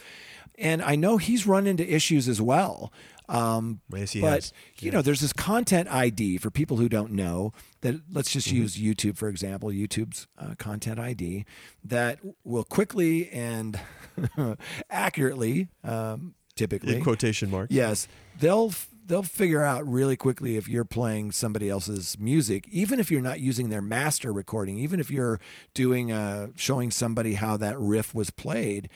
And 0.57 0.81
I 0.81 0.95
know 0.95 1.17
he's 1.17 1.45
run 1.45 1.67
into 1.67 1.87
issues 1.87 2.27
as 2.27 2.41
well. 2.41 2.91
Um, 3.29 3.81
Yes, 3.93 4.13
he 4.13 4.21
but 4.21 4.31
has. 4.35 4.53
you 4.79 4.89
know, 4.89 5.01
there's 5.01 5.19
this 5.19 5.33
content 5.33 5.89
ID 5.91 6.37
for 6.37 6.49
people 6.49 6.77
who 6.77 6.87
don't 6.89 7.11
know 7.11 7.51
that. 7.81 7.95
Let's 8.11 8.31
just 8.31 8.47
Mm-hmm. 8.47 8.57
use 8.57 8.77
YouTube 8.77 9.17
for 9.17 9.27
example. 9.27 9.69
YouTube's 9.69 10.27
uh, 10.37 10.55
content 10.57 10.97
ID 10.97 11.45
that 11.83 12.19
will 12.45 12.63
quickly 12.63 13.29
and 13.29 13.79
accurately, 14.89 15.67
um, 15.83 16.33
typically, 16.57 16.97
in 16.97 17.03
quotation 17.03 17.49
marks. 17.49 17.71
yes, 17.71 18.07
they'll 18.39 18.73
they'll 19.05 19.23
figure 19.23 19.63
out 19.63 19.87
really 19.87 20.17
quickly 20.17 20.57
if 20.57 20.67
you're 20.67 20.85
playing 20.85 21.31
somebody 21.31 21.69
else's 21.69 22.17
music, 22.19 22.67
even 22.69 22.99
if 22.99 23.09
you're 23.09 23.21
not 23.21 23.39
using 23.39 23.69
their 23.69 23.81
master 23.81 24.33
recording, 24.33 24.77
even 24.77 24.99
if 24.99 25.09
you're 25.09 25.39
doing 25.73 26.11
uh, 26.11 26.47
showing 26.55 26.91
somebody 26.91 27.35
how 27.35 27.55
that 27.57 27.79
riff 27.79 28.13
was 28.13 28.29
played, 28.29 28.89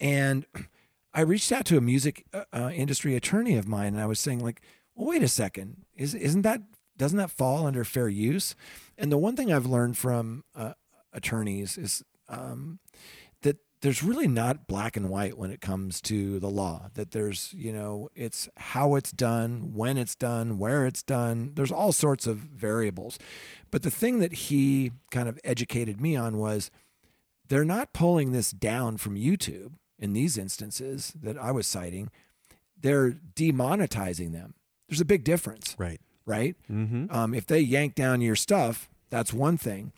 and 0.00 0.46
I 1.12 1.20
reached 1.22 1.52
out 1.52 1.64
to 1.66 1.76
a 1.76 1.80
music 1.80 2.24
uh, 2.32 2.44
uh, 2.52 2.70
industry 2.74 3.14
attorney 3.14 3.56
of 3.56 3.66
mine, 3.68 3.94
and 3.94 4.00
I 4.00 4.06
was 4.06 4.20
saying 4.20 4.40
like, 4.40 4.62
well, 4.94 5.08
wait 5.08 5.22
a 5.22 5.28
second, 5.28 5.84
is 5.94 6.14
isn't 6.14 6.42
that 6.42 6.62
doesn't 6.96 7.18
that 7.18 7.30
fall 7.30 7.66
under 7.66 7.84
fair 7.84 8.08
use? 8.08 8.54
And 8.96 9.12
the 9.12 9.18
one 9.18 9.36
thing 9.36 9.52
I've 9.52 9.66
learned 9.66 9.96
from 9.96 10.44
uh, 10.54 10.74
attorneys 11.12 11.78
is 11.78 12.04
um, 12.28 12.80
there's 13.80 14.02
really 14.02 14.26
not 14.28 14.66
black 14.66 14.96
and 14.96 15.08
white 15.08 15.38
when 15.38 15.50
it 15.50 15.60
comes 15.60 16.00
to 16.02 16.40
the 16.40 16.48
law. 16.48 16.90
That 16.94 17.12
there's, 17.12 17.52
you 17.54 17.72
know, 17.72 18.08
it's 18.14 18.48
how 18.56 18.96
it's 18.96 19.12
done, 19.12 19.72
when 19.74 19.96
it's 19.96 20.14
done, 20.14 20.58
where 20.58 20.84
it's 20.86 21.02
done. 21.02 21.52
There's 21.54 21.70
all 21.72 21.92
sorts 21.92 22.26
of 22.26 22.38
variables. 22.38 23.18
But 23.70 23.82
the 23.82 23.90
thing 23.90 24.18
that 24.18 24.32
he 24.32 24.92
kind 25.10 25.28
of 25.28 25.38
educated 25.44 26.00
me 26.00 26.16
on 26.16 26.38
was 26.38 26.70
they're 27.48 27.64
not 27.64 27.92
pulling 27.92 28.32
this 28.32 28.50
down 28.50 28.96
from 28.96 29.14
YouTube 29.16 29.72
in 29.98 30.12
these 30.12 30.36
instances 30.36 31.12
that 31.20 31.38
I 31.38 31.50
was 31.52 31.66
citing. 31.66 32.10
They're 32.80 33.12
demonetizing 33.34 34.32
them. 34.32 34.54
There's 34.88 35.00
a 35.00 35.04
big 35.04 35.24
difference 35.24 35.74
Right. 35.78 36.00
right? 36.26 36.56
Um, 36.68 37.34
if 37.34 37.46
they 37.46 37.60
yank 37.60 37.94
down 37.94 38.20
your 38.20 38.36
stuff, 38.36 38.88
that's 39.10 39.32
one 39.32 39.56
thing. 39.56 39.92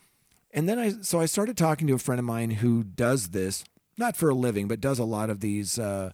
And 0.52 0.68
then 0.68 0.78
I, 0.80 0.94
so 1.02 1.20
I 1.20 1.26
started 1.26 1.56
talking 1.56 1.86
to 1.86 1.94
a 1.94 1.98
friend 1.98 2.18
of 2.18 2.24
mine 2.24 2.50
who 2.50 2.82
does 2.82 3.28
this, 3.28 3.62
not 4.00 4.16
for 4.16 4.30
a 4.30 4.34
living, 4.34 4.66
but 4.66 4.80
does 4.80 4.98
a 4.98 5.04
lot 5.04 5.30
of 5.30 5.38
these 5.38 5.78
uh, 5.78 6.10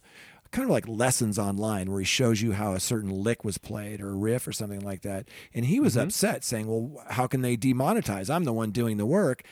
kind 0.51 0.65
of 0.65 0.69
like 0.69 0.87
lessons 0.87 1.39
online 1.39 1.89
where 1.89 1.99
he 1.99 2.05
shows 2.05 2.41
you 2.41 2.53
how 2.53 2.73
a 2.73 2.79
certain 2.79 3.09
lick 3.09 3.43
was 3.43 3.57
played 3.57 4.01
or 4.01 4.09
a 4.09 4.15
riff 4.15 4.47
or 4.47 4.51
something 4.51 4.81
like 4.81 5.01
that. 5.01 5.27
And 5.53 5.65
he 5.65 5.79
was 5.79 5.97
upset 5.97 6.43
saying, 6.43 6.67
well, 6.67 7.03
how 7.09 7.27
can 7.27 7.41
they 7.41 7.57
demonetize? 7.57 8.29
I'm 8.29 8.43
the 8.43 8.53
one 8.53 8.71
doing 8.71 8.97
the 8.97 9.05
work. 9.05 9.43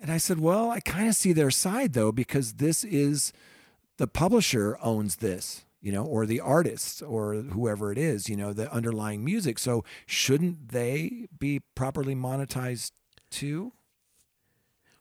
And 0.00 0.10
I 0.10 0.18
said, 0.18 0.38
well, 0.38 0.70
I 0.70 0.80
kind 0.80 1.08
of 1.08 1.14
see 1.14 1.32
their 1.32 1.50
side 1.50 1.94
though, 1.94 2.12
because 2.12 2.54
this 2.54 2.84
is 2.84 3.32
the 3.96 4.06
publisher 4.06 4.76
owns 4.82 5.16
this, 5.16 5.64
you 5.80 5.90
know, 5.90 6.04
or 6.04 6.26
the 6.26 6.40
artist 6.40 7.02
or 7.02 7.34
whoever 7.34 7.90
it 7.92 7.98
is, 7.98 8.28
you 8.28 8.36
know, 8.36 8.52
the 8.52 8.70
underlying 8.70 9.24
music. 9.24 9.58
So 9.58 9.84
shouldn't 10.04 10.68
they 10.68 11.28
be 11.38 11.62
properly 11.74 12.14
monetized 12.14 12.92
too? 13.30 13.72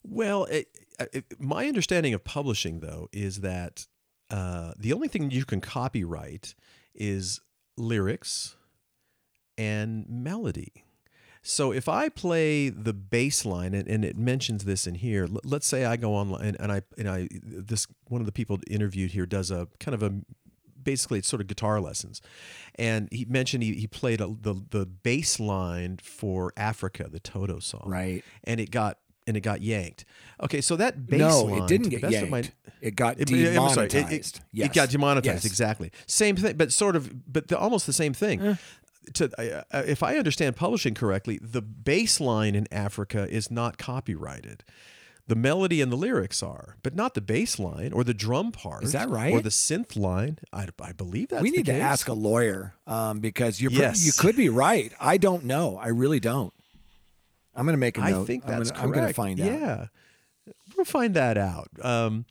Well, 0.02 0.46
it, 0.46 0.68
it, 1.00 1.26
my 1.40 1.68
understanding 1.68 2.14
of 2.14 2.24
publishing, 2.24 2.80
though, 2.80 3.08
is 3.12 3.42
that 3.42 3.88
uh, 4.30 4.74
the 4.78 4.94
only 4.94 5.08
thing 5.08 5.32
you 5.32 5.46
can 5.46 5.62
copyright 5.62 6.56
is 6.94 7.42
lyrics 7.78 8.56
and 9.58 10.06
melody. 10.10 10.74
So 11.42 11.72
if 11.72 11.88
I 11.88 12.10
play 12.10 12.70
the 12.70 12.94
bass 12.94 13.46
line, 13.46 13.74
and, 13.76 13.88
and 13.88 14.04
it 14.04 14.18
mentions 14.18 14.66
this 14.66 14.88
in 14.88 14.96
here, 14.96 15.26
l- 15.26 15.40
let's 15.44 15.68
say 15.68 15.86
I 15.86 15.96
go 15.96 16.16
online 16.16 16.44
and, 16.46 16.58
and 16.60 16.72
I 16.72 16.82
and 16.98 17.08
I 17.08 17.28
this 17.32 17.86
one 18.08 18.20
of 18.22 18.26
the 18.26 18.32
people 18.32 18.58
interviewed 18.68 19.12
here 19.12 19.28
does 19.28 19.52
a 19.52 19.68
kind 19.80 19.94
of 19.94 20.02
a 20.02 20.12
basically 20.82 21.20
it's 21.20 21.28
sort 21.28 21.42
of 21.42 21.48
guitar 21.48 21.80
lessons, 21.80 22.20
and 22.80 23.08
he 23.12 23.26
mentioned 23.26 23.62
he, 23.62 23.74
he 23.74 23.86
played 23.86 24.22
a, 24.22 24.28
the 24.42 24.56
the 24.72 24.88
bass 24.88 25.40
line 25.40 25.98
for 26.02 26.52
Africa, 26.58 27.08
the 27.12 27.20
Toto 27.20 27.60
song, 27.60 27.84
Right. 27.86 28.24
and 28.44 28.60
it 28.60 28.72
got 28.72 28.98
and 29.28 29.36
it 29.38 29.42
got 29.42 29.62
yanked. 29.62 30.06
Okay, 30.42 30.62
so 30.62 30.76
that 30.76 31.08
bass 31.08 31.20
no, 31.20 31.64
it 31.64 31.68
didn't 31.68 31.90
get 31.90 32.10
yanked. 32.12 32.32
my- 32.32 32.44
it 32.82 32.96
got 32.96 33.20
it- 33.20 33.32
I'm 33.32 33.70
sorry, 33.70 33.88
demonetized. 33.88 33.96
it- 33.96 34.12
it- 34.14 34.42
yes. 34.52 34.66
It 34.70 34.74
got 34.74 34.90
demonetized, 34.90 35.26
Yes. 35.26 35.46
exactly. 35.46 35.92
Same 36.08 36.36
thing, 36.36 36.56
but 36.58 36.72
sort 36.72 36.96
of, 36.96 37.32
but 37.32 37.48
the, 37.48 37.58
almost 37.58 37.86
the 37.88 37.94
same 37.94 38.14
thing. 38.14 38.42
Eh. 38.42 38.56
To, 39.14 39.64
uh, 39.72 39.84
if 39.86 40.02
I 40.02 40.18
understand 40.18 40.56
publishing 40.56 40.96
correctly, 40.96 41.40
the 41.42 41.62
baseline 41.62 42.56
in 42.56 42.68
Africa 42.72 43.28
is 43.30 43.52
not 43.52 43.78
copyrighted. 43.78 44.64
The 45.28 45.36
melody 45.36 45.80
and 45.82 45.92
the 45.92 45.96
lyrics 45.96 46.42
are, 46.44 46.78
but 46.84 46.96
not 46.96 47.14
the 47.16 47.22
bass 47.22 47.58
line 47.60 47.94
or 47.94 48.04
the 48.04 48.14
drum 48.16 48.52
part. 48.52 48.84
Is 48.84 48.92
that 48.94 49.10
right? 49.10 49.34
Or 49.34 49.42
the 49.42 49.50
synth 49.50 49.96
line. 49.96 50.38
I, 50.54 50.68
I 50.82 50.92
believe 50.92 51.30
that's 51.30 51.42
we 51.44 51.50
need 51.52 51.66
to 51.68 51.74
ask 51.74 52.08
a 52.08 52.14
lawyer 52.14 52.74
um, 52.88 53.20
because 53.20 53.60
you're 53.62 53.72
Yes. 53.72 54.06
you 54.06 54.12
could 54.12 54.36
be 54.36 54.50
right. 54.50 54.92
I 55.00 55.18
don't 55.18 55.44
know. 55.46 55.78
I 55.78 55.88
really 55.90 56.20
don't. 56.20 56.54
I'm 57.56 57.66
going 57.66 57.74
to 57.74 57.78
make 57.78 57.98
a 57.98 58.02
I 58.02 58.12
note. 58.12 58.28
think 58.28 58.44
I'm 58.46 58.52
that's 58.52 58.72
gonna, 58.72 58.84
I'm 58.84 58.90
going 58.90 59.08
to 59.08 59.14
correct. 59.14 59.16
find 59.16 59.40
out. 59.40 59.46
Yeah, 59.46 59.86
we'll 60.76 60.86
find 60.86 61.14
that 61.14 61.38
out. 61.38 61.70
Um, 61.82 62.26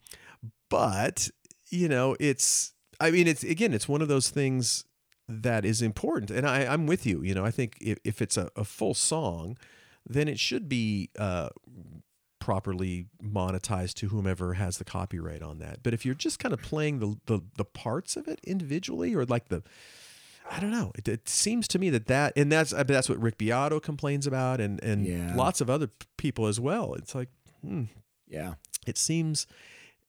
but 0.68 1.30
you 1.70 1.88
know, 1.88 2.16
it's. 2.20 2.72
I 3.00 3.10
mean, 3.10 3.26
it's 3.26 3.42
again, 3.42 3.74
it's 3.74 3.88
one 3.88 4.02
of 4.02 4.08
those 4.08 4.30
things 4.30 4.84
that 5.28 5.64
is 5.64 5.82
important, 5.82 6.30
and 6.30 6.46
I, 6.46 6.66
I'm 6.66 6.86
with 6.86 7.06
you. 7.06 7.22
You 7.22 7.34
know, 7.34 7.44
I 7.44 7.50
think 7.50 7.76
if, 7.80 7.98
if 8.04 8.22
it's 8.22 8.36
a, 8.36 8.50
a 8.54 8.64
full 8.64 8.94
song, 8.94 9.56
then 10.08 10.28
it 10.28 10.38
should 10.38 10.68
be 10.68 11.10
uh, 11.18 11.48
properly 12.38 13.06
monetized 13.22 13.94
to 13.94 14.08
whomever 14.08 14.54
has 14.54 14.78
the 14.78 14.84
copyright 14.84 15.42
on 15.42 15.58
that. 15.58 15.82
But 15.82 15.94
if 15.94 16.04
you're 16.04 16.14
just 16.14 16.38
kind 16.38 16.52
of 16.52 16.60
playing 16.62 17.00
the 17.00 17.16
the, 17.26 17.40
the 17.56 17.64
parts 17.64 18.16
of 18.16 18.28
it 18.28 18.38
individually, 18.44 19.14
or 19.14 19.24
like 19.24 19.48
the 19.48 19.62
I 20.50 20.60
don't 20.60 20.70
know. 20.70 20.92
It, 20.94 21.08
it 21.08 21.28
seems 21.28 21.66
to 21.68 21.78
me 21.78 21.90
that 21.90 22.06
that 22.06 22.32
and 22.36 22.52
that's 22.52 22.70
that's 22.70 23.08
what 23.08 23.20
Rick 23.20 23.38
Beato 23.38 23.80
complains 23.80 24.26
about, 24.26 24.60
and 24.60 24.82
and 24.82 25.06
Yeah. 25.06 25.34
lots 25.34 25.60
of 25.60 25.70
other 25.70 25.88
people 26.16 26.46
as 26.46 26.60
well. 26.60 26.94
It's 26.94 27.14
like 27.14 27.28
Yeah. 28.28 28.54
it 28.86 28.98
seems 28.98 29.46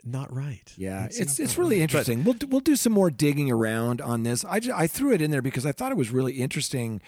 not 0.03 0.31
right. 0.33 0.71
Yeah, 0.77 1.05
It 1.05 1.19
it's 1.19 1.39
it's 1.39 1.57
really 1.57 1.79
right. 1.79 1.89
But- 1.89 2.07
interesting. 2.07 2.23
we'll 2.23 2.33
do- 2.35 2.47
we'll 2.47 2.59
do 2.59 2.75
some 2.75 2.93
more 2.93 3.09
digging 3.09 3.49
around 3.49 4.01
on 4.01 4.23
this. 4.23 4.45
I 4.45 4.59
ju- 4.59 4.73
I 4.75 4.87
threw 4.87 5.11
it 5.13 5.21
in 5.21 5.31
there 5.31 5.41
because 5.41 5.65
I 5.65 5.71
thought 5.71 5.91
it 5.91 5.97
was 5.97 6.11
really 6.11 6.33
interesting. 6.33 7.01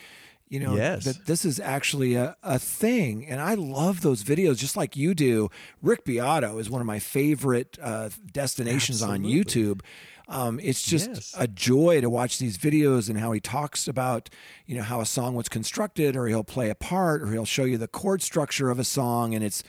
You 0.50 0.62
know 0.62 0.78
Yes. 0.78 1.04
that 1.04 1.26
this 1.26 1.44
is 1.44 1.60
actually 1.60 2.16
a, 2.16 2.38
a 2.42 2.58
thing, 2.58 3.26
and 3.28 3.42
I 3.42 3.54
love 3.56 4.00
those 4.00 4.24
videos 4.24 4.58
just 4.58 4.78
like 4.78 4.96
you 4.96 5.14
do. 5.14 5.50
Rick 5.82 6.06
Beato 6.06 6.58
is 6.58 6.70
one 6.70 6.80
of 6.80 6.88
my 6.88 7.00
favorite 7.00 7.78
uh, 7.82 8.10
destinations 8.32 9.02
on 9.02 9.24
YouTube. 9.24 9.82
Um, 10.30 10.60
it's 10.62 10.82
just 10.84 11.08
Yes. 11.10 11.34
a 11.38 11.48
joy 11.48 12.02
to 12.02 12.10
watch 12.10 12.38
these 12.38 12.58
videos 12.58 13.10
and 13.10 13.18
how 13.20 13.32
he 13.32 13.40
talks 13.40 13.88
about 13.88 14.30
you 14.66 14.76
know 14.76 14.84
how 14.84 15.00
a 15.00 15.06
song 15.06 15.36
was 15.36 15.48
constructed, 15.50 16.16
or 16.16 16.28
he'll 16.28 16.44
play 16.44 16.70
a 16.70 16.76
part, 16.76 17.22
or 17.22 17.32
he'll 17.32 17.46
show 17.46 17.64
you 17.64 17.78
the 17.78 17.88
chord 17.88 18.22
structure 18.22 18.70
of 18.70 18.78
a 18.80 18.84
song, 18.84 19.34
and 19.34 19.44
it's 19.44 19.64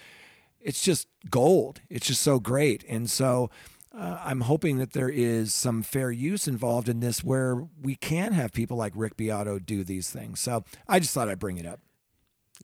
it's 0.61 0.83
just 0.83 1.07
gold. 1.31 1.81
It's 1.89 2.07
just 2.09 2.21
so 2.23 2.41
great. 2.41 2.85
And 2.89 3.09
so 3.09 3.51
uh, 3.97 4.21
I'm 4.25 4.43
hoping 4.43 4.79
that 4.79 4.93
there 4.93 5.09
is 5.09 5.55
some 5.55 5.83
fair 5.83 6.11
use 6.11 6.49
involved 6.49 6.89
in 6.89 6.99
this 7.01 7.23
where 7.23 7.67
we 7.81 7.95
can 7.95 8.33
have 8.33 8.53
people 8.53 8.77
like 8.77 8.93
Rick 8.97 9.17
Beato 9.17 9.59
do 9.61 9.85
these 9.85 10.11
things. 10.11 10.41
So 10.41 10.65
I 10.89 10.99
just 10.99 11.15
thought 11.15 11.29
I'd 11.29 11.39
bring 11.39 11.59
it 11.59 11.67
up. 11.67 11.81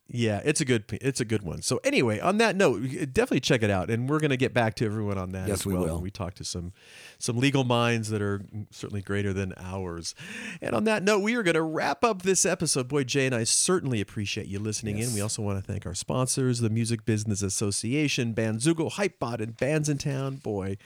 Yeah, 0.07 0.43
it's 0.45 0.61
a 0.61 0.67
good 0.67 0.85
it's 1.01 1.21
a 1.21 1.25
good 1.25 1.43
one. 1.43 1.63
So 1.63 1.81
anyway, 1.83 2.21
on 2.21 2.37
that 2.37 2.57
note, 2.57 2.83
definitely 3.15 3.41
check 3.41 3.63
it 3.63 3.71
out, 3.71 3.89
and 3.89 4.09
we're 4.09 4.21
going 4.21 4.31
to 4.31 4.37
get 4.37 4.53
back 4.53 4.75
to 4.77 4.85
everyone 4.85 5.17
on 5.17 5.33
that. 5.33 5.49
Yes, 5.49 5.61
as 5.61 5.67
we 5.67 5.73
well 5.73 5.85
will. 5.85 6.01
We 6.01 6.11
talk 6.11 6.35
to 6.35 6.45
some 6.45 6.73
some 7.19 7.39
legal 7.39 7.65
minds 7.65 8.11
that 8.11 8.21
are 8.21 8.43
certainly 8.71 9.01
greater 9.01 9.33
than 9.33 9.55
ours. 9.57 10.15
And 10.61 10.75
on 10.75 10.85
that 10.85 11.03
note, 11.03 11.21
we 11.21 11.35
are 11.37 11.43
going 11.43 11.55
to 11.55 11.63
wrap 11.63 12.05
up 12.05 12.21
this 12.21 12.45
episode. 12.45 12.87
Boy, 12.87 13.05
Jay 13.05 13.25
and 13.25 13.35
I 13.35 13.45
certainly 13.45 14.03
appreciate 14.03 14.47
you 14.47 14.59
listening 14.59 14.99
in. 14.99 15.15
We 15.15 15.23
also 15.23 15.41
want 15.41 15.65
to 15.65 15.73
thank 15.73 15.87
our 15.87 15.95
sponsors, 15.95 16.61
the 16.61 16.71
Music 16.71 17.07
Business 17.07 17.41
Association, 17.41 18.35
Bandzoogle, 18.35 18.93
Hypebot, 18.93 19.41
and 19.41 19.57
Bandsintown. 19.57 20.43
Boy. 20.43 20.77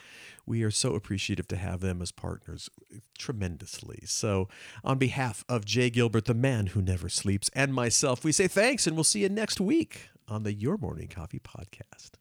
We 0.49 0.63
are 0.63 0.71
so 0.71 0.95
appreciative 0.95 1.47
to 1.49 1.57
have 1.57 1.81
them 1.81 2.01
as 2.01 2.11
partners 2.11 2.71
eh, 2.91 3.01
tremendously. 3.19 4.05
So, 4.07 4.49
on 4.83 4.97
behalf 4.97 5.45
of 5.47 5.67
Jay 5.67 5.91
Gilbert, 5.91 6.25
the 6.25 6.33
man 6.33 6.69
who 6.69 6.81
never 6.81 7.11
sleeps, 7.11 7.51
and 7.53 7.75
myself, 7.75 8.25
we 8.25 8.33
say 8.33 8.49
thanks 8.49 8.87
and 8.87 8.97
we'll 8.97 9.05
see 9.05 9.21
you 9.21 9.29
next 9.29 9.61
week 9.61 10.09
on 10.27 10.45
the 10.45 10.55
Your 10.55 10.79
Morning 10.79 11.09
Coffee 11.09 11.39
podcast. 11.39 12.13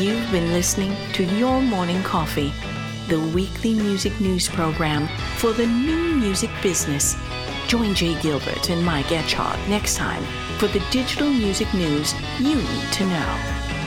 You've 0.00 0.32
been 0.32 0.52
listening 0.52 0.96
to 1.12 1.22
Your 1.36 1.62
Morning 1.62 2.02
Coffee, 2.02 2.52
the 3.06 3.20
weekly 3.32 3.72
music 3.72 4.20
news 4.20 4.48
program 4.48 5.06
for 5.36 5.52
the 5.52 5.66
new 5.66 6.16
music 6.16 6.50
business. 6.60 7.14
Join 7.66 7.94
Jay 7.94 8.14
Gilbert 8.20 8.70
and 8.70 8.84
Mike 8.84 9.06
Etchart 9.06 9.56
next 9.68 9.96
time 9.96 10.22
for 10.58 10.68
the 10.68 10.84
digital 10.90 11.28
music 11.28 11.72
news 11.74 12.14
you 12.38 12.56
need 12.56 12.92
to 12.92 13.06
know. 13.06 13.83